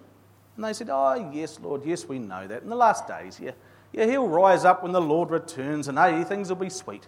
And 0.55 0.63
they 0.63 0.73
said, 0.73 0.89
Oh, 0.89 1.31
yes, 1.33 1.59
Lord, 1.61 1.83
yes, 1.85 2.07
we 2.07 2.19
know 2.19 2.47
that. 2.47 2.63
In 2.63 2.69
the 2.69 2.75
last 2.75 3.07
days, 3.07 3.39
yeah. 3.41 3.51
Yeah, 3.91 4.07
he'll 4.07 4.27
rise 4.27 4.65
up 4.65 4.83
when 4.83 4.91
the 4.91 5.01
Lord 5.01 5.29
returns, 5.29 5.87
and 5.87 5.97
hey, 5.97 6.23
things 6.25 6.49
will 6.49 6.57
be 6.57 6.69
sweet. 6.69 7.07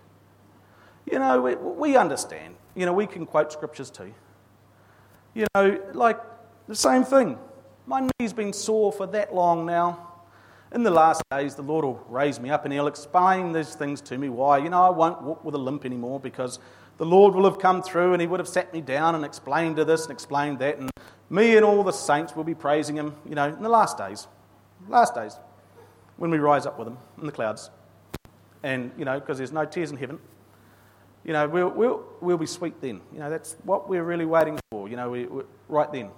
You 1.05 1.19
know, 1.19 1.41
we, 1.41 1.55
we 1.55 1.97
understand. 1.97 2.55
You 2.77 2.85
know, 2.85 2.93
we 2.93 3.07
can 3.07 3.25
quote 3.25 3.51
scriptures 3.51 3.89
too. 3.89 4.13
You 5.33 5.47
know, 5.55 5.81
like 5.93 6.19
the 6.67 6.75
same 6.75 7.03
thing. 7.03 7.39
My 7.87 8.07
knee's 8.19 8.33
been 8.33 8.53
sore 8.53 8.93
for 8.93 9.07
that 9.07 9.33
long 9.33 9.65
now. 9.65 10.03
In 10.71 10.83
the 10.83 10.91
last 10.91 11.23
days, 11.31 11.55
the 11.55 11.63
Lord 11.63 11.85
will 11.85 12.05
raise 12.07 12.39
me 12.39 12.51
up 12.51 12.65
and 12.65 12.73
He'll 12.73 12.85
explain 12.85 13.51
these 13.51 13.73
things 13.73 13.99
to 14.01 14.17
me. 14.19 14.29
Why? 14.29 14.59
You 14.59 14.69
know, 14.69 14.83
I 14.83 14.89
won't 14.89 15.23
walk 15.23 15.43
with 15.43 15.55
a 15.55 15.57
limp 15.57 15.85
anymore 15.85 16.19
because 16.19 16.59
the 16.97 17.05
Lord 17.05 17.33
will 17.33 17.45
have 17.45 17.57
come 17.57 17.81
through 17.81 18.13
and 18.13 18.21
He 18.21 18.27
would 18.27 18.39
have 18.39 18.49
sat 18.49 18.71
me 18.71 18.81
down 18.81 19.15
and 19.15 19.25
explained 19.25 19.77
to 19.77 19.85
this 19.85 20.03
and 20.03 20.11
explained 20.11 20.59
that. 20.59 20.77
And 20.77 20.91
me 21.31 21.55
and 21.55 21.65
all 21.65 21.83
the 21.83 21.93
saints 21.93 22.35
will 22.35 22.43
be 22.43 22.53
praising 22.53 22.95
him, 22.95 23.15
you 23.27 23.33
know, 23.33 23.47
in 23.47 23.63
the 23.63 23.69
last 23.69 23.97
days. 23.97 24.27
Last 24.87 25.15
days, 25.15 25.39
when 26.17 26.29
we 26.29 26.37
rise 26.37 26.67
up 26.67 26.77
with 26.77 26.87
him 26.87 26.99
in 27.19 27.25
the 27.25 27.31
clouds. 27.31 27.71
And, 28.61 28.91
you 28.99 29.05
know, 29.05 29.19
because 29.19 29.39
there's 29.39 29.51
no 29.51 29.65
tears 29.65 29.89
in 29.89 29.97
heaven. 29.97 30.19
You 31.27 31.33
know, 31.33 31.45
we'll, 31.45 31.69
we'll, 31.69 32.05
we'll 32.21 32.37
be 32.37 32.45
sweet 32.45 32.79
then. 32.79 33.01
You 33.13 33.19
know, 33.19 33.29
that's 33.29 33.57
what 33.63 33.89
we're 33.89 34.03
really 34.03 34.25
waiting 34.25 34.57
for, 34.71 34.87
you 34.87 34.95
know, 34.95 35.09
we, 35.09 35.27
right 35.67 35.91
then. 35.91 36.09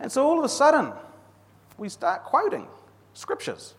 And 0.00 0.10
so 0.10 0.26
all 0.26 0.36
of 0.36 0.44
a 0.44 0.48
sudden, 0.48 0.92
we 1.78 1.88
start 1.88 2.24
quoting 2.24 2.66
scriptures. 3.14 3.76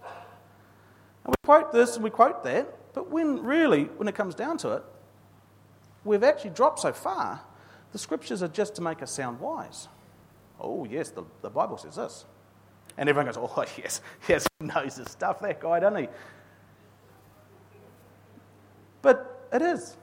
And 1.25 1.33
we 1.33 1.45
quote 1.45 1.73
this 1.73 1.95
and 1.95 2.03
we 2.03 2.09
quote 2.09 2.45
that, 2.45 2.93
but 2.93 3.11
when 3.11 3.43
really, 3.43 3.83
when 3.83 4.07
it 4.07 4.15
comes 4.15 4.35
down 4.35 4.57
to 4.59 4.77
it, 4.77 4.83
we've 6.05 6.23
actually 6.23 6.51
dropped 6.51 6.79
so 6.79 6.93
far 6.93 7.41
the 7.91 7.97
scriptures 7.97 8.41
are 8.41 8.47
just 8.47 8.75
to 8.75 8.81
make 8.81 9.03
us 9.03 9.11
sound 9.11 9.41
wise. 9.41 9.89
Oh, 10.61 10.85
yes, 10.85 11.09
the, 11.09 11.23
the 11.41 11.49
Bible 11.49 11.77
says 11.77 11.97
this. 11.97 12.25
And 12.97 13.09
everyone 13.09 13.33
goes, 13.33 13.37
oh, 13.37 13.65
yes, 13.77 14.01
yes, 14.29 14.47
he 14.59 14.65
knows 14.65 14.95
his 14.95 15.11
stuff, 15.11 15.41
that 15.41 15.59
guy, 15.59 15.81
doesn't 15.81 16.03
he? 16.03 16.07
But 19.01 19.38
it 19.51 19.61
is. 19.61 19.95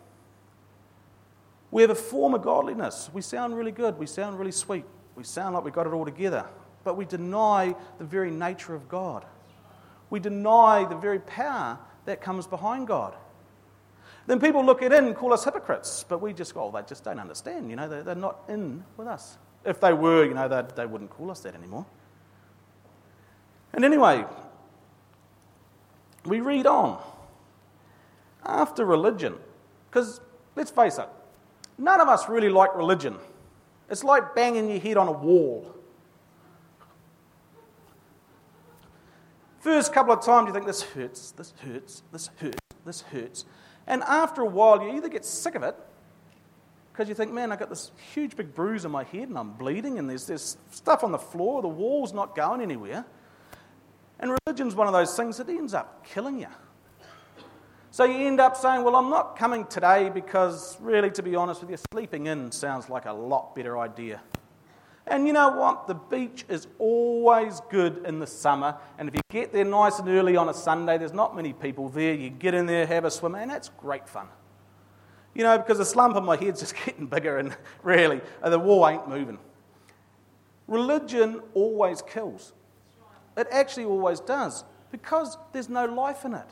We 1.70 1.82
have 1.82 1.90
a 1.90 1.96
form 1.96 2.34
of 2.34 2.42
godliness. 2.42 3.10
We 3.12 3.20
sound 3.20 3.56
really 3.56 3.72
good. 3.72 3.98
We 3.98 4.06
sound 4.06 4.38
really 4.38 4.52
sweet. 4.52 4.84
We 5.14 5.24
sound 5.24 5.54
like 5.54 5.64
we 5.64 5.70
got 5.70 5.86
it 5.86 5.92
all 5.92 6.04
together. 6.04 6.46
But 6.84 6.96
we 6.96 7.04
deny 7.04 7.74
the 7.98 8.04
very 8.04 8.30
nature 8.30 8.74
of 8.74 8.88
God. 8.88 9.24
We 10.08 10.20
deny 10.20 10.86
the 10.88 10.96
very 10.96 11.18
power 11.18 11.78
that 12.04 12.20
comes 12.20 12.46
behind 12.46 12.86
God. 12.86 13.14
Then 14.26 14.40
people 14.40 14.64
look 14.64 14.82
at 14.82 14.92
it 14.92 15.02
and 15.02 15.14
call 15.14 15.32
us 15.32 15.44
hypocrites, 15.44 16.04
but 16.08 16.20
we 16.20 16.32
just 16.32 16.54
go, 16.54 16.64
oh, 16.64 16.70
they 16.70 16.86
just 16.86 17.04
don't 17.04 17.20
understand. 17.20 17.70
You 17.70 17.76
know, 17.76 17.88
they're, 17.88 18.02
they're 18.02 18.14
not 18.14 18.40
in 18.48 18.84
with 18.96 19.06
us. 19.06 19.38
If 19.64 19.80
they 19.80 19.92
were, 19.92 20.24
you 20.24 20.34
know, 20.34 20.48
they, 20.48 20.62
they 20.74 20.86
wouldn't 20.86 21.10
call 21.10 21.30
us 21.30 21.40
that 21.40 21.54
anymore. 21.54 21.86
And 23.72 23.84
anyway, 23.84 24.24
we 26.24 26.40
read 26.40 26.66
on. 26.66 27.02
After 28.46 28.84
religion, 28.84 29.34
because 29.90 30.20
let's 30.54 30.70
face 30.70 30.98
it, 30.98 31.08
none 31.76 32.00
of 32.00 32.08
us 32.08 32.28
really 32.28 32.48
like 32.48 32.74
religion. 32.76 33.16
It's 33.90 34.04
like 34.04 34.34
banging 34.34 34.70
your 34.70 34.78
head 34.78 34.96
on 34.96 35.08
a 35.08 35.12
wall. 35.12 35.74
First 39.60 39.92
couple 39.92 40.12
of 40.12 40.24
times 40.24 40.46
you 40.46 40.52
think 40.52 40.64
this 40.64 40.82
hurts, 40.82 41.32
this 41.32 41.52
hurts, 41.58 42.04
this 42.12 42.30
hurts, 42.36 42.58
this 42.84 43.00
hurts. 43.00 43.44
And 43.88 44.02
after 44.04 44.42
a 44.42 44.46
while, 44.46 44.80
you 44.80 44.96
either 44.96 45.08
get 45.08 45.24
sick 45.24 45.56
of 45.56 45.64
it 45.64 45.74
because 46.92 47.08
you 47.08 47.14
think, 47.14 47.32
man, 47.32 47.50
I've 47.50 47.58
got 47.58 47.68
this 47.68 47.90
huge 48.14 48.36
big 48.36 48.54
bruise 48.54 48.84
on 48.84 48.92
my 48.92 49.04
head 49.04 49.28
and 49.28 49.36
I'm 49.36 49.52
bleeding 49.52 49.98
and 49.98 50.08
there's, 50.08 50.26
there's 50.26 50.56
stuff 50.70 51.02
on 51.02 51.10
the 51.10 51.18
floor, 51.18 51.62
the 51.62 51.68
wall's 51.68 52.12
not 52.14 52.36
going 52.36 52.62
anywhere. 52.62 53.04
And 54.18 54.36
religion's 54.46 54.74
one 54.74 54.86
of 54.86 54.92
those 54.92 55.16
things 55.16 55.36
that 55.36 55.48
ends 55.48 55.74
up 55.74 56.06
killing 56.06 56.38
you. 56.38 56.46
So 57.96 58.04
you 58.04 58.26
end 58.26 58.40
up 58.40 58.58
saying, 58.58 58.84
Well, 58.84 58.94
I'm 58.94 59.08
not 59.08 59.38
coming 59.38 59.64
today 59.64 60.10
because, 60.10 60.78
really, 60.82 61.10
to 61.12 61.22
be 61.22 61.34
honest 61.34 61.62
with 61.62 61.70
you, 61.70 61.78
sleeping 61.90 62.26
in 62.26 62.52
sounds 62.52 62.90
like 62.90 63.06
a 63.06 63.12
lot 63.14 63.54
better 63.54 63.78
idea. 63.78 64.20
And 65.06 65.26
you 65.26 65.32
know 65.32 65.48
what? 65.48 65.86
The 65.86 65.94
beach 65.94 66.44
is 66.50 66.66
always 66.78 67.62
good 67.70 68.04
in 68.04 68.18
the 68.18 68.26
summer. 68.26 68.76
And 68.98 69.08
if 69.08 69.14
you 69.14 69.22
get 69.30 69.50
there 69.50 69.64
nice 69.64 69.98
and 69.98 70.10
early 70.10 70.36
on 70.36 70.50
a 70.50 70.52
Sunday, 70.52 70.98
there's 70.98 71.14
not 71.14 71.34
many 71.34 71.54
people 71.54 71.88
there. 71.88 72.12
You 72.12 72.28
get 72.28 72.52
in 72.52 72.66
there, 72.66 72.86
have 72.86 73.06
a 73.06 73.10
swim, 73.10 73.34
and 73.34 73.50
that's 73.50 73.70
great 73.70 74.06
fun. 74.06 74.26
You 75.34 75.44
know, 75.44 75.56
because 75.56 75.78
the 75.78 75.86
slump 75.86 76.18
in 76.18 76.24
my 76.26 76.36
head's 76.36 76.60
just 76.68 76.74
getting 76.84 77.06
bigger, 77.06 77.38
and 77.38 77.56
really, 77.82 78.20
uh, 78.42 78.50
the 78.50 78.58
wall 78.58 78.86
ain't 78.86 79.08
moving. 79.08 79.38
Religion 80.68 81.40
always 81.54 82.02
kills. 82.02 82.52
It 83.38 83.46
actually 83.50 83.86
always 83.86 84.20
does, 84.20 84.64
because 84.90 85.38
there's 85.54 85.70
no 85.70 85.86
life 85.86 86.26
in 86.26 86.34
it. 86.34 86.50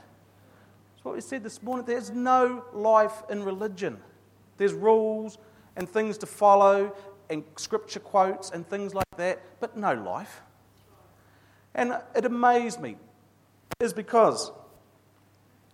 What 1.04 1.14
we 1.14 1.20
said 1.20 1.44
this 1.44 1.62
morning. 1.62 1.84
There's 1.84 2.10
no 2.10 2.64
life 2.72 3.22
in 3.28 3.44
religion. 3.44 4.00
There's 4.56 4.72
rules 4.72 5.36
and 5.76 5.86
things 5.88 6.16
to 6.18 6.26
follow, 6.26 6.94
and 7.28 7.44
scripture 7.56 8.00
quotes 8.00 8.50
and 8.50 8.66
things 8.66 8.94
like 8.94 9.04
that, 9.18 9.42
but 9.60 9.76
no 9.76 9.92
life. 9.92 10.40
And 11.74 11.98
it 12.16 12.24
amazed 12.24 12.80
me, 12.80 12.96
is 13.80 13.92
because, 13.92 14.50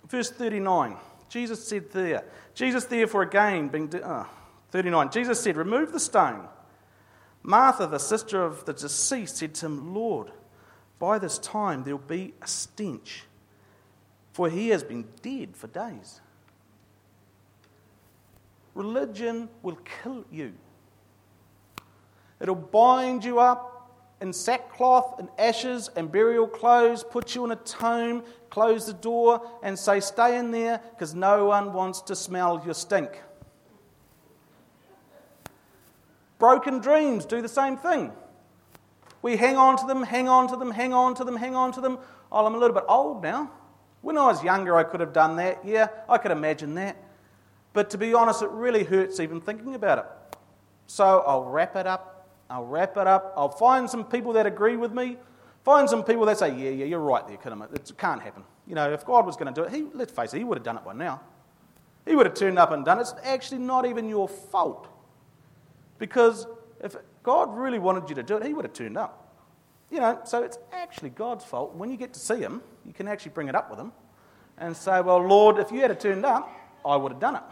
verse 0.08 0.30
39, 0.30 0.96
Jesus 1.28 1.64
said 1.64 1.92
there, 1.92 2.24
Jesus 2.54 2.84
therefore 2.86 3.22
again, 3.22 3.68
being, 3.68 3.86
de- 3.86 4.04
oh, 4.04 4.26
39, 4.72 5.12
Jesus 5.12 5.40
said, 5.40 5.56
Remove 5.56 5.92
the 5.92 6.00
stone. 6.00 6.48
Martha, 7.44 7.86
the 7.86 7.98
sister 7.98 8.42
of 8.42 8.64
the 8.64 8.72
deceased, 8.72 9.36
said 9.36 9.54
to 9.54 9.66
him, 9.66 9.94
Lord, 9.94 10.32
by 10.98 11.20
this 11.20 11.38
time 11.38 11.84
there 11.84 11.96
will 11.96 12.04
be 12.04 12.34
a 12.42 12.48
stench, 12.48 13.24
for 14.40 14.48
he 14.48 14.70
has 14.70 14.82
been 14.82 15.04
dead 15.20 15.54
for 15.54 15.66
days. 15.66 16.22
Religion 18.74 19.50
will 19.62 19.76
kill 20.02 20.24
you. 20.32 20.54
It'll 22.40 22.54
bind 22.54 23.22
you 23.22 23.38
up 23.38 23.92
in 24.22 24.32
sackcloth 24.32 25.18
and 25.18 25.28
ashes 25.38 25.90
and 25.94 26.10
burial 26.10 26.46
clothes, 26.46 27.04
put 27.04 27.34
you 27.34 27.44
in 27.44 27.50
a 27.50 27.56
tomb, 27.56 28.24
close 28.48 28.86
the 28.86 28.94
door, 28.94 29.46
and 29.62 29.78
say, 29.78 30.00
Stay 30.00 30.38
in 30.38 30.52
there 30.52 30.80
because 30.92 31.14
no 31.14 31.44
one 31.44 31.74
wants 31.74 32.00
to 32.00 32.16
smell 32.16 32.62
your 32.64 32.72
stink. 32.72 33.20
Broken 36.38 36.78
dreams 36.78 37.26
do 37.26 37.42
the 37.42 37.48
same 37.48 37.76
thing. 37.76 38.10
We 39.20 39.36
hang 39.36 39.58
on 39.58 39.76
to 39.76 39.86
them, 39.86 40.02
hang 40.02 40.30
on 40.30 40.48
to 40.48 40.56
them, 40.56 40.70
hang 40.70 40.94
on 40.94 41.14
to 41.16 41.24
them, 41.24 41.36
hang 41.36 41.54
on 41.54 41.72
to 41.72 41.82
them. 41.82 41.98
Oh, 42.32 42.46
I'm 42.46 42.54
a 42.54 42.58
little 42.58 42.74
bit 42.74 42.84
old 42.88 43.22
now. 43.22 43.52
When 44.02 44.16
I 44.16 44.26
was 44.26 44.42
younger, 44.42 44.76
I 44.76 44.84
could 44.84 45.00
have 45.00 45.12
done 45.12 45.36
that. 45.36 45.64
Yeah, 45.64 45.88
I 46.08 46.18
could 46.18 46.30
imagine 46.30 46.74
that. 46.74 46.96
But 47.72 47.90
to 47.90 47.98
be 47.98 48.14
honest, 48.14 48.42
it 48.42 48.50
really 48.50 48.84
hurts 48.84 49.20
even 49.20 49.40
thinking 49.40 49.74
about 49.74 49.98
it. 49.98 50.04
So 50.86 51.22
I'll 51.26 51.44
wrap 51.44 51.76
it 51.76 51.86
up 51.86 52.20
I'll 52.50 52.64
wrap 52.66 52.96
it 52.96 53.06
up. 53.06 53.32
I'll 53.36 53.48
find 53.48 53.88
some 53.88 54.04
people 54.04 54.32
that 54.32 54.44
agree 54.44 54.76
with 54.76 54.92
me. 54.92 55.16
Find 55.64 55.88
some 55.88 56.02
people 56.02 56.26
that 56.26 56.38
say, 56.38 56.48
yeah, 56.48 56.70
yeah, 56.70 56.84
you're 56.86 56.98
right 56.98 57.26
there, 57.26 57.38
It 57.72 57.92
can't 57.96 58.20
happen. 58.20 58.42
You 58.66 58.74
know, 58.74 58.92
if 58.92 59.06
God 59.06 59.24
was 59.24 59.36
going 59.36 59.54
to 59.54 59.60
do 59.60 59.66
it, 59.66 59.72
he, 59.72 59.86
let's 59.94 60.12
face 60.12 60.34
it, 60.34 60.38
he 60.38 60.44
would 60.44 60.58
have 60.58 60.64
done 60.64 60.76
it 60.76 60.84
by 60.84 60.92
now. 60.92 61.20
He 62.06 62.16
would 62.16 62.26
have 62.26 62.34
turned 62.34 62.58
up 62.58 62.72
and 62.72 62.84
done 62.84 62.98
it. 62.98 63.02
It's 63.02 63.14
actually 63.22 63.60
not 63.60 63.86
even 63.86 64.08
your 64.08 64.28
fault. 64.28 64.88
Because 65.98 66.46
if 66.82 66.96
God 67.22 67.56
really 67.56 67.78
wanted 67.78 68.08
you 68.08 68.16
to 68.16 68.22
do 68.22 68.36
it, 68.38 68.46
he 68.46 68.52
would 68.52 68.64
have 68.64 68.74
turned 68.74 68.98
up. 68.98 69.36
You 69.90 70.00
know, 70.00 70.20
so 70.24 70.42
it's 70.42 70.58
actually 70.72 71.10
God's 71.10 71.44
fault. 71.44 71.74
When 71.74 71.90
you 71.90 71.96
get 71.96 72.14
to 72.14 72.20
see 72.20 72.36
him, 72.38 72.62
you 72.90 72.94
can 72.94 73.06
actually 73.06 73.30
bring 73.30 73.46
it 73.46 73.54
up 73.54 73.70
with 73.70 73.78
him 73.78 73.92
and 74.58 74.76
say, 74.76 75.00
well, 75.00 75.24
Lord, 75.24 75.58
if 75.58 75.70
you 75.70 75.80
had 75.80 76.00
turned 76.00 76.26
up, 76.26 76.50
I 76.84 76.96
would 76.96 77.12
have 77.12 77.20
done 77.20 77.36
it. 77.36 77.42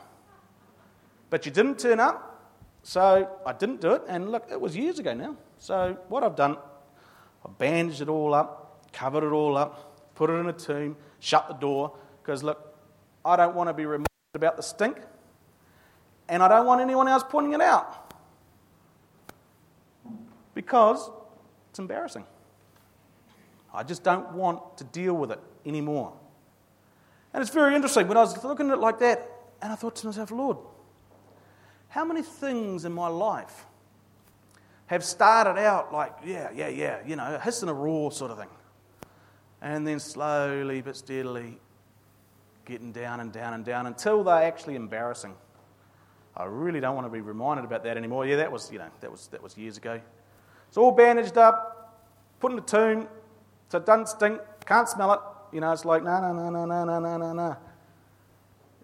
But 1.30 1.46
you 1.46 1.52
didn't 1.52 1.78
turn 1.78 2.00
up, 2.00 2.44
so 2.82 3.30
I 3.46 3.52
didn't 3.52 3.80
do 3.80 3.92
it, 3.92 4.02
and 4.08 4.32
look, 4.32 4.48
it 4.50 4.60
was 4.60 4.76
years 4.76 4.98
ago 4.98 5.14
now. 5.14 5.36
So 5.58 5.96
what 6.08 6.24
I've 6.24 6.34
done, 6.34 6.56
I 7.46 7.50
bandaged 7.56 8.00
it 8.00 8.08
all 8.08 8.34
up, 8.34 8.88
covered 8.92 9.22
it 9.22 9.30
all 9.30 9.56
up, 9.56 10.16
put 10.16 10.28
it 10.28 10.32
in 10.32 10.48
a 10.48 10.52
tomb, 10.52 10.96
shut 11.20 11.46
the 11.46 11.54
door, 11.54 11.96
because 12.20 12.42
look, 12.42 12.76
I 13.24 13.36
don't 13.36 13.54
want 13.54 13.68
to 13.68 13.74
be 13.74 13.86
reminded 13.86 14.08
about 14.34 14.56
the 14.56 14.62
stink, 14.64 14.98
and 16.28 16.42
I 16.42 16.48
don't 16.48 16.66
want 16.66 16.80
anyone 16.80 17.06
else 17.06 17.22
pointing 17.28 17.52
it 17.52 17.60
out. 17.60 18.12
Because 20.52 21.08
it's 21.70 21.78
embarrassing. 21.78 22.24
I 23.72 23.82
just 23.82 24.02
don't 24.02 24.32
want 24.32 24.78
to 24.78 24.84
deal 24.84 25.14
with 25.14 25.30
it 25.30 25.40
anymore. 25.66 26.12
And 27.32 27.42
it's 27.42 27.52
very 27.52 27.74
interesting 27.74 28.08
when 28.08 28.16
I 28.16 28.22
was 28.22 28.42
looking 28.44 28.68
at 28.68 28.74
it 28.74 28.80
like 28.80 28.98
that, 29.00 29.30
and 29.60 29.72
I 29.72 29.76
thought 29.76 29.96
to 29.96 30.06
myself, 30.06 30.30
Lord, 30.30 30.56
how 31.88 32.04
many 32.04 32.22
things 32.22 32.84
in 32.84 32.92
my 32.92 33.08
life 33.08 33.66
have 34.86 35.04
started 35.04 35.60
out 35.60 35.92
like, 35.92 36.12
yeah, 36.24 36.50
yeah, 36.54 36.68
yeah, 36.68 36.98
you 37.06 37.16
know, 37.16 37.34
a 37.34 37.38
hiss 37.38 37.62
and 37.62 37.70
a 37.70 37.74
roar 37.74 38.10
sort 38.10 38.30
of 38.30 38.38
thing. 38.38 38.48
And 39.60 39.86
then 39.86 40.00
slowly 40.00 40.80
but 40.80 40.96
steadily 40.96 41.58
getting 42.64 42.92
down 42.92 43.20
and 43.20 43.32
down 43.32 43.54
and 43.54 43.64
down 43.64 43.86
until 43.86 44.22
they're 44.22 44.42
actually 44.42 44.76
embarrassing. 44.76 45.34
I 46.36 46.44
really 46.44 46.80
don't 46.80 46.94
want 46.94 47.06
to 47.06 47.10
be 47.10 47.20
reminded 47.20 47.64
about 47.64 47.82
that 47.84 47.96
anymore. 47.96 48.26
Yeah, 48.26 48.36
that 48.36 48.52
was, 48.52 48.70
you 48.70 48.78
know, 48.78 48.88
that 49.00 49.10
was, 49.10 49.26
that 49.28 49.42
was 49.42 49.56
years 49.56 49.76
ago. 49.76 50.00
It's 50.68 50.76
all 50.76 50.92
bandaged 50.92 51.36
up, 51.36 51.98
put 52.40 52.52
in 52.52 52.58
a 52.58 52.62
tomb, 52.62 53.08
so 53.68 53.78
it 53.78 53.86
doesn't 53.86 54.08
stink, 54.08 54.40
can't 54.64 54.88
smell 54.88 55.12
it. 55.12 55.20
You 55.52 55.60
know, 55.60 55.72
it's 55.72 55.84
like, 55.84 56.02
no, 56.02 56.20
no, 56.20 56.32
no, 56.32 56.50
no, 56.50 56.64
no, 56.64 56.84
no, 56.84 57.00
no, 57.00 57.16
no, 57.16 57.32
no. 57.32 57.56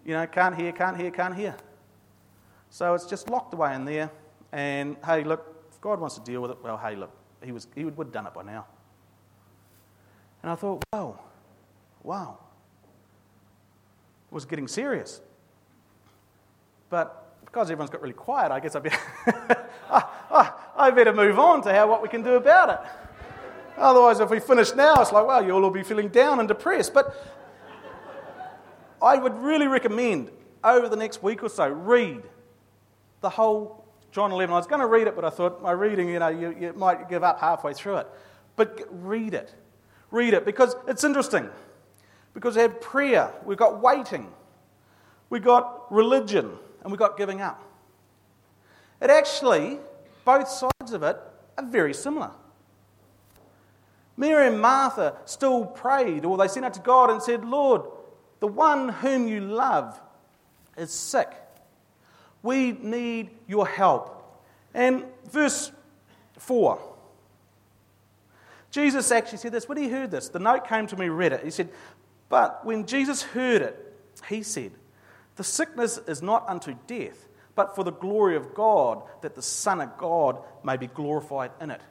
You 0.05 0.13
know, 0.13 0.27
can't 0.27 0.55
hear, 0.55 0.71
can't 0.71 0.97
hear, 0.97 1.11
can't 1.11 1.35
hear. 1.35 1.55
So 2.69 2.93
it's 2.93 3.05
just 3.05 3.29
locked 3.29 3.53
away 3.53 3.73
in 3.73 3.85
there. 3.85 4.11
And 4.51 4.97
hey, 5.03 5.23
look, 5.23 5.65
if 5.71 5.81
God 5.81 5.99
wants 5.99 6.15
to 6.15 6.21
deal 6.21 6.41
with 6.41 6.51
it, 6.51 6.57
well, 6.63 6.77
hey, 6.77 6.95
look, 6.95 7.11
he, 7.43 7.51
was, 7.51 7.67
he 7.75 7.85
would 7.85 7.95
have 7.97 8.11
done 8.11 8.27
it 8.27 8.33
by 8.33 8.43
now. 8.43 8.65
And 10.43 10.51
I 10.51 10.55
thought, 10.55 10.83
wow, 10.93 11.19
wow. 12.03 12.37
It 14.29 14.33
was 14.33 14.45
getting 14.45 14.67
serious. 14.67 15.21
But 16.89 17.37
because 17.45 17.71
everyone's 17.71 17.89
got 17.89 18.01
really 18.01 18.13
quiet, 18.13 18.51
I 18.51 18.59
guess 18.59 18.75
I 18.75 18.79
better, 18.79 18.97
ah, 19.89 20.27
ah, 20.29 20.71
I 20.75 20.91
better 20.91 21.13
move 21.13 21.39
on 21.39 21.63
to 21.63 21.73
how, 21.73 21.89
what 21.89 22.03
we 22.03 22.09
can 22.09 22.21
do 22.21 22.35
about 22.35 22.69
it. 22.69 23.04
Otherwise, 23.77 24.19
if 24.19 24.29
we 24.29 24.39
finish 24.39 24.73
now, 24.73 24.95
it's 25.01 25.11
like, 25.11 25.27
well, 25.27 25.45
you'll 25.45 25.63
all 25.63 25.69
be 25.69 25.83
feeling 25.83 26.07
down 26.07 26.39
and 26.39 26.47
depressed. 26.47 26.93
But 26.93 27.15
I 29.01 29.17
would 29.17 29.35
really 29.37 29.67
recommend 29.67 30.31
over 30.63 30.89
the 30.89 30.95
next 30.95 31.21
week 31.21 31.43
or 31.43 31.49
so, 31.49 31.67
read 31.67 32.23
the 33.21 33.29
whole 33.29 33.85
John 34.11 34.31
11. 34.31 34.53
I 34.53 34.57
was 34.57 34.67
going 34.67 34.81
to 34.81 34.87
read 34.87 35.07
it, 35.07 35.15
but 35.15 35.25
I 35.25 35.29
thought 35.29 35.61
my 35.61 35.71
reading, 35.71 36.09
you 36.09 36.19
know, 36.19 36.29
you, 36.29 36.55
you 36.59 36.73
might 36.73 37.09
give 37.09 37.23
up 37.23 37.39
halfway 37.39 37.73
through 37.73 37.97
it. 37.97 38.07
But 38.55 38.87
read 38.89 39.33
it. 39.33 39.53
Read 40.09 40.33
it 40.33 40.45
because 40.45 40.75
it's 40.87 41.03
interesting. 41.03 41.49
Because 42.33 42.55
we 42.55 42.61
have 42.61 42.79
prayer, 42.81 43.31
we've 43.45 43.57
got 43.57 43.81
waiting, 43.81 44.31
we've 45.29 45.43
got 45.43 45.91
religion, 45.91 46.51
and 46.81 46.91
we've 46.91 46.99
got 46.99 47.17
giving 47.17 47.41
up. 47.41 47.63
It 49.01 49.09
actually, 49.09 49.79
both 50.23 50.47
sides 50.47 50.93
of 50.93 51.03
it 51.03 51.17
are 51.57 51.65
very 51.65 51.93
similar. 51.93 52.31
Mary 54.17 54.47
and 54.47 54.61
Martha 54.61 55.15
still 55.25 55.65
prayed, 55.65 56.25
or 56.25 56.37
they 56.37 56.47
sent 56.47 56.65
out 56.65 56.73
to 56.75 56.79
God 56.79 57.09
and 57.09 57.21
said, 57.21 57.43
Lord, 57.43 57.81
the 58.39 58.47
one 58.47 58.89
whom 58.89 59.27
you 59.27 59.41
love 59.41 59.99
is 60.77 60.91
sick. 60.91 61.29
We 62.41 62.73
need 62.73 63.31
your 63.47 63.67
help. 63.67 64.11
And 64.73 65.05
verse 65.29 65.71
4. 66.37 66.79
Jesus 68.71 69.11
actually 69.11 69.37
said 69.37 69.51
this. 69.51 69.67
When 69.67 69.77
he 69.77 69.89
heard 69.89 70.11
this, 70.11 70.29
the 70.29 70.39
note 70.39 70.67
came 70.67 70.85
to 70.87 70.97
me, 70.97 71.07
read 71.07 71.31
it. 71.31 71.43
He 71.43 71.49
said, 71.49 71.69
But 72.29 72.65
when 72.65 72.85
Jesus 72.85 73.23
heard 73.23 73.61
it, 73.61 73.93
he 74.27 74.43
said, 74.43 74.71
The 75.37 75.43
sickness 75.43 75.97
is 76.07 76.21
not 76.21 76.47
unto 76.47 76.75
death, 76.85 77.27
but 77.55 77.73
for 77.73 77.83
the 77.83 77.91
glory 77.91 78.35
of 78.35 78.53
God, 78.53 79.01
that 79.21 79.33
the 79.33 79.41
Son 79.41 79.81
of 79.81 79.97
God 79.97 80.39
may 80.63 80.77
be 80.77 80.87
glorified 80.87 81.51
in 81.61 81.71
it. 81.71 81.81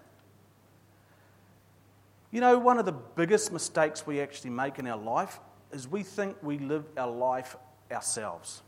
You 2.34 2.40
know, 2.40 2.58
one 2.58 2.80
of 2.80 2.84
the 2.84 2.90
biggest 2.90 3.52
mistakes 3.52 4.08
we 4.08 4.20
actually 4.20 4.50
make 4.50 4.80
in 4.80 4.88
our 4.88 4.98
life 4.98 5.38
is 5.70 5.86
we 5.86 6.02
think 6.02 6.36
we 6.42 6.58
live 6.58 6.84
our 6.96 7.08
life 7.08 7.54
ourselves. 7.92 8.62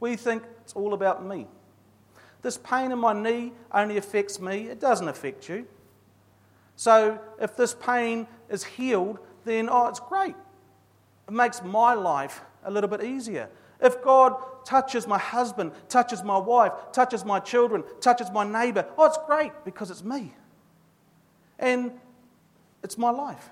We 0.00 0.16
think 0.16 0.42
it's 0.60 0.74
all 0.74 0.92
about 0.92 1.24
me. 1.24 1.46
This 2.42 2.58
pain 2.58 2.92
in 2.92 2.98
my 2.98 3.14
knee 3.14 3.52
only 3.72 3.96
affects 3.96 4.38
me, 4.38 4.66
it 4.68 4.80
doesn't 4.80 5.08
affect 5.08 5.48
you. 5.48 5.66
So 6.76 7.18
if 7.40 7.56
this 7.56 7.72
pain 7.72 8.26
is 8.50 8.62
healed, 8.62 9.18
then 9.46 9.70
oh, 9.70 9.88
it's 9.88 10.00
great. 10.00 10.36
It 11.26 11.32
makes 11.32 11.62
my 11.62 11.94
life 11.94 12.42
a 12.64 12.70
little 12.70 12.90
bit 12.90 13.02
easier. 13.02 13.48
If 13.80 14.02
God 14.02 14.36
touches 14.66 15.06
my 15.06 15.18
husband, 15.18 15.72
touches 15.88 16.22
my 16.22 16.36
wife, 16.36 16.72
touches 16.92 17.24
my 17.24 17.40
children, 17.40 17.82
touches 18.02 18.30
my 18.30 18.44
neighbor, 18.44 18.86
oh, 18.98 19.06
it's 19.06 19.18
great 19.26 19.52
because 19.64 19.90
it's 19.90 20.04
me. 20.04 20.34
And 21.58 21.92
it's 22.84 22.96
my 22.96 23.10
life. 23.10 23.50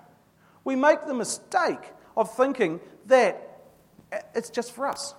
We 0.62 0.77
make 0.77 1.07
the 1.07 1.14
mistake 1.14 1.90
of 2.16 2.33
thinking 2.37 2.79
that 3.07 3.61
it's 4.35 4.51
just 4.51 4.73
for 4.73 4.87
us. 4.87 5.14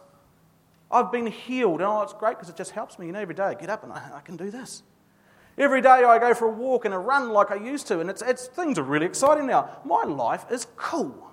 I've 0.89 1.11
been 1.11 1.25
healed, 1.25 1.81
and 1.81 1.89
oh, 1.89 2.03
it's 2.03 2.13
great 2.13 2.37
because 2.37 2.49
it 2.49 2.55
just 2.55 2.71
helps 2.71 2.99
me. 2.99 3.07
You 3.07 3.11
know, 3.11 3.19
every 3.19 3.33
day 3.33 3.43
I 3.43 3.55
get 3.55 3.69
up 3.69 3.83
and 3.83 3.91
I, 3.91 4.11
I 4.15 4.21
can 4.21 4.37
do 4.37 4.51
this. 4.51 4.83
Every 5.57 5.81
day 5.81 5.89
I 5.89 6.19
go 6.19 6.33
for 6.33 6.45
a 6.45 6.51
walk 6.51 6.85
and 6.85 6.93
a 6.93 6.99
run 6.99 7.29
like 7.31 7.51
I 7.51 7.55
used 7.55 7.87
to, 7.87 7.99
and 7.99 8.09
it's, 8.09 8.21
it's, 8.21 8.47
things 8.47 8.77
are 8.77 8.83
really 8.83 9.07
exciting 9.07 9.47
now. 9.47 9.69
My 9.83 10.03
life 10.03 10.45
is 10.51 10.67
cool. 10.77 11.31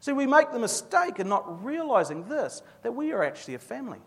See, 0.00 0.12
we 0.12 0.26
make 0.26 0.50
the 0.50 0.58
mistake 0.58 1.18
in 1.18 1.28
not 1.28 1.64
realizing 1.64 2.28
this 2.28 2.62
that 2.82 2.92
we 2.92 3.12
are 3.12 3.22
actually 3.22 3.54
a 3.54 3.58
family. 3.58 4.00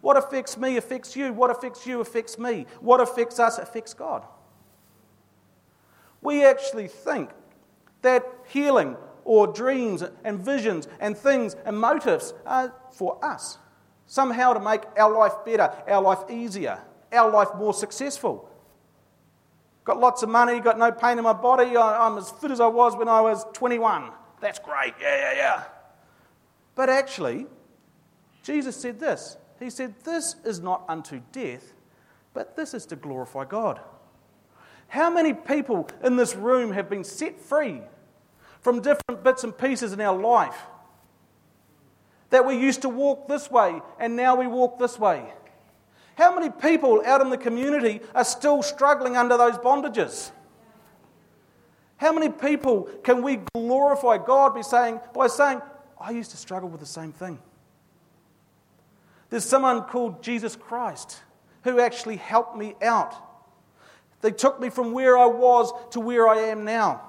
What 0.00 0.18
affects 0.18 0.58
me 0.58 0.76
affects 0.76 1.16
you. 1.16 1.32
What 1.32 1.50
affects 1.50 1.86
you 1.86 2.00
affects 2.00 2.38
me. 2.38 2.66
What 2.80 3.00
affects 3.00 3.38
us 3.38 3.58
affects 3.58 3.94
God. 3.94 4.26
We 6.24 6.44
actually 6.44 6.88
think 6.88 7.30
that 8.02 8.26
healing 8.48 8.96
or 9.24 9.46
dreams 9.46 10.02
and 10.24 10.40
visions 10.40 10.88
and 10.98 11.16
things 11.16 11.54
and 11.64 11.78
motives 11.78 12.34
are 12.44 12.74
for 12.90 13.22
us. 13.24 13.58
Somehow 14.06 14.54
to 14.54 14.60
make 14.60 14.82
our 14.98 15.12
life 15.12 15.32
better, 15.44 15.70
our 15.86 16.02
life 16.02 16.30
easier, 16.30 16.80
our 17.12 17.30
life 17.30 17.48
more 17.56 17.72
successful. 17.72 18.50
Got 19.84 20.00
lots 20.00 20.22
of 20.22 20.30
money, 20.30 20.60
got 20.60 20.78
no 20.78 20.90
pain 20.90 21.18
in 21.18 21.24
my 21.24 21.32
body, 21.34 21.76
I'm 21.76 22.16
as 22.18 22.30
fit 22.30 22.50
as 22.50 22.60
I 22.60 22.66
was 22.66 22.96
when 22.96 23.08
I 23.08 23.20
was 23.20 23.44
21. 23.52 24.10
That's 24.40 24.58
great, 24.58 24.94
yeah, 25.00 25.32
yeah, 25.32 25.36
yeah. 25.36 25.62
But 26.74 26.88
actually, 26.88 27.46
Jesus 28.42 28.76
said 28.76 28.98
this 28.98 29.36
He 29.58 29.68
said, 29.68 29.94
This 30.04 30.36
is 30.44 30.60
not 30.60 30.84
unto 30.88 31.20
death, 31.32 31.74
but 32.32 32.56
this 32.56 32.72
is 32.72 32.86
to 32.86 32.96
glorify 32.96 33.44
God. 33.44 33.80
How 34.94 35.10
many 35.10 35.32
people 35.34 35.88
in 36.04 36.14
this 36.14 36.36
room 36.36 36.70
have 36.70 36.88
been 36.88 37.02
set 37.02 37.40
free 37.40 37.80
from 38.64 38.80
different 38.80 39.24
bits 39.24 39.42
and 39.42 39.56
pieces 39.56 39.92
in 39.92 40.00
our 40.00 40.16
life. 40.16 40.56
That 42.30 42.46
we 42.46 42.56
used 42.56 42.82
to 42.82 42.88
walk 42.88 43.26
this 43.26 43.50
way 43.50 43.82
and 43.98 44.14
now 44.14 44.36
we 44.36 44.46
walk 44.46 44.78
this 44.78 44.98
way. 44.98 45.32
How 46.16 46.32
many 46.32 46.48
people 46.48 47.02
out 47.04 47.20
in 47.20 47.28
the 47.28 47.36
community 47.36 48.02
are 48.14 48.24
still 48.24 48.62
struggling 48.62 49.16
under 49.16 49.36
those 49.36 49.58
bondages? 49.58 50.30
How 51.96 52.12
many 52.12 52.28
people 52.28 52.84
can 53.02 53.20
we 53.20 53.40
glorify 53.52 54.16
God 54.16 54.54
by 54.54 54.60
saying, 54.60 55.00
by 55.12 55.26
saying, 55.26 55.60
I 56.00 56.12
used 56.12 56.30
to 56.30 56.36
struggle 56.36 56.68
with 56.68 56.80
the 56.80 56.86
same 56.86 57.10
thing? 57.10 57.40
There's 59.28 59.44
someone 59.44 59.82
called 59.82 60.22
Jesus 60.22 60.54
Christ 60.54 61.20
who 61.64 61.80
actually 61.80 62.16
helped 62.16 62.56
me 62.56 62.76
out. 62.80 63.14
They 64.24 64.32
took 64.32 64.58
me 64.58 64.70
from 64.70 64.92
where 64.92 65.18
I 65.18 65.26
was 65.26 65.70
to 65.90 66.00
where 66.00 66.26
I 66.26 66.44
am 66.44 66.64
now. 66.64 67.02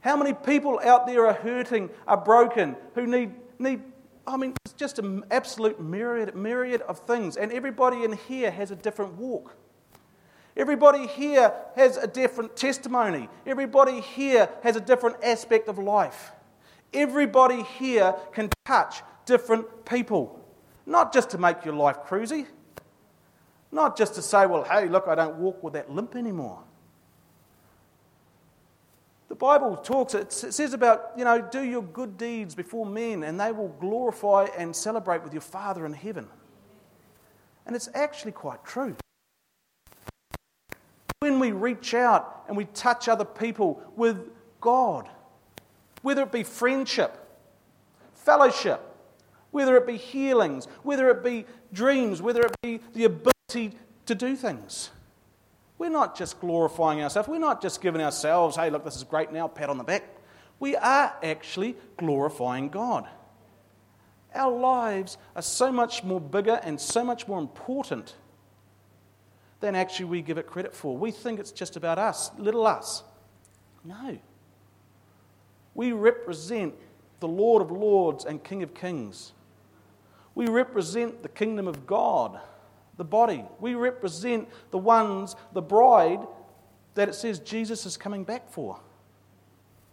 How 0.00 0.16
many 0.16 0.32
people 0.32 0.80
out 0.82 1.06
there 1.06 1.26
are 1.26 1.34
hurting, 1.34 1.90
are 2.08 2.16
broken, 2.16 2.76
who 2.94 3.06
need, 3.06 3.34
need 3.58 3.82
I 4.26 4.38
mean, 4.38 4.54
it's 4.64 4.72
just 4.72 4.98
an 4.98 5.24
absolute 5.30 5.78
myriad, 5.78 6.34
myriad 6.34 6.80
of 6.88 7.00
things. 7.00 7.36
And 7.36 7.52
everybody 7.52 8.04
in 8.04 8.14
here 8.14 8.50
has 8.50 8.70
a 8.70 8.74
different 8.74 9.18
walk. 9.18 9.54
Everybody 10.56 11.06
here 11.06 11.52
has 11.76 11.98
a 11.98 12.06
different 12.06 12.56
testimony. 12.56 13.28
Everybody 13.44 14.00
here 14.00 14.48
has 14.62 14.76
a 14.76 14.80
different 14.80 15.22
aspect 15.22 15.68
of 15.68 15.76
life. 15.76 16.32
Everybody 16.94 17.62
here 17.62 18.14
can 18.32 18.48
touch 18.64 19.02
different 19.26 19.84
people. 19.84 20.42
Not 20.86 21.12
just 21.12 21.28
to 21.30 21.38
make 21.38 21.62
your 21.62 21.74
life 21.74 21.98
cruisy, 22.06 22.46
not 23.72 23.96
just 23.96 24.14
to 24.14 24.22
say, 24.22 24.46
well, 24.46 24.64
hey, 24.64 24.86
look, 24.88 25.08
I 25.08 25.14
don't 25.14 25.36
walk 25.36 25.62
with 25.62 25.72
that 25.72 25.90
limp 25.90 26.14
anymore. 26.14 26.60
The 29.30 29.34
Bible 29.34 29.78
talks, 29.78 30.12
it 30.14 30.30
says 30.30 30.74
about, 30.74 31.12
you 31.16 31.24
know, 31.24 31.40
do 31.40 31.62
your 31.62 31.82
good 31.82 32.18
deeds 32.18 32.54
before 32.54 32.84
men 32.84 33.22
and 33.22 33.40
they 33.40 33.50
will 33.50 33.74
glorify 33.80 34.46
and 34.58 34.76
celebrate 34.76 35.24
with 35.24 35.32
your 35.32 35.40
Father 35.40 35.86
in 35.86 35.94
heaven. 35.94 36.28
And 37.64 37.74
it's 37.74 37.88
actually 37.94 38.32
quite 38.32 38.62
true. 38.62 38.94
When 41.20 41.40
we 41.40 41.52
reach 41.52 41.94
out 41.94 42.44
and 42.46 42.56
we 42.56 42.66
touch 42.66 43.08
other 43.08 43.24
people 43.24 43.82
with 43.96 44.18
God, 44.60 45.08
whether 46.02 46.24
it 46.24 46.32
be 46.32 46.42
friendship, 46.42 47.16
fellowship, 48.12 48.82
whether 49.50 49.76
it 49.76 49.86
be 49.86 49.96
healings, 49.96 50.66
whether 50.82 51.08
it 51.08 51.24
be 51.24 51.46
dreams, 51.72 52.20
whether 52.20 52.42
it 52.42 52.52
be 52.60 52.80
the 52.92 53.04
ability 53.04 53.32
to 53.52 54.14
do 54.14 54.36
things. 54.36 54.90
We're 55.78 55.90
not 55.90 56.16
just 56.16 56.40
glorifying 56.40 57.02
ourselves. 57.02 57.28
We're 57.28 57.38
not 57.38 57.60
just 57.60 57.80
giving 57.80 58.00
ourselves, 58.00 58.56
hey, 58.56 58.70
look, 58.70 58.84
this 58.84 58.96
is 58.96 59.04
great 59.04 59.32
now, 59.32 59.48
pat 59.48 59.68
on 59.68 59.78
the 59.78 59.84
back. 59.84 60.04
We 60.60 60.76
are 60.76 61.14
actually 61.22 61.76
glorifying 61.96 62.68
God. 62.68 63.08
Our 64.34 64.56
lives 64.56 65.18
are 65.34 65.42
so 65.42 65.72
much 65.72 66.04
more 66.04 66.20
bigger 66.20 66.60
and 66.62 66.80
so 66.80 67.02
much 67.02 67.26
more 67.26 67.40
important 67.40 68.14
than 69.60 69.74
actually 69.74 70.06
we 70.06 70.22
give 70.22 70.38
it 70.38 70.46
credit 70.46 70.74
for. 70.74 70.96
We 70.96 71.10
think 71.10 71.40
it's 71.40 71.52
just 71.52 71.76
about 71.76 71.98
us, 71.98 72.30
little 72.38 72.66
us. 72.66 73.02
No. 73.84 74.18
We 75.74 75.92
represent 75.92 76.74
the 77.20 77.28
Lord 77.28 77.62
of 77.62 77.70
Lords 77.70 78.24
and 78.24 78.42
King 78.42 78.62
of 78.62 78.74
Kings. 78.74 79.32
We 80.34 80.46
represent 80.46 81.22
the 81.22 81.28
kingdom 81.28 81.66
of 81.66 81.86
God 81.86 82.40
the 82.96 83.04
body. 83.04 83.44
We 83.60 83.74
represent 83.74 84.48
the 84.70 84.78
ones, 84.78 85.36
the 85.52 85.62
bride, 85.62 86.20
that 86.94 87.08
it 87.08 87.14
says 87.14 87.38
Jesus 87.38 87.86
is 87.86 87.96
coming 87.96 88.24
back 88.24 88.50
for. 88.50 88.78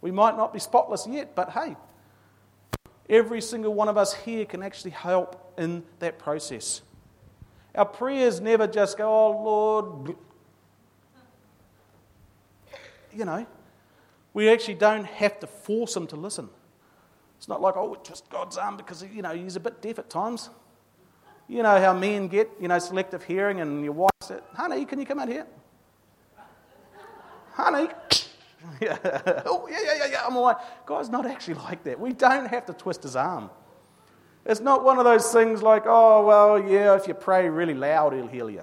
We 0.00 0.10
might 0.10 0.36
not 0.36 0.52
be 0.52 0.58
spotless 0.58 1.06
yet, 1.06 1.34
but 1.34 1.50
hey, 1.50 1.76
every 3.08 3.40
single 3.40 3.74
one 3.74 3.88
of 3.88 3.96
us 3.96 4.14
here 4.14 4.44
can 4.44 4.62
actually 4.62 4.92
help 4.92 5.54
in 5.58 5.82
that 5.98 6.18
process. 6.18 6.82
Our 7.74 7.84
prayers 7.84 8.40
never 8.40 8.66
just 8.66 8.98
go, 8.98 9.08
oh 9.08 9.30
Lord. 9.42 10.16
You 13.12 13.24
know, 13.24 13.46
we 14.32 14.48
actually 14.48 14.74
don't 14.74 15.04
have 15.04 15.40
to 15.40 15.46
force 15.46 15.96
him 15.96 16.06
to 16.08 16.16
listen. 16.16 16.48
It's 17.38 17.48
not 17.48 17.60
like, 17.60 17.76
oh, 17.76 17.94
it's 17.94 18.08
just 18.08 18.28
God's 18.28 18.56
arm 18.56 18.76
because, 18.76 19.02
you 19.02 19.22
know, 19.22 19.34
he's 19.34 19.56
a 19.56 19.60
bit 19.60 19.80
deaf 19.80 19.98
at 19.98 20.10
times. 20.10 20.50
You 21.50 21.64
know 21.64 21.80
how 21.80 21.92
men 21.92 22.28
get, 22.28 22.48
you 22.60 22.68
know, 22.68 22.78
selective 22.78 23.24
hearing, 23.24 23.60
and 23.60 23.82
your 23.82 23.92
wife 23.92 24.12
said, 24.20 24.40
Honey, 24.54 24.84
can 24.84 25.00
you 25.00 25.04
come 25.04 25.18
out 25.18 25.26
here? 25.26 25.48
Honey. 27.54 27.88
yeah. 28.80 28.96
oh, 29.46 29.66
yeah, 29.68 29.78
yeah, 29.84 29.94
yeah, 29.98 30.06
yeah. 30.12 30.24
I'm 30.24 30.36
like, 30.36 30.58
God's 30.86 31.08
not 31.08 31.26
actually 31.26 31.54
like 31.54 31.82
that. 31.82 31.98
We 31.98 32.12
don't 32.12 32.46
have 32.46 32.66
to 32.66 32.72
twist 32.72 33.02
his 33.02 33.16
arm. 33.16 33.50
It's 34.46 34.60
not 34.60 34.84
one 34.84 34.98
of 34.98 35.04
those 35.04 35.32
things 35.32 35.60
like, 35.60 35.82
oh, 35.86 36.24
well, 36.24 36.70
yeah, 36.70 36.94
if 36.94 37.08
you 37.08 37.14
pray 37.14 37.48
really 37.48 37.74
loud, 37.74 38.12
he'll 38.12 38.28
heal 38.28 38.48
you. 38.48 38.62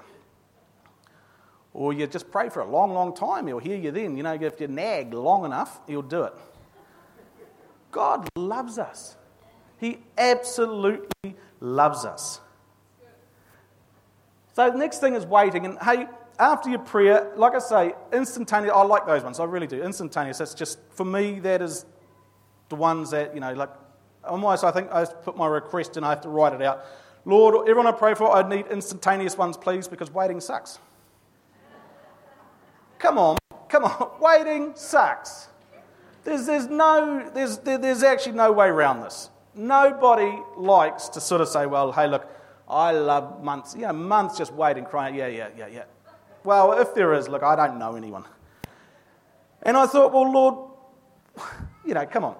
Or 1.73 1.91
you 1.91 2.07
just 2.07 2.31
pray 2.31 2.47
for 2.47 2.61
a 2.61 2.65
long, 2.65 2.93
long 2.93 3.13
time, 3.13 3.47
he'll 3.47 3.59
hear 3.59 3.77
you 3.77 3.91
then. 3.91 4.15
You 4.15 4.23
know, 4.23 4.33
if 4.33 4.61
you 4.61 4.69
nag 4.69 5.13
long 5.13 5.43
enough, 5.43 5.81
he'll 5.87 6.01
do 6.01 6.23
it. 6.23 6.33
God 7.91 8.29
loves 8.37 8.79
us. 8.79 9.17
He 9.77 9.99
absolutely 10.17 11.35
loves 11.59 12.05
us. 12.05 12.39
So 14.57 14.71
the 14.71 14.77
next 14.79 15.01
thing 15.01 15.13
is 15.13 15.23
waiting. 15.23 15.67
And 15.67 15.77
hey, 15.83 16.07
after 16.39 16.67
your 16.67 16.79
prayer, 16.79 17.31
like 17.35 17.53
I 17.53 17.59
say, 17.59 17.93
instantaneous, 18.11 18.73
I 18.73 18.81
like 18.81 19.05
those 19.05 19.23
ones. 19.23 19.39
I 19.39 19.43
really 19.43 19.67
do. 19.67 19.83
Instantaneous. 19.83 20.39
That's 20.39 20.55
just, 20.55 20.79
for 20.89 21.05
me, 21.05 21.39
that 21.41 21.61
is 21.61 21.85
the 22.69 22.75
ones 22.75 23.11
that, 23.11 23.35
you 23.35 23.39
know, 23.39 23.53
like, 23.53 23.69
almost 24.23 24.63
I 24.63 24.71
think 24.71 24.91
I 24.91 25.05
put 25.05 25.37
my 25.37 25.45
request 25.45 25.95
and 25.95 26.03
I 26.03 26.09
have 26.09 26.21
to 26.21 26.29
write 26.29 26.53
it 26.53 26.63
out. 26.63 26.83
Lord, 27.23 27.69
everyone 27.69 27.85
I 27.85 27.91
pray 27.91 28.15
for, 28.15 28.35
I 28.35 28.49
need 28.49 28.65
instantaneous 28.71 29.37
ones, 29.37 29.57
please, 29.57 29.87
because 29.87 30.11
waiting 30.11 30.39
sucks. 30.39 30.79
Come 32.97 33.19
on, 33.19 33.37
come 33.69 33.83
on. 33.83 34.09
Waiting 34.19 34.73
sucks. 34.75 35.49
There's, 36.23 36.47
there's, 36.47 36.65
no, 36.65 37.29
there's, 37.31 37.59
there, 37.59 37.77
there's 37.77 38.01
actually 38.01 38.35
no 38.35 38.51
way 38.51 38.69
around 38.69 39.01
this. 39.01 39.29
Nobody 39.53 40.35
likes 40.55 41.09
to 41.09 41.21
sort 41.21 41.41
of 41.41 41.47
say, 41.47 41.67
well, 41.67 41.91
hey, 41.91 42.07
look, 42.07 42.27
I 42.67 42.91
love 42.91 43.43
months. 43.43 43.75
You 43.75 43.83
know, 43.83 43.93
months 43.93 44.37
just 44.37 44.53
waiting, 44.53 44.85
crying. 44.85 45.15
Yeah, 45.15 45.27
yeah, 45.27 45.49
yeah, 45.57 45.67
yeah. 45.67 45.83
Well, 46.43 46.73
if 46.79 46.93
there 46.93 47.13
is, 47.13 47.27
look, 47.27 47.43
I 47.43 47.55
don't 47.55 47.77
know 47.79 47.95
anyone. 47.95 48.25
And 49.63 49.75
I 49.75 49.85
thought, 49.85 50.13
well, 50.13 50.31
Lord, 50.31 50.71
you 51.85 51.93
know, 51.93 52.05
come 52.05 52.23
on. 52.23 52.35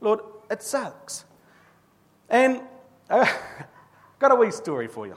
Lord, 0.00 0.20
it 0.50 0.62
sucks. 0.62 1.24
And 2.28 2.60
I 3.08 3.20
uh, 3.20 3.28
got 4.18 4.32
a 4.32 4.34
wee 4.34 4.50
story 4.50 4.88
for 4.88 5.06
you. 5.06 5.16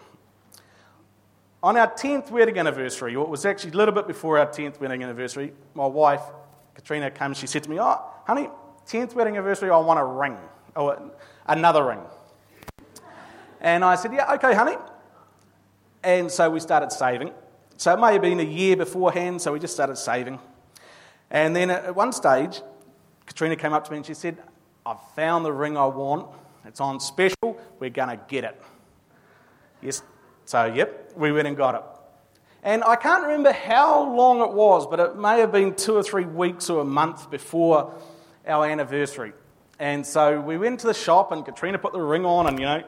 On 1.61 1.75
our 1.75 1.91
10th 1.91 2.31
wedding 2.31 2.57
anniversary, 2.57 3.15
or 3.15 3.25
it 3.25 3.29
was 3.29 3.45
actually 3.45 3.71
a 3.71 3.75
little 3.75 3.93
bit 3.93 4.07
before 4.07 4.37
our 4.37 4.47
10th 4.47 4.79
wedding 4.79 5.03
anniversary, 5.03 5.53
my 5.73 5.85
wife, 5.85 6.21
Katrina, 6.75 7.11
comes, 7.11 7.37
she 7.37 7.47
said 7.47 7.63
to 7.63 7.69
me, 7.69 7.77
Oh, 7.79 7.99
honey, 8.25 8.49
10th 8.87 9.13
wedding 9.15 9.35
anniversary, 9.35 9.69
I 9.69 9.77
want 9.77 9.99
a 9.99 10.05
ring, 10.05 10.37
or 10.75 11.11
another 11.47 11.85
ring. 11.85 11.99
And 13.61 13.83
I 13.83 13.95
said, 13.95 14.13
Yeah, 14.13 14.33
okay, 14.33 14.53
honey. 14.53 14.75
And 16.03 16.31
so 16.31 16.49
we 16.49 16.59
started 16.59 16.91
saving. 16.91 17.31
So 17.77 17.93
it 17.93 17.99
may 17.99 18.13
have 18.13 18.21
been 18.21 18.39
a 18.39 18.43
year 18.43 18.75
beforehand, 18.75 19.41
so 19.41 19.53
we 19.53 19.59
just 19.59 19.73
started 19.73 19.97
saving. 19.97 20.39
And 21.29 21.55
then 21.55 21.69
at 21.69 21.95
one 21.95 22.11
stage, 22.11 22.61
Katrina 23.25 23.55
came 23.55 23.73
up 23.73 23.85
to 23.85 23.91
me 23.91 23.97
and 23.97 24.05
she 24.05 24.13
said, 24.13 24.37
I've 24.85 25.01
found 25.15 25.45
the 25.45 25.53
ring 25.53 25.77
I 25.77 25.85
want. 25.85 26.27
It's 26.65 26.81
on 26.81 26.99
special. 26.99 27.59
We're 27.79 27.89
going 27.89 28.09
to 28.09 28.19
get 28.27 28.43
it. 28.43 28.61
Yes. 29.81 30.01
So, 30.45 30.65
yep, 30.65 31.13
we 31.15 31.31
went 31.31 31.47
and 31.47 31.55
got 31.55 31.75
it. 31.75 31.83
And 32.63 32.83
I 32.83 32.95
can't 32.95 33.23
remember 33.23 33.53
how 33.53 34.13
long 34.13 34.41
it 34.41 34.51
was, 34.51 34.85
but 34.87 34.99
it 34.99 35.15
may 35.15 35.39
have 35.39 35.51
been 35.51 35.75
two 35.75 35.95
or 35.95 36.03
three 36.03 36.25
weeks 36.25 36.69
or 36.69 36.81
a 36.81 36.85
month 36.85 37.29
before 37.31 37.93
our 38.45 38.65
anniversary. 38.65 39.31
And 39.79 40.05
so 40.05 40.41
we 40.41 40.57
went 40.57 40.81
to 40.81 40.87
the 40.87 40.93
shop, 40.93 41.31
and 41.31 41.45
Katrina 41.45 41.77
put 41.77 41.93
the 41.93 42.01
ring 42.01 42.25
on, 42.25 42.47
and 42.47 42.59
you 42.59 42.65
know, 42.65 42.83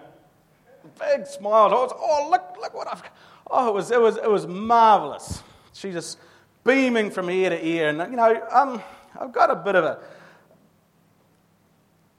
big 1.00 1.26
smiles. 1.26 1.72
I 1.72 1.76
was, 1.76 1.94
oh, 1.96 2.30
look, 2.30 2.56
look 2.60 2.74
what 2.74 2.88
I've. 2.88 3.04
Oh, 3.50 3.70
it 3.70 3.74
was, 3.74 3.92
it 3.92 4.00
was, 4.00 4.18
it 4.18 4.30
was 4.30 4.48
marvelous. 4.48 5.44
She 5.74 5.92
just 5.92 6.18
beaming 6.64 7.12
from 7.12 7.30
ear 7.30 7.50
to 7.50 7.66
ear, 7.66 7.90
and 7.90 8.00
you 8.12 8.18
know, 8.18 8.48
um, 8.52 8.82
I've 9.20 9.32
got 9.32 9.52
a 9.52 9.56
bit 9.56 9.76
of 9.76 9.84
a. 9.84 10.00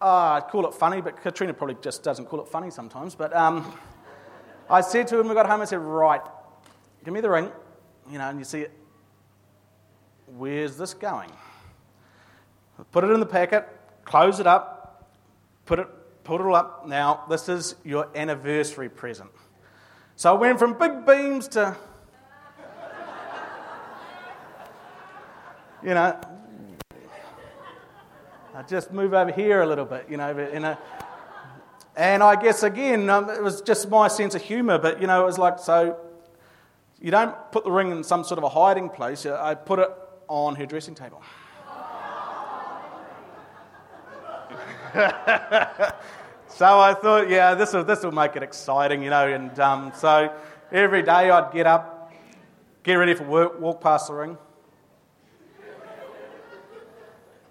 Uh, 0.00 0.40
I'd 0.42 0.48
call 0.48 0.66
it 0.66 0.74
funny, 0.74 1.00
but 1.00 1.22
Katrina 1.22 1.54
probably 1.54 1.76
just 1.80 2.02
doesn't 2.02 2.26
call 2.26 2.40
it 2.40 2.48
funny 2.48 2.70
sometimes. 2.70 3.14
But 3.14 3.34
um, 3.36 3.72
I 4.68 4.80
said 4.80 5.06
to 5.08 5.20
him, 5.20 5.28
we 5.28 5.34
got 5.34 5.46
home, 5.46 5.60
I 5.60 5.64
said, 5.64 5.78
right, 5.78 6.20
give 7.04 7.14
me 7.14 7.20
the 7.20 7.30
ring, 7.30 7.50
you 8.10 8.18
know, 8.18 8.28
and 8.28 8.38
you 8.38 8.44
see 8.44 8.62
it. 8.62 8.72
Where's 10.26 10.76
this 10.76 10.92
going? 10.94 11.30
Put 12.90 13.04
it 13.04 13.10
in 13.10 13.20
the 13.20 13.26
packet, 13.26 13.68
close 14.04 14.40
it 14.40 14.46
up, 14.46 15.08
put 15.66 15.78
it, 15.78 15.88
put 16.24 16.40
it 16.40 16.44
all 16.44 16.54
up. 16.54 16.86
Now, 16.86 17.24
this 17.28 17.48
is 17.48 17.74
your 17.84 18.08
anniversary 18.14 18.88
present. 18.88 19.30
So 20.16 20.34
I 20.34 20.38
went 20.38 20.58
from 20.58 20.78
big 20.78 21.04
beams 21.04 21.48
to, 21.48 21.76
you 25.82 25.94
know, 25.94 26.20
I 28.54 28.62
just 28.62 28.92
move 28.92 29.14
over 29.14 29.32
here 29.32 29.62
a 29.62 29.66
little 29.66 29.86
bit, 29.86 30.06
you 30.08 30.16
know, 30.16 30.36
in 30.36 30.64
a, 30.64 30.78
and 31.96 32.22
I 32.22 32.40
guess 32.40 32.62
again, 32.62 33.08
um, 33.10 33.28
it 33.30 33.42
was 33.42 33.62
just 33.62 33.88
my 33.88 34.08
sense 34.08 34.34
of 34.34 34.42
humour, 34.42 34.78
but 34.78 35.00
you 35.00 35.06
know, 35.06 35.22
it 35.22 35.26
was 35.26 35.38
like, 35.38 35.58
so 35.58 35.98
you 37.00 37.10
don't 37.10 37.34
put 37.50 37.64
the 37.64 37.70
ring 37.70 37.90
in 37.90 38.04
some 38.04 38.24
sort 38.24 38.38
of 38.38 38.44
a 38.44 38.48
hiding 38.48 38.90
place, 38.90 39.26
I 39.26 39.54
put 39.54 39.78
it 39.78 39.90
on 40.28 40.54
her 40.56 40.66
dressing 40.66 40.94
table. 40.94 41.22
so 46.48 46.78
I 46.78 46.92
thought, 46.92 47.30
yeah, 47.30 47.54
this 47.54 47.72
will, 47.72 47.82
this 47.82 48.02
will 48.02 48.12
make 48.12 48.36
it 48.36 48.42
exciting, 48.42 49.02
you 49.02 49.08
know. 49.08 49.26
And 49.26 49.58
um, 49.58 49.92
so 49.94 50.30
every 50.70 51.02
day 51.02 51.30
I'd 51.30 51.50
get 51.50 51.66
up, 51.66 52.12
get 52.82 52.94
ready 52.94 53.14
for 53.14 53.24
work, 53.24 53.58
walk 53.58 53.80
past 53.80 54.08
the 54.08 54.14
ring. 54.14 54.36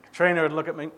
Katrina 0.04 0.44
would 0.44 0.52
look 0.52 0.68
at 0.68 0.76
me. 0.76 0.90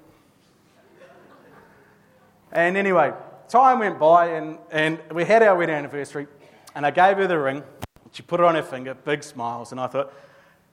And 2.51 2.75
anyway, 2.75 3.13
time 3.47 3.79
went 3.79 3.97
by 3.97 4.31
and, 4.31 4.57
and 4.69 4.99
we 5.13 5.23
had 5.23 5.43
our 5.43 5.55
wedding 5.55 5.75
anniversary, 5.75 6.27
and 6.75 6.85
I 6.85 6.91
gave 6.91 7.15
her 7.17 7.27
the 7.27 7.39
ring. 7.39 7.63
She 8.11 8.21
put 8.21 8.41
it 8.41 8.45
on 8.45 8.55
her 8.55 8.63
finger, 8.63 8.95
big 8.95 9.23
smiles, 9.23 9.71
and 9.71 9.79
I 9.79 9.87
thought, 9.87 10.13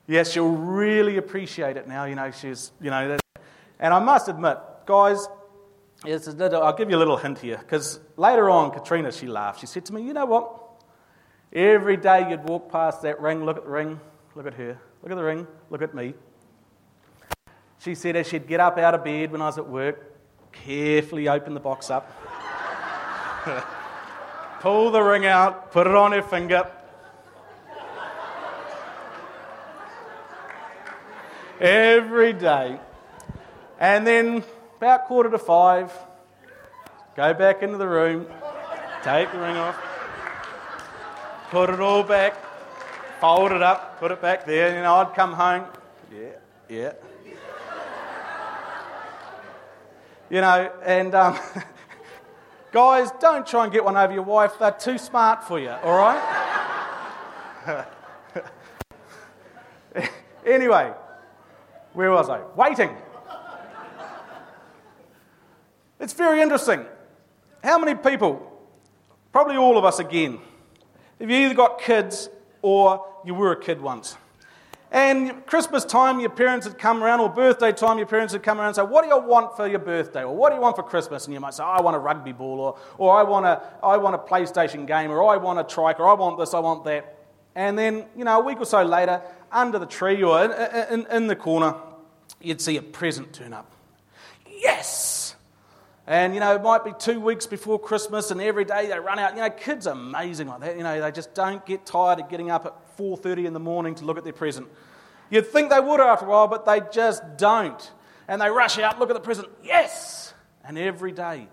yes, 0.08 0.28
yeah, 0.28 0.32
she'll 0.32 0.50
really 0.50 1.16
appreciate 1.16 1.76
it 1.76 1.86
now. 1.86 2.06
You 2.06 2.16
know, 2.16 2.32
she's, 2.32 2.72
you 2.80 2.90
know, 2.90 3.16
and 3.78 3.94
I 3.94 4.00
must 4.00 4.28
admit, 4.28 4.58
guys, 4.84 5.28
Yes, 6.04 6.26
I'll 6.28 6.72
give 6.72 6.88
you 6.88 6.96
a 6.96 6.98
little 6.98 7.18
hint 7.18 7.40
here, 7.40 7.58
because 7.58 8.00
later 8.16 8.48
on, 8.48 8.70
Katrina, 8.70 9.12
she 9.12 9.26
laughed. 9.26 9.60
She 9.60 9.66
said 9.66 9.84
to 9.86 9.94
me, 9.94 10.02
You 10.02 10.14
know 10.14 10.24
what? 10.24 10.60
Every 11.52 11.96
day 11.96 12.30
you'd 12.30 12.44
walk 12.44 12.70
past 12.70 13.02
that 13.02 13.20
ring, 13.20 13.44
look 13.44 13.58
at 13.58 13.64
the 13.64 13.70
ring, 13.70 14.00
look 14.34 14.46
at 14.46 14.54
her, 14.54 14.78
look 15.02 15.12
at 15.12 15.16
the 15.16 15.24
ring, 15.24 15.46
look 15.68 15.82
at 15.82 15.94
me. 15.94 16.14
She 17.80 17.94
said 17.94 18.16
as 18.16 18.28
she'd 18.28 18.46
get 18.46 18.60
up 18.60 18.78
out 18.78 18.94
of 18.94 19.04
bed 19.04 19.32
when 19.32 19.42
I 19.42 19.46
was 19.46 19.58
at 19.58 19.68
work, 19.68 20.16
carefully 20.52 21.28
open 21.28 21.54
the 21.54 21.60
box 21.60 21.90
up, 21.90 22.10
pull 24.60 24.90
the 24.90 25.02
ring 25.02 25.26
out, 25.26 25.72
put 25.72 25.86
it 25.86 25.94
on 25.94 26.12
her 26.12 26.22
finger. 26.22 26.70
Every 31.60 32.32
day. 32.32 32.80
And 33.78 34.06
then 34.06 34.44
about 34.80 35.04
quarter 35.04 35.28
to 35.28 35.36
five, 35.36 35.92
go 37.14 37.34
back 37.34 37.62
into 37.62 37.76
the 37.76 37.86
room, 37.86 38.26
take 39.02 39.30
the 39.30 39.38
ring 39.38 39.54
off, 39.54 39.78
put 41.50 41.68
it 41.68 41.80
all 41.80 42.02
back, 42.02 42.34
fold 43.20 43.52
it 43.52 43.60
up, 43.60 44.00
put 44.00 44.10
it 44.10 44.22
back 44.22 44.46
there. 44.46 44.74
You 44.74 44.80
know, 44.80 44.94
I'd 44.94 45.14
come 45.14 45.34
home, 45.34 45.66
yeah, 46.10 46.30
yeah. 46.70 46.92
You 50.30 50.40
know, 50.40 50.72
and 50.82 51.14
um, 51.14 51.38
guys, 52.72 53.10
don't 53.20 53.46
try 53.46 53.64
and 53.64 53.72
get 53.74 53.84
one 53.84 53.98
over 53.98 54.14
your 54.14 54.22
wife. 54.22 54.52
They're 54.58 54.70
too 54.70 54.96
smart 54.96 55.44
for 55.44 55.58
you, 55.58 55.68
all 55.68 55.98
right? 55.98 57.84
anyway, 60.46 60.94
where 61.92 62.10
was 62.10 62.30
I? 62.30 62.40
Waiting. 62.56 62.96
It's 66.00 66.14
very 66.14 66.40
interesting. 66.40 66.86
How 67.62 67.78
many 67.78 67.94
people, 67.94 68.50
probably 69.32 69.56
all 69.56 69.76
of 69.76 69.84
us 69.84 69.98
again, 69.98 70.40
have 71.20 71.30
you 71.30 71.36
either 71.36 71.54
got 71.54 71.80
kids 71.80 72.30
or 72.62 73.06
you 73.24 73.34
were 73.34 73.52
a 73.52 73.60
kid 73.60 73.82
once? 73.82 74.16
And 74.92 75.46
Christmas 75.46 75.84
time, 75.84 76.18
your 76.18 76.30
parents 76.30 76.66
would 76.66 76.78
come 76.78 77.04
around, 77.04 77.20
or 77.20 77.28
birthday 77.28 77.70
time, 77.70 77.98
your 77.98 78.08
parents 78.08 78.32
would 78.32 78.42
come 78.42 78.58
around 78.58 78.68
and 78.68 78.76
say, 78.76 78.82
What 78.82 79.02
do 79.02 79.08
you 79.08 79.18
want 79.20 79.54
for 79.56 79.68
your 79.68 79.78
birthday? 79.78 80.24
Or 80.24 80.34
what 80.34 80.48
do 80.50 80.56
you 80.56 80.60
want 80.60 80.74
for 80.74 80.82
Christmas? 80.82 81.26
And 81.26 81.34
you 81.34 81.38
might 81.38 81.54
say, 81.54 81.62
oh, 81.62 81.68
I 81.68 81.80
want 81.80 81.94
a 81.94 82.00
rugby 82.00 82.32
ball, 82.32 82.58
or, 82.58 82.78
or 82.98 83.16
I, 83.16 83.22
want 83.22 83.46
a, 83.46 83.62
I 83.84 83.96
want 83.98 84.16
a 84.16 84.18
PlayStation 84.18 84.88
game, 84.88 85.12
or 85.12 85.22
I 85.22 85.36
want 85.36 85.60
a 85.60 85.64
trike, 85.64 86.00
or 86.00 86.08
I 86.08 86.14
want 86.14 86.38
this, 86.40 86.54
I 86.54 86.58
want 86.58 86.84
that. 86.86 87.18
And 87.54 87.78
then, 87.78 88.06
you 88.16 88.24
know, 88.24 88.40
a 88.40 88.42
week 88.42 88.58
or 88.58 88.64
so 88.64 88.82
later, 88.82 89.22
under 89.52 89.78
the 89.78 89.86
tree 89.86 90.22
or 90.24 90.44
in, 90.44 91.00
in, 91.00 91.06
in 91.06 91.26
the 91.28 91.36
corner, 91.36 91.76
you'd 92.40 92.60
see 92.60 92.76
a 92.76 92.82
present 92.82 93.32
turn 93.32 93.52
up. 93.52 93.70
Yes! 94.48 95.09
And, 96.10 96.34
you 96.34 96.40
know, 96.40 96.56
it 96.56 96.62
might 96.64 96.84
be 96.84 96.92
two 96.98 97.20
weeks 97.20 97.46
before 97.46 97.78
Christmas 97.78 98.32
and 98.32 98.40
every 98.40 98.64
day 98.64 98.88
they 98.88 98.98
run 98.98 99.20
out. 99.20 99.36
You 99.36 99.42
know, 99.42 99.50
kids 99.50 99.86
are 99.86 99.92
amazing 99.92 100.48
like 100.48 100.58
that. 100.58 100.76
You 100.76 100.82
know, 100.82 101.00
they 101.00 101.12
just 101.12 101.34
don't 101.34 101.64
get 101.64 101.86
tired 101.86 102.18
of 102.18 102.28
getting 102.28 102.50
up 102.50 102.66
at 102.66 102.96
4.30 102.98 103.46
in 103.46 103.52
the 103.52 103.60
morning 103.60 103.94
to 103.94 104.04
look 104.04 104.18
at 104.18 104.24
their 104.24 104.32
present. 104.32 104.66
You'd 105.30 105.46
think 105.46 105.70
they 105.70 105.78
would 105.78 106.00
after 106.00 106.26
a 106.26 106.28
while, 106.28 106.48
but 106.48 106.66
they 106.66 106.80
just 106.92 107.22
don't. 107.36 107.92
And 108.26 108.42
they 108.42 108.50
rush 108.50 108.76
out, 108.80 108.98
look 108.98 109.08
at 109.08 109.12
the 109.12 109.20
present, 109.20 109.46
yes! 109.62 110.34
And 110.64 110.76
every 110.76 111.12
day, 111.12 111.46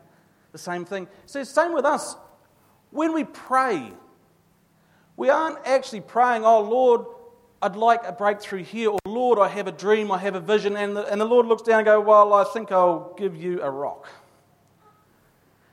the 0.54 0.58
same 0.58 0.86
thing. 0.86 1.08
So, 1.28 1.43
same 1.43 1.74
with 1.74 1.86
us. 1.86 2.15
When 2.89 3.13
we 3.13 3.26
pray, 3.26 3.93
we 5.17 5.30
aren't 5.30 5.60
actually 5.67 6.02
praying, 6.02 6.46
oh, 6.46 6.62
Lord, 6.62 7.06
I'd 7.62 7.76
like 7.76 8.02
a 8.06 8.12
breakthrough 8.12 8.63
here, 8.63 8.89
or 8.89 9.00
Lord, 9.06 9.38
I 9.38 9.50
have 9.50 9.67
a 9.67 9.72
dream, 9.72 10.12
I 10.12 10.17
have 10.17 10.34
a 10.34 10.39
vision. 10.39 10.76
And 10.76 10.98
the, 10.98 11.06
and 11.06 11.22
the 11.22 11.26
Lord 11.26 11.46
looks 11.46 11.62
down 11.62 11.78
and 11.78 11.86
goes, 11.86 12.04
well, 12.04 12.34
I 12.34 12.43
think 12.43 12.72
I'll 12.72 13.13
give 13.20 13.36
you 13.36 13.62
a 13.62 13.70
rock. 13.70 14.08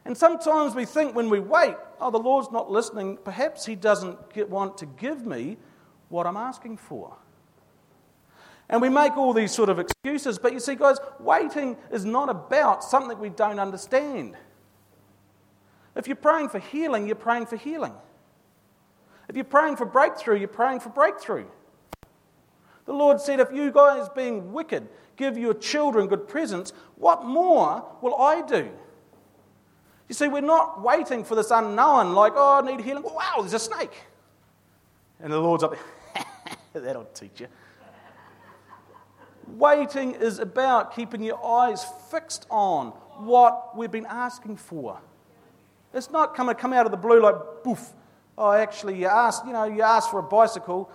And 0.04 0.16
sometimes 0.16 0.74
we 0.74 0.84
think 0.84 1.14
when 1.14 1.30
we 1.30 1.40
wait, 1.40 1.76
oh, 2.00 2.10
the 2.10 2.18
Lord's 2.18 2.50
not 2.50 2.70
listening, 2.70 3.18
perhaps 3.24 3.64
He 3.64 3.74
doesn't 3.74 4.32
get, 4.32 4.50
want 4.50 4.76
to 4.78 4.86
give 4.86 5.24
me 5.26 5.56
what 6.08 6.26
I'm 6.26 6.36
asking 6.36 6.76
for. 6.76 7.16
And 8.68 8.80
we 8.80 8.88
make 8.88 9.16
all 9.16 9.32
these 9.32 9.52
sort 9.52 9.68
of 9.68 9.78
excuses, 9.78 10.38
but 10.38 10.52
you 10.52 10.60
see, 10.60 10.74
guys, 10.74 10.96
waiting 11.20 11.76
is 11.90 12.04
not 12.04 12.28
about 12.28 12.82
something 12.82 13.18
we 13.18 13.28
don't 13.28 13.58
understand. 13.58 14.36
If 15.96 16.06
you're 16.06 16.16
praying 16.16 16.48
for 16.48 16.58
healing, 16.58 17.06
you're 17.06 17.16
praying 17.16 17.46
for 17.46 17.56
healing. 17.56 17.92
If 19.28 19.36
you're 19.36 19.44
praying 19.44 19.76
for 19.76 19.86
breakthrough, 19.86 20.38
you're 20.38 20.48
praying 20.48 20.80
for 20.80 20.90
breakthrough. 20.90 21.46
The 22.84 22.92
Lord 22.92 23.20
said, 23.20 23.40
If 23.40 23.52
you 23.52 23.70
guys, 23.70 24.08
being 24.14 24.52
wicked, 24.52 24.88
give 25.16 25.38
your 25.38 25.54
children 25.54 26.06
good 26.06 26.28
presents, 26.28 26.72
what 26.96 27.24
more 27.24 27.84
will 28.02 28.20
I 28.20 28.42
do? 28.42 28.70
You 30.08 30.14
see, 30.14 30.28
we're 30.28 30.42
not 30.42 30.82
waiting 30.82 31.24
for 31.24 31.34
this 31.34 31.50
unknown, 31.50 32.12
like, 32.12 32.34
oh, 32.36 32.60
I 32.62 32.66
need 32.66 32.84
healing. 32.84 33.02
Wow, 33.04 33.36
there's 33.38 33.54
a 33.54 33.58
snake. 33.58 33.94
And 35.20 35.32
the 35.32 35.38
Lord's 35.38 35.64
up 35.64 35.72
there. 35.72 36.24
That'll 36.82 37.04
teach 37.06 37.40
you. 37.40 37.48
Waiting 39.46 40.12
is 40.12 40.38
about 40.38 40.94
keeping 40.94 41.22
your 41.22 41.44
eyes 41.44 41.84
fixed 42.10 42.46
on 42.50 42.88
what 43.18 43.76
we've 43.76 43.90
been 43.90 44.06
asking 44.06 44.56
for. 44.56 44.98
It's 45.92 46.10
not 46.10 46.34
to 46.34 46.54
come 46.54 46.72
out 46.72 46.86
of 46.86 46.90
the 46.90 46.98
blue 46.98 47.22
like, 47.22 47.36
boof. 47.62 47.92
Oh, 48.36 48.50
actually, 48.50 48.98
you 48.98 49.06
asked, 49.06 49.46
you 49.46 49.52
know, 49.52 49.64
you 49.64 49.82
asked 49.82 50.10
for 50.10 50.18
a 50.18 50.22
bicycle, 50.22 50.90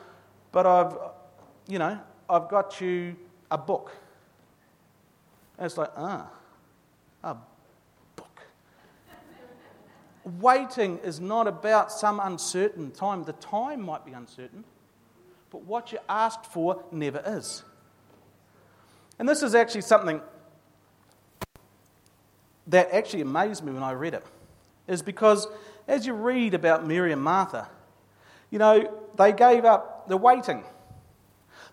but 0.52 0.66
I've, 0.66 0.98
you 1.68 1.80
know, 1.80 1.98
I've 2.30 2.50
got 2.50 2.82
you 2.82 3.16
a 3.50 3.58
book. 3.58 3.92
And 5.58 5.66
it's 5.66 5.78
like, 5.78 5.92
ah, 5.96 6.30
a 7.24 7.36
Waiting 10.24 10.98
is 11.00 11.20
not 11.20 11.48
about 11.48 11.92
some 11.92 12.20
uncertain 12.20 12.92
time. 12.92 13.24
The 13.24 13.34
time 13.34 13.82
might 13.82 14.06
be 14.06 14.12
uncertain, 14.12 14.64
but 15.50 15.64
what 15.64 15.92
you 15.92 16.00
asked 16.08 16.46
for 16.46 16.84
never 16.92 17.24
is. 17.26 17.64
And 19.18 19.28
this 19.28 19.44
is 19.44 19.56
actually 19.56 19.82
something 19.82 20.22
that 22.68 22.92
actually 22.92 23.22
amazed 23.22 23.64
me 23.64 23.72
when 23.72 23.84
I 23.84 23.94
read 23.94 24.14
it, 24.14 24.26
is 24.88 25.02
because 25.02 25.48
as 25.88 26.06
you 26.06 26.14
read 26.14 26.54
about 26.54 26.86
Mary 26.86 27.12
and 27.12 27.22
Martha, 27.22 27.68
you 28.52 28.60
know, 28.60 29.02
they 29.18 29.32
gave 29.32 29.66
up 29.66 30.08
the 30.08 30.18
waiting. 30.18 30.64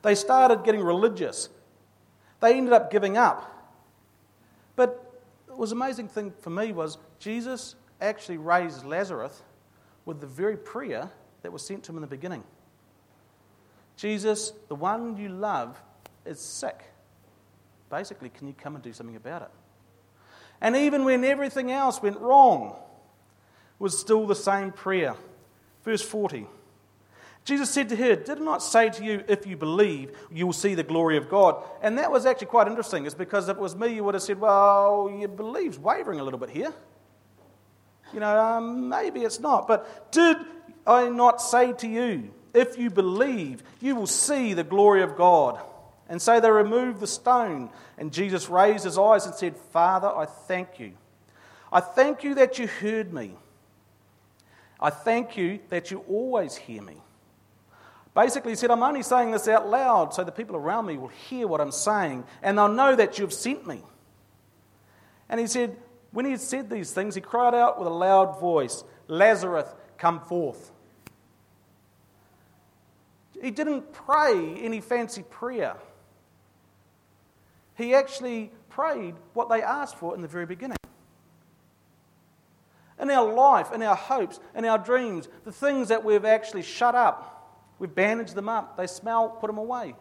They 0.03 0.14
started 0.14 0.64
getting 0.64 0.82
religious. 0.82 1.49
They 2.40 2.57
ended 2.57 2.72
up 2.72 2.90
giving 2.90 3.16
up. 3.16 3.53
But 4.74 5.20
it 5.49 5.57
was 5.57 5.72
amazing 5.72 6.09
thing 6.09 6.32
for 6.40 6.51
me 6.51 6.72
was 6.72 6.99
Jesus 7.18 7.74
actually 8.01 8.38
raised 8.38 8.84
Lazarus 8.84 9.42
with 10.05 10.20
the 10.20 10.26
very 10.26 10.57
prayer 10.57 11.11
that 11.42 11.53
was 11.53 11.64
sent 11.64 11.84
to 11.84 11.92
him 11.92 11.97
in 11.97 12.03
the 12.03 12.07
beginning. 12.07 12.44
Jesus, 13.97 14.53
the 14.68 14.74
one 14.74 15.16
you 15.16 15.28
love, 15.28 15.80
is 16.24 16.40
sick. 16.40 16.84
Basically, 17.90 18.28
can 18.28 18.47
you 18.47 18.55
come 18.55 18.74
and 18.74 18.84
do 18.84 18.92
something 18.92 19.16
about 19.16 19.42
it? 19.42 19.51
And 20.61 20.76
even 20.76 21.05
when 21.05 21.24
everything 21.24 21.70
else 21.70 22.03
went 22.03 22.18
wrong, 22.18 22.74
was 23.78 23.99
still 23.99 24.26
the 24.26 24.34
same 24.34 24.72
prayer. 24.72 25.14
Verse 25.84 26.03
40. 26.03 26.47
Jesus 27.44 27.70
said 27.70 27.88
to 27.90 27.97
her, 27.97 28.16
Did 28.16 28.38
I 28.38 28.40
not 28.40 28.62
say 28.62 28.90
to 28.90 29.05
you, 29.05 29.22
if 29.28 29.47
you 29.47 29.57
believe, 29.57 30.16
you 30.32 30.47
will 30.47 30.53
see 30.53 30.74
the 30.74 30.82
glory 30.82 31.16
of 31.16 31.28
God? 31.28 31.62
And 31.80 31.97
that 31.99 32.11
was 32.11 32.26
actually 32.26 32.49
quite 32.49 32.66
interesting, 32.66 33.07
is 33.07 33.14
because 33.14 33.49
if 33.49 33.57
it 33.57 33.61
was 33.61 33.76
me, 33.76 33.94
you 33.94 34.03
would 34.03 34.14
have 34.14 34.22
said, 34.22 34.40
Well, 34.40 35.14
your 35.16 35.28
belief's 35.28 35.78
wavering 35.78 36.18
a 36.18 36.24
little 36.24 36.40
bit 36.40 36.51
here. 36.51 36.74
You 38.13 38.21
know, 38.21 38.39
um, 38.39 38.89
maybe 38.89 39.21
it's 39.21 39.41
not. 39.41 39.67
But 39.67 40.13
did 40.13 40.37
I 40.87 41.09
not 41.09 41.41
say 41.41 41.73
to 41.75 41.89
you, 41.89 42.33
if 42.55 42.79
you 42.79 42.91
believe, 42.91 43.63
you 43.81 43.95
will 43.95 44.07
see 44.07 44.55
the 44.55 44.65
glory 44.65 45.03
of 45.03 45.17
God? 45.17 45.61
And 46.09 46.23
so 46.23 46.39
they 46.41 46.51
removed 46.51 47.01
the 47.01 47.07
stone, 47.07 47.71
and 47.99 48.13
Jesus 48.13 48.49
raised 48.49 48.85
his 48.85 48.97
eyes 48.97 49.27
and 49.27 49.35
said, 49.35 49.57
Father, 49.57 50.09
I 50.09 50.27
thank 50.27 50.79
you. 50.79 50.93
I 51.73 51.81
thank 51.81 52.23
you 52.23 52.37
that 52.37 52.59
you 52.59 52.69
heard 52.69 53.13
me. 53.13 53.33
I 54.81 54.91
thank 54.91 55.37
you 55.37 55.61
that 55.71 55.91
you 55.91 56.05
always 56.09 56.55
hear 56.55 56.83
me. 56.83 56.97
Basically, 58.15 58.53
he 58.53 58.57
said, 58.57 58.71
I'm 58.71 58.83
only 58.83 59.03
saying 59.03 59.33
this 59.33 59.47
out 59.47 59.69
loud 59.69 60.15
so 60.15 60.25
the 60.25 60.33
people 60.33 60.57
around 60.57 60.87
me 60.87 60.97
will 60.97 61.09
hear 61.09 61.47
what 61.47 61.61
I'm 61.61 61.71
saying 61.71 62.25
and 62.43 62.57
they'll 62.57 62.69
know 62.69 62.97
that 62.97 63.19
you've 63.19 63.33
sent 63.33 63.67
me. 63.67 63.83
And 65.29 65.39
he 65.39 65.47
said, 65.47 65.77
when 66.17 66.25
he 66.25 66.31
had 66.31 66.41
said 66.41 66.71
these 66.71 66.93
things, 66.93 67.14
he 67.14 67.21
cried 67.21 67.55
out 67.55 67.79
with 67.79 67.87
a 67.87 67.93
loud 67.93 68.41
voice, 68.41 68.85
Lazarus, 69.07 69.69
come 69.99 70.19
forth. 70.19 70.73
He 73.39 73.51
didn't 73.51 73.93
pray 73.93 74.57
any 74.62 74.81
fancy 74.81 75.23
prayer. 75.23 75.77
He 77.75 77.95
actually 77.95 78.51
prayed 78.71 79.14
what 79.35 79.51
they 79.51 79.61
asked 79.61 79.97
for 79.97 80.14
in 80.14 80.23
the 80.23 80.29
very 80.29 80.47
beginning. 80.47 80.79
In 82.99 83.11
our 83.11 83.31
life, 83.31 83.71
in 83.75 83.83
our 83.83 83.95
hopes, 83.95 84.41
in 84.55 84.64
our 84.64 84.79
dreams, 84.79 85.29
the 85.45 85.53
things 85.53 85.89
that 85.89 86.03
we've 86.03 86.25
actually 86.25 86.62
shut 86.62 86.95
up, 86.95 87.37
We've 87.79 87.95
bandaged 87.95 88.35
them 88.35 88.49
up. 88.49 88.79
They 88.79 88.87
smell, 88.87 89.29
put 89.29 89.49
them 89.49 89.59
away. 89.59 89.95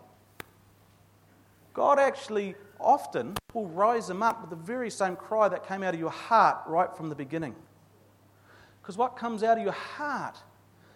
God 1.74 2.00
actually 2.00 2.56
often 2.86 3.36
will 3.54 3.68
rise 3.68 4.08
them 4.08 4.22
up 4.22 4.42
with 4.42 4.50
the 4.50 4.56
very 4.56 4.90
same 4.90 5.16
cry 5.16 5.50
that 5.50 5.68
came 5.68 5.84
out 5.84 5.94
of 5.94 6.00
your 6.00 6.12
heart 6.12 6.60
right 6.68 6.96
from 6.96 7.10
the 7.10 7.16
beginning. 7.16 7.56
Because 8.82 8.98
what 8.98 9.18
comes 9.18 9.44
out 9.44 9.58
of 9.58 9.64
your 9.64 9.74
heart 9.74 10.38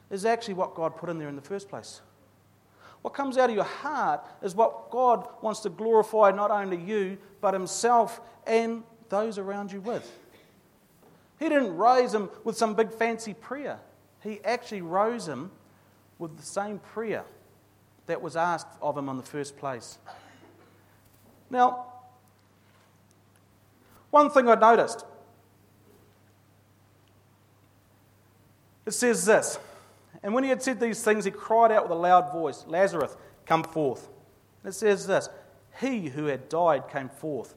is 0.10 0.26
actually 0.26 0.54
what 0.54 0.76
God 0.76 0.96
put 0.96 1.10
in 1.10 1.18
there 1.18 1.28
in 1.28 1.36
the 1.36 1.42
first 1.42 1.70
place. 1.70 2.02
What 3.02 3.14
comes 3.14 3.38
out 3.38 3.50
of 3.50 3.56
your 3.56 3.64
heart 3.64 4.26
is 4.42 4.56
what 4.56 4.92
God 4.92 5.28
wants 5.42 5.62
to 5.62 5.70
glorify 5.70 6.32
not 6.32 6.52
only 6.52 6.78
you, 6.78 7.18
but 7.42 7.54
Himself 7.54 8.22
and 8.46 8.84
those 9.10 9.38
around 9.38 9.72
you 9.72 9.82
with. 9.82 10.10
He 11.40 11.48
didn't 11.48 11.76
raise 11.78 12.12
them 12.12 12.30
with 12.44 12.58
some 12.58 12.76
big 12.76 12.92
fancy 12.92 13.34
prayer, 13.34 13.80
He 14.22 14.40
actually 14.44 14.82
rose 14.82 15.26
them 15.26 15.52
with 16.20 16.36
the 16.38 16.44
same 16.44 16.80
prayer 16.80 17.24
that 18.10 18.22
was 18.22 18.36
asked 18.36 18.68
of 18.82 18.98
him 18.98 19.08
in 19.08 19.18
the 19.18 19.24
first 19.24 19.58
place. 19.58 20.00
Now, 21.50 21.86
one 24.10 24.30
thing 24.30 24.48
I 24.48 24.56
noticed 24.56 25.06
it 28.86 28.92
says 28.92 29.26
this 29.26 29.60
And 30.24 30.34
when 30.34 30.44
he 30.44 30.50
had 30.50 30.62
said 30.62 30.80
these 30.80 31.04
things, 31.04 31.26
he 31.26 31.32
cried 31.32 31.72
out 31.72 31.84
with 31.84 31.92
a 31.92 32.02
loud 32.02 32.32
voice, 32.32 32.66
Lazarus, 32.68 33.16
come 33.46 33.64
forth. 33.64 34.08
It 34.66 34.74
says 34.74 35.08
this 35.08 35.30
He 35.80 36.10
who 36.10 36.26
had 36.26 36.50
died 36.50 36.90
came 36.90 37.10
forth, 37.10 37.56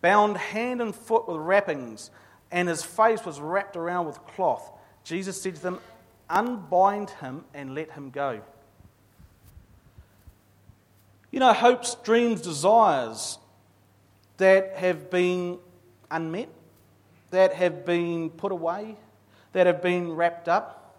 bound 0.00 0.36
hand 0.36 0.80
and 0.80 0.94
foot 0.94 1.28
with 1.28 1.38
wrappings, 1.38 2.10
and 2.50 2.68
his 2.68 2.82
face 2.82 3.24
was 3.24 3.40
wrapped 3.40 3.76
around 3.76 4.06
with 4.06 4.24
cloth. 4.26 4.72
Jesus 5.04 5.40
said 5.40 5.56
to 5.56 5.62
them, 5.62 5.80
unbind 6.28 7.10
him 7.10 7.44
and 7.54 7.74
let 7.74 7.92
him 7.92 8.10
go. 8.10 8.40
You 11.36 11.40
know, 11.40 11.52
hopes, 11.52 11.96
dreams, 11.96 12.40
desires 12.40 13.36
that 14.38 14.74
have 14.76 15.10
been 15.10 15.58
unmet, 16.10 16.48
that 17.30 17.52
have 17.52 17.84
been 17.84 18.30
put 18.30 18.52
away, 18.52 18.96
that 19.52 19.66
have 19.66 19.82
been 19.82 20.14
wrapped 20.14 20.48
up. 20.48 20.96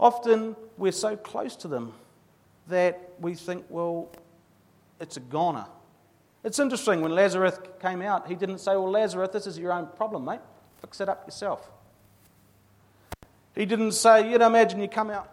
Often 0.00 0.56
we're 0.78 0.90
so 0.90 1.18
close 1.18 1.54
to 1.56 1.68
them 1.68 1.92
that 2.68 3.10
we 3.20 3.34
think, 3.34 3.66
well, 3.68 4.08
it's 4.98 5.18
a 5.18 5.20
goner. 5.20 5.66
It's 6.44 6.58
interesting 6.58 7.02
when 7.02 7.12
Lazarus 7.12 7.58
came 7.78 8.00
out, 8.00 8.28
he 8.28 8.34
didn't 8.34 8.60
say, 8.60 8.70
Well, 8.70 8.90
Lazarus, 8.90 9.28
this 9.34 9.46
is 9.46 9.58
your 9.58 9.74
own 9.74 9.86
problem, 9.98 10.24
mate. 10.24 10.40
Fix 10.80 10.98
it 11.02 11.10
up 11.10 11.26
yourself. 11.26 11.70
He 13.54 13.66
didn't 13.66 13.92
say, 13.92 14.30
you 14.30 14.38
know, 14.38 14.46
imagine 14.46 14.80
you 14.80 14.88
come 14.88 15.10
out. 15.10 15.30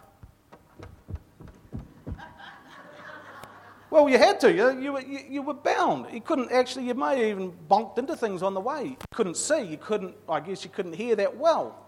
Well, 3.90 4.08
you 4.08 4.18
had 4.18 4.40
to. 4.42 4.52
You, 4.52 5.00
you, 5.00 5.20
you, 5.30 5.42
were 5.42 5.56
bound. 5.56 6.14
You 6.14 6.22
couldn't 6.22 6.52
actually, 6.52 6.86
you 6.86 6.94
may 6.94 7.18
have 7.18 7.40
even 7.40 7.52
bonked 7.70 7.98
into 7.98 8.16
things 8.16 8.44
on 8.44 8.54
the 8.54 8.60
way. 8.60 8.84
You 8.84 8.98
couldn't 9.12 9.38
see. 9.38 9.62
You 9.62 9.78
couldn't, 9.78 10.16
I 10.28 10.40
guess 10.40 10.64
you 10.64 10.70
couldn't 10.70 10.94
hear 10.94 11.16
that 11.16 11.36
well. 11.38 11.88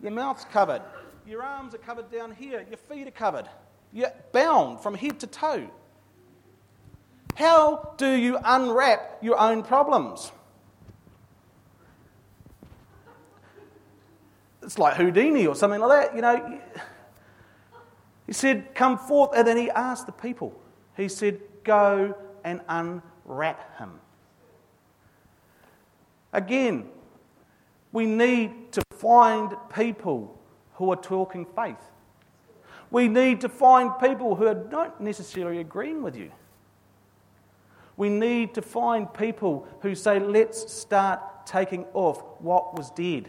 Your 0.00 0.12
mouth's 0.12 0.44
covered. 0.44 0.82
Your 1.26 1.42
arms 1.42 1.74
are 1.74 1.78
covered 1.78 2.10
down 2.10 2.32
here. 2.32 2.64
Your 2.68 2.76
feet 2.76 3.08
are 3.08 3.12
covered. 3.12 3.48
You're 3.92 4.12
bound 4.32 4.80
from 4.80 4.94
head 4.94 5.18
to 5.20 5.26
toe. 5.26 5.68
How 7.34 7.94
do 7.96 8.08
you 8.08 8.38
unwrap 8.44 9.18
your 9.22 9.38
own 9.38 9.62
problems? 9.62 10.30
it's 14.70 14.78
like 14.78 14.94
Houdini 14.94 15.48
or 15.48 15.56
something 15.56 15.80
like 15.80 16.10
that. 16.10 16.14
You 16.14 16.22
know, 16.22 16.60
he 18.26 18.32
said, 18.32 18.72
Come 18.72 18.98
forth. 18.98 19.32
And 19.34 19.46
then 19.46 19.56
he 19.56 19.68
asked 19.68 20.06
the 20.06 20.12
people, 20.12 20.54
He 20.96 21.08
said, 21.08 21.40
Go 21.64 22.16
and 22.44 22.60
unwrap 22.68 23.78
him. 23.78 24.00
Again, 26.32 26.88
we 27.92 28.06
need 28.06 28.72
to 28.72 28.82
find 28.92 29.54
people 29.74 30.38
who 30.74 30.90
are 30.90 30.96
talking 30.96 31.46
faith. 31.56 31.90
We 32.90 33.08
need 33.08 33.40
to 33.42 33.48
find 33.48 33.90
people 34.00 34.34
who 34.34 34.46
are 34.46 34.66
not 34.70 35.00
necessarily 35.00 35.58
agreeing 35.58 36.02
with 36.02 36.16
you. 36.16 36.30
We 37.96 38.08
need 38.08 38.54
to 38.54 38.62
find 38.62 39.12
people 39.12 39.68
who 39.82 39.94
say, 39.94 40.18
let's 40.18 40.72
start 40.72 41.46
taking 41.46 41.84
off 41.92 42.22
what 42.38 42.76
was 42.76 42.90
dead. 42.90 43.28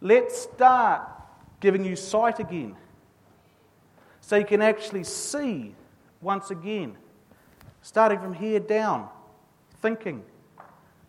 Let's 0.00 0.40
start 0.40 1.02
giving 1.60 1.84
you 1.84 1.96
sight 1.96 2.38
again 2.38 2.76
so 4.20 4.36
you 4.36 4.44
can 4.44 4.62
actually 4.62 5.04
see 5.04 5.74
once 6.22 6.50
again, 6.50 6.96
starting 7.82 8.18
from 8.18 8.32
here 8.32 8.60
down, 8.60 9.08
thinking, 9.80 10.22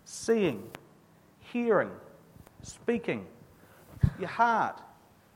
seeing, 0.03 0.63
hearing, 1.39 1.91
speaking, 2.61 3.25
your 4.19 4.29
heart, 4.29 4.81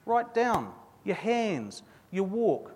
right 0.06 0.34
down, 0.34 0.74
your 1.04 1.16
hands, 1.16 1.84
your 2.12 2.26
walk. 2.26 2.74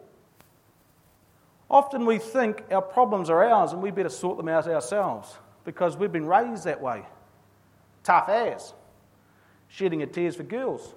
Often 1.70 2.06
we 2.06 2.18
think 2.18 2.64
our 2.72 2.82
problems 2.82 3.30
are 3.30 3.44
ours 3.44 3.74
and 3.74 3.82
we 3.82 3.92
better 3.92 4.10
sort 4.10 4.38
them 4.38 4.48
out 4.48 4.68
ourselves 4.68 5.38
because 5.64 5.98
we've 5.98 6.12
been 6.12 6.26
raised 6.26 6.66
that 6.66 6.82
way. 6.82 7.04
Tough 8.04 8.30
as 8.30 8.74
shedding 9.70 10.02
of 10.04 10.12
tears 10.12 10.36
for 10.36 10.44
girls. 10.44 10.94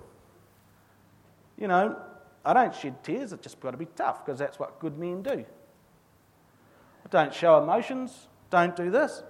You 1.57 1.69
know, 1.69 1.97
I 2.45 2.53
don't 2.53 2.75
shed 2.75 3.03
tears, 3.05 3.33
it's 3.33 3.43
just 3.43 3.61
got 3.61 3.71
to 3.71 3.77
be 3.77 3.87
tough 3.97 4.25
because 4.25 4.39
that's 4.39 4.59
what 4.59 4.81
good 4.81 4.99
men 4.99 5.23
do. 5.23 5.45
Don't 7.11 7.33
show 7.33 7.63
emotions, 7.63 8.29
don't 8.51 8.75
do 8.75 8.91
this. 8.91 9.23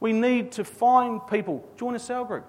We 0.00 0.12
need 0.12 0.52
to 0.52 0.64
find 0.64 1.20
people. 1.26 1.68
Join 1.76 1.94
a 1.94 1.98
cell 1.98 2.24
group. 2.24 2.46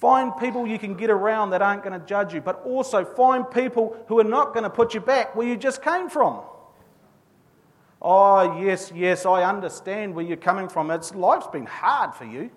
Find 0.00 0.36
people 0.36 0.66
you 0.66 0.78
can 0.78 0.94
get 0.94 1.08
around 1.08 1.50
that 1.50 1.62
aren't 1.62 1.82
going 1.82 1.98
to 1.98 2.06
judge 2.06 2.34
you, 2.34 2.40
but 2.40 2.62
also 2.66 3.04
find 3.04 3.50
people 3.50 3.96
who 4.08 4.18
are 4.20 4.24
not 4.24 4.52
going 4.52 4.64
to 4.64 4.70
put 4.70 4.92
you 4.92 5.00
back 5.00 5.34
where 5.34 5.46
you 5.46 5.56
just 5.56 5.82
came 5.82 6.10
from. 6.10 6.40
Oh, 8.02 8.60
yes, 8.60 8.92
yes, 8.94 9.24
I 9.24 9.44
understand 9.44 10.14
where 10.14 10.24
you're 10.24 10.36
coming 10.36 10.68
from. 10.68 10.90
It's, 10.90 11.14
life's 11.14 11.46
been 11.46 11.64
hard 11.64 12.14
for 12.14 12.26
you. 12.26 12.50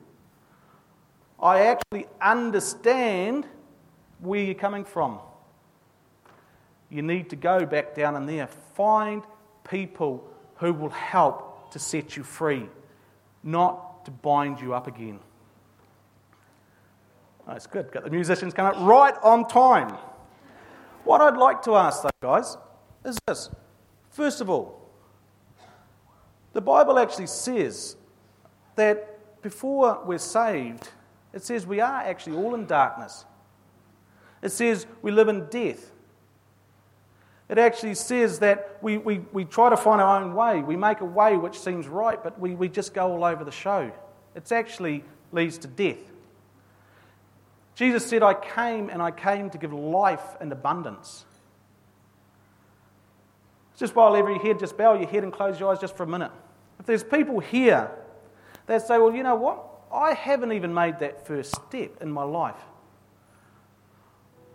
I 1.41 1.67
actually 1.67 2.07
understand 2.19 3.47
where 4.19 4.41
you're 4.41 4.55
coming 4.55 4.83
from. 4.83 5.19
You 6.89 7.01
need 7.01 7.29
to 7.29 7.37
go 7.37 7.65
back 7.65 7.95
down 7.95 8.17
in 8.17 8.25
there. 8.25 8.47
Find 8.47 9.23
people 9.69 10.23
who 10.57 10.73
will 10.73 10.89
help 10.89 11.71
to 11.71 11.79
set 11.79 12.17
you 12.17 12.23
free, 12.23 12.67
not 13.43 14.05
to 14.05 14.11
bind 14.11 14.59
you 14.59 14.73
up 14.73 14.87
again. 14.87 15.19
Oh, 17.47 17.53
That's 17.53 17.67
good. 17.67 17.91
Got 17.91 18.03
the 18.03 18.09
musicians 18.09 18.53
coming 18.53 18.75
up 18.75 18.81
right 18.81 19.15
on 19.23 19.47
time. 19.47 19.97
What 21.03 21.21
I'd 21.21 21.37
like 21.37 21.61
to 21.63 21.75
ask, 21.75 22.03
though, 22.03 22.09
guys, 22.21 22.57
is 23.05 23.17
this. 23.27 23.49
First 24.09 24.41
of 24.41 24.49
all, 24.49 24.89
the 26.53 26.61
Bible 26.61 26.97
actually 26.99 27.27
says 27.27 27.95
that 28.75 29.41
before 29.41 30.01
we're 30.05 30.17
saved, 30.17 30.89
it 31.33 31.43
says 31.43 31.67
we 31.67 31.79
are 31.79 32.01
actually 32.01 32.35
all 32.35 32.55
in 32.55 32.65
darkness. 32.65 33.25
It 34.41 34.49
says 34.49 34.87
we 35.01 35.11
live 35.11 35.27
in 35.27 35.45
death. 35.47 35.91
It 37.49 37.57
actually 37.57 37.95
says 37.95 38.39
that 38.39 38.77
we, 38.81 38.97
we, 38.97 39.19
we 39.31 39.45
try 39.45 39.69
to 39.69 39.77
find 39.77 40.01
our 40.01 40.21
own 40.21 40.33
way. 40.33 40.61
We 40.61 40.75
make 40.75 40.99
a 40.99 41.05
way 41.05 41.37
which 41.37 41.57
seems 41.57 41.87
right, 41.87 42.21
but 42.21 42.39
we, 42.39 42.55
we 42.55 42.67
just 42.67 42.93
go 42.93 43.11
all 43.11 43.23
over 43.23 43.43
the 43.43 43.51
show. 43.51 43.91
It 44.35 44.51
actually 44.51 45.03
leads 45.31 45.57
to 45.59 45.67
death. 45.67 45.99
Jesus 47.75 48.05
said, 48.05 48.21
I 48.21 48.33
came 48.33 48.89
and 48.89 49.01
I 49.01 49.11
came 49.11 49.49
to 49.51 49.57
give 49.57 49.71
life 49.71 50.35
in 50.41 50.51
abundance. 50.51 51.25
Just 53.77 53.95
while 53.95 54.15
every 54.15 54.39
head, 54.39 54.59
just 54.59 54.75
bow 54.77 54.95
your 54.95 55.07
head 55.07 55.23
and 55.23 55.31
close 55.31 55.59
your 55.59 55.71
eyes 55.71 55.79
just 55.79 55.95
for 55.95 56.03
a 56.03 56.07
minute. 56.07 56.31
If 56.79 56.85
there's 56.85 57.03
people 57.03 57.39
here 57.39 57.91
that 58.65 58.85
say, 58.85 58.97
well, 58.97 59.13
you 59.13 59.23
know 59.23 59.35
what? 59.35 59.63
I 59.93 60.13
haven't 60.13 60.51
even 60.51 60.73
made 60.73 60.99
that 60.99 61.25
first 61.25 61.55
step 61.55 62.01
in 62.01 62.11
my 62.11 62.23
life. 62.23 62.59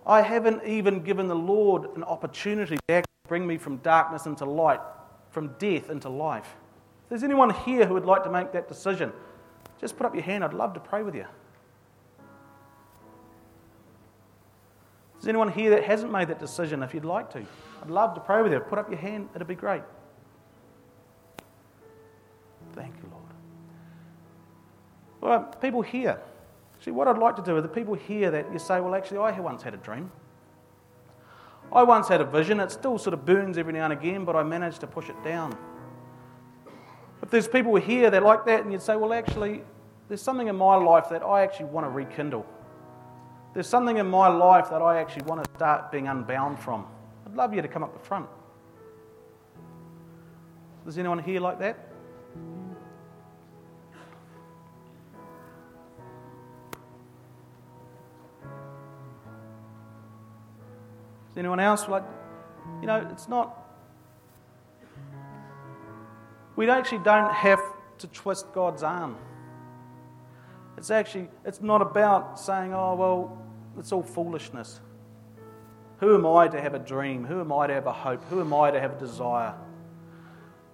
I 0.07 0.22
haven't 0.22 0.66
even 0.66 1.03
given 1.03 1.28
the 1.28 1.34
Lord 1.34 1.96
an 1.96 2.03
opportunity 2.05 2.78
to 2.88 3.03
bring 3.28 3.46
me 3.46 3.57
from 3.57 3.76
darkness 3.78 4.26
into 4.26 4.44
light, 4.44 4.80
from 5.30 5.55
death 5.59 5.90
into 5.90 6.09
life. 6.09 6.57
If 7.05 7.09
there's 7.09 7.22
anyone 7.22 7.50
here 7.50 7.86
who 7.86 7.94
would 7.94 8.05
like 8.05 8.24
to 8.24 8.30
make 8.30 8.53
that 8.53 8.68
decision, 8.68 9.12
just 9.80 9.96
put 9.96 10.07
up 10.07 10.14
your 10.14 10.24
hand. 10.24 10.44
I'd 10.44 10.55
love 10.55 10.74
to 10.74 10.80
pray 10.80 11.03
with 11.03 11.14
you. 11.14 11.26
Is 15.20 15.28
anyone 15.28 15.53
here 15.53 15.70
that 15.70 15.84
hasn't 15.84 16.11
made 16.11 16.26
that 16.28 16.40
decision 16.40 16.82
if 16.82 16.92
you'd 16.92 17.05
like 17.05 17.30
to? 17.30 17.44
I'd 17.80 17.90
love 17.90 18.14
to 18.14 18.20
pray 18.20 18.42
with 18.42 18.53
you. 18.53 18.59
Put 18.59 18.80
up 18.80 18.90
your 18.90 18.98
hand, 18.98 19.28
it'd 19.36 19.46
be 19.46 19.55
great. 19.55 19.82
Thank 22.74 22.96
you, 22.96 23.09
Lord. 23.11 23.22
Well, 25.20 25.44
people 25.61 25.82
here. 25.82 26.20
See, 26.83 26.91
what 26.91 27.07
I'd 27.07 27.18
like 27.18 27.37
to 27.37 27.43
do 27.43 27.57
are 27.57 27.61
the 27.61 27.68
people 27.68 27.95
here 27.95 28.33
that 28.33 28.53
you 28.53 28.59
say, 28.59 28.80
well, 28.80 28.97
actually, 28.97 29.18
I 29.18 29.39
once 29.39 29.62
had 29.62 29.72
a 29.72 29.76
dream. 29.76 30.11
I 31.72 31.85
once 31.85 32.09
had 32.09 32.20
a 32.20 32.24
vision. 32.24 32.59
It 32.59 32.72
still 32.72 32.99
sort 32.99 33.14
of 33.14 33.24
burns 33.24 33.57
every 33.57 33.72
now 33.72 33.85
and 33.85 33.93
again, 33.93 34.24
but 34.24 34.35
I 34.35 34.43
managed 34.43 34.80
to 34.80 34.89
push 34.89 35.09
it 35.09 35.22
down. 35.22 35.57
If 37.22 37.30
there's 37.30 37.47
people 37.47 37.76
here 37.76 38.11
that 38.11 38.24
like 38.24 38.45
that, 38.47 38.64
and 38.64 38.72
you'd 38.72 38.83
say, 38.83 38.97
well, 38.97 39.12
actually, 39.12 39.62
there's 40.09 40.20
something 40.20 40.49
in 40.49 40.57
my 40.57 40.74
life 40.74 41.09
that 41.11 41.22
I 41.22 41.43
actually 41.43 41.66
want 41.66 41.87
to 41.87 41.91
rekindle. 41.91 42.45
There's 43.55 43.68
something 43.68 43.99
in 43.99 44.11
my 44.11 44.26
life 44.26 44.68
that 44.70 44.83
I 44.83 44.99
actually 45.01 45.26
want 45.26 45.45
to 45.45 45.51
start 45.55 45.93
being 45.93 46.09
unbound 46.09 46.59
from. 46.59 46.85
I'd 47.26 47.37
love 47.37 47.55
you 47.55 47.62
to 47.62 47.68
come 47.68 47.85
up 47.85 47.93
the 47.93 48.05
front. 48.05 48.26
Is 50.89 50.99
anyone 50.99 51.20
here 51.20 51.41
like 51.41 51.61
that? 51.61 51.78
Anyone 61.37 61.61
else 61.61 61.89
like, 61.89 62.05
you 62.80 62.87
know, 62.87 63.07
it's 63.11 63.28
not. 63.28 63.59
We 66.57 66.68
actually 66.68 66.99
don't 66.99 67.33
have 67.33 67.61
to 67.99 68.07
twist 68.09 68.53
God's 68.53 68.83
arm. 68.83 69.16
It's 70.76 70.91
actually, 70.91 71.28
it's 71.45 71.61
not 71.61 71.80
about 71.80 72.39
saying, 72.39 72.74
oh, 72.74 72.95
well, 72.95 73.39
it's 73.78 73.93
all 73.93 74.03
foolishness. 74.03 74.80
Who 75.99 76.14
am 76.14 76.26
I 76.26 76.49
to 76.49 76.61
have 76.61 76.74
a 76.74 76.78
dream? 76.78 77.24
Who 77.24 77.41
am 77.41 77.53
I 77.53 77.68
to 77.68 77.74
have 77.74 77.87
a 77.87 77.93
hope? 77.93 78.24
Who 78.24 78.41
am 78.41 78.53
I 78.53 78.70
to 78.70 78.80
have 78.80 78.93
a 78.93 78.99
desire? 78.99 79.55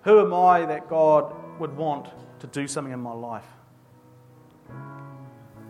Who 0.02 0.20
am 0.20 0.32
I 0.32 0.64
that 0.64 0.88
God 0.88 1.34
would 1.60 1.76
want 1.76 2.08
to 2.40 2.46
do 2.46 2.66
something 2.66 2.92
in 2.92 3.00
my 3.00 3.12
life? 3.12 3.44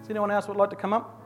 Does 0.01 0.11
anyone 0.11 0.31
else 0.31 0.47
would 0.49 0.57
like 0.57 0.71
to 0.71 0.77
come 0.77 0.93
up? 0.93 1.18